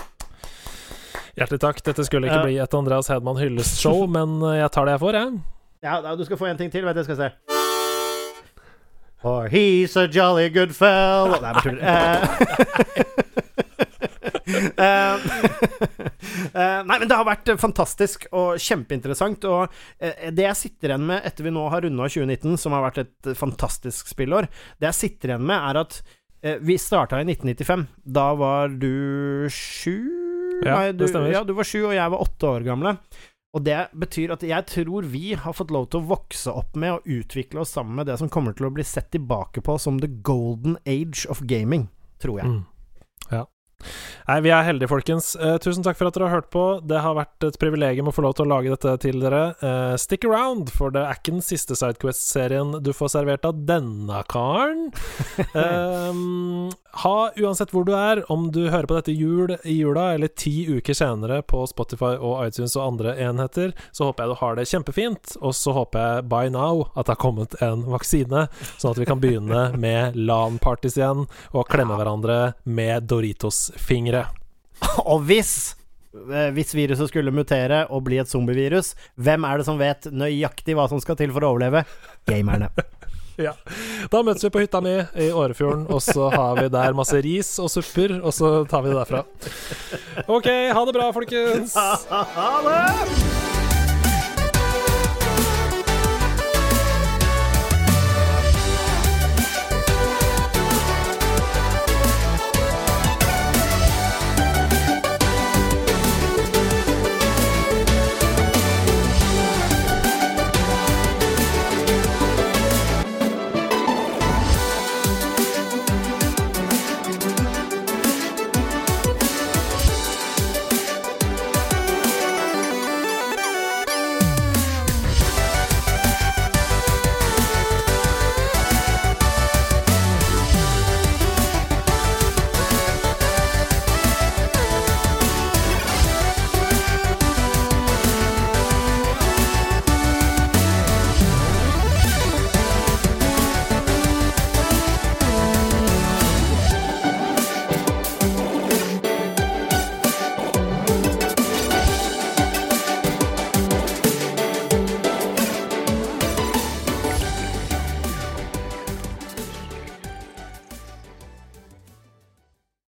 Hjertelig 1.39 1.61
takk. 1.63 1.83
Dette 1.87 2.03
skulle 2.07 2.27
ikke 2.27 2.41
Ja. 2.41 2.47
bli 2.49 2.57
et 2.59 2.75
Andreas 2.75 3.09
Hedman 3.13 3.39
hyllestshow, 3.39 4.07
men 4.17 4.41
eh, 4.43 4.59
jeg 4.63 4.71
tar 4.75 4.85
det 4.89 4.97
jeg 4.97 5.05
får, 5.07 5.21
jeg. 5.23 5.39
Ja, 5.87 6.01
du 6.19 6.25
skal 6.27 6.37
få 6.41 6.47
en 6.51 6.59
ting 6.59 6.71
til. 6.75 6.85
vet 6.85 6.95
du. 6.97 7.05
jeg 7.05 7.11
skal 7.13 7.17
se. 7.17 7.31
For 9.23 9.49
he's 9.51 9.97
a 9.99 10.07
jolly 10.07 10.49
good 10.49 10.71
fellow 10.75 11.33
Nei, 11.33 11.41
bare 11.43 11.63
tuller. 11.63 11.83
Eh, 14.79 15.15
eh, 16.55 16.81
Nei, 16.87 16.97
men 16.99 17.09
det 17.09 17.17
har 17.17 17.27
vært 17.27 17.51
fantastisk 17.61 18.27
og 18.37 18.61
kjempeinteressant. 18.63 19.45
Og 19.51 19.75
eh, 20.01 20.29
det 20.35 20.47
jeg 20.47 20.61
sitter 20.63 20.93
igjen 20.95 21.07
med 21.11 21.27
etter 21.29 21.47
vi 21.47 21.53
nå 21.55 21.67
har 21.73 21.85
runda 21.85 22.09
2019, 22.09 22.57
som 22.61 22.77
har 22.77 22.87
vært 22.87 23.03
et 23.05 23.31
fantastisk 23.39 24.11
spillår, 24.13 24.49
det 24.81 24.91
jeg 24.91 24.99
sitter 25.03 25.35
igjen 25.35 25.47
med, 25.49 25.59
er 25.59 25.83
at 25.85 26.01
vi 26.63 26.77
starta 26.79 27.19
i 27.19 27.27
1995. 27.27 27.89
Da 28.15 28.29
var 28.39 28.71
du 28.71 29.49
sju? 29.51 29.97
Ja, 30.63 30.77
Nei, 30.77 30.93
du, 30.93 31.03
det 31.03 31.11
stemmer. 31.11 31.33
Ja, 31.35 31.43
du 31.43 31.51
var 31.59 31.67
sju, 31.67 31.81
og 31.89 31.97
jeg 31.97 32.15
var 32.15 32.23
åtte 32.23 32.53
år 32.53 32.67
gamle. 32.67 32.95
Og 33.57 33.65
det 33.65 33.79
betyr 33.97 34.35
at 34.37 34.45
jeg 34.47 34.67
tror 34.69 35.07
vi 35.09 35.33
har 35.39 35.57
fått 35.57 35.73
lov 35.75 35.89
til 35.91 36.03
å 36.03 36.09
vokse 36.11 36.53
opp 36.53 36.77
med 36.79 36.99
og 36.99 37.07
utvikle 37.09 37.63
oss 37.65 37.73
sammen 37.75 37.97
med 37.99 38.11
det 38.11 38.19
som 38.21 38.31
kommer 38.31 38.55
til 38.55 38.69
å 38.69 38.73
bli 38.75 38.85
sett 38.87 39.11
tilbake 39.15 39.65
på 39.65 39.79
som 39.81 39.99
the 40.03 40.11
golden 40.23 40.77
age 40.87 41.25
of 41.33 41.41
gaming, 41.49 41.89
tror 42.23 42.43
jeg. 42.43 42.53
Mm. 42.53 42.67
Nei, 44.29 44.43
vi 44.45 44.51
er 44.53 44.67
heldige, 44.67 44.91
folkens. 44.91 45.31
Eh, 45.41 45.55
tusen 45.65 45.85
takk 45.87 45.97
for 45.97 46.11
at 46.11 46.17
dere 46.17 46.27
har 46.29 46.43
hørt 46.43 46.51
på. 46.53 46.63
Det 46.85 46.99
har 47.01 47.15
vært 47.17 47.47
et 47.49 47.57
privilegium 47.61 48.11
å 48.11 48.13
få 48.13 48.27
lov 48.27 48.35
til 48.37 48.45
å 48.45 48.51
lage 48.51 48.75
dette 48.75 48.93
til 49.07 49.23
dere. 49.23 49.55
Eh, 49.65 49.95
stick 49.97 50.27
around, 50.29 50.69
for 50.75 50.93
det 50.93 51.01
er 51.01 51.17
ikke 51.17 51.39
den 51.39 51.45
siste 51.45 51.79
Sidequest-serien 51.79 52.75
du 52.85 52.93
får 52.93 53.15
servert 53.15 53.49
av 53.49 53.65
denne 53.69 54.23
karen. 54.29 54.91
Eh, 55.59 56.19
ha, 57.03 57.31
uansett 57.41 57.71
hvor 57.73 57.85
du 57.87 57.93
er, 57.97 58.21
om 58.33 58.49
du 58.53 58.69
hører 58.69 58.89
på 58.91 58.97
dette 58.99 59.15
jul 59.15 59.55
i 59.63 59.79
jula 59.79 60.11
eller 60.17 60.31
ti 60.35 60.67
uker 60.69 60.97
senere 60.97 61.41
på 61.47 61.63
Spotify 61.71 62.17
og 62.17 62.43
iTunes 62.47 62.75
og 62.77 62.85
andre 62.85 63.15
enheter, 63.23 63.73
så 63.95 64.09
håper 64.09 64.25
jeg 64.25 64.33
du 64.33 64.41
har 64.43 64.59
det 64.59 64.67
kjempefint. 64.71 65.37
Og 65.41 65.55
så 65.57 65.75
håper 65.77 66.05
jeg 66.05 66.27
by 66.31 66.53
now 66.55 66.85
at 66.95 67.07
det 67.07 67.15
har 67.15 67.23
kommet 67.23 67.57
en 67.65 67.87
vaksine, 67.93 68.47
sånn 68.77 68.93
at 68.93 69.01
vi 69.01 69.09
kan 69.09 69.23
begynne 69.23 69.65
med 69.85 70.19
LAN-parties 70.19 70.99
igjen 71.01 71.27
og 71.55 71.69
klemme 71.71 71.99
hverandre 71.99 72.41
med 72.69 73.09
Doritos-fingre. 73.69 74.27
Og 75.11 75.25
hvis 75.27 75.75
eh, 76.15 76.51
hvis 76.55 76.75
viruset 76.75 77.11
skulle 77.11 77.35
mutere 77.35 77.87
og 77.91 78.05
bli 78.07 78.19
et 78.19 78.29
zombievirus, 78.31 78.95
hvem 79.17 79.45
er 79.45 79.59
det 79.59 79.67
som 79.67 79.79
vet 79.79 80.11
nøyaktig 80.13 80.77
hva 80.79 80.89
som 80.89 81.01
skal 81.01 81.17
til 81.17 81.33
for 81.33 81.45
å 81.45 81.55
overleve? 81.55 81.85
Gamerne. 82.29 82.71
Ja. 83.39 83.53
Da 84.11 84.19
møtes 84.27 84.43
vi 84.43 84.49
på 84.51 84.59
hytta 84.65 84.81
mi 84.83 84.97
i 84.99 85.29
Årefjorden, 85.31 85.85
og 85.95 86.01
så 86.03 86.27
har 86.33 86.59
vi 86.59 86.65
der 86.75 86.97
masse 86.99 87.21
ris 87.23 87.53
og 87.63 87.71
supper, 87.71 88.17
og 88.19 88.35
så 88.35 88.65
tar 88.67 88.83
vi 88.83 88.91
det 88.91 88.99
derfra. 88.99 89.23
OK, 90.27 90.51
ha 90.75 90.83
det 90.91 90.97
bra, 90.99 91.07
folkens. 91.15 91.79
Ha 92.11 92.51
det! 92.67 93.58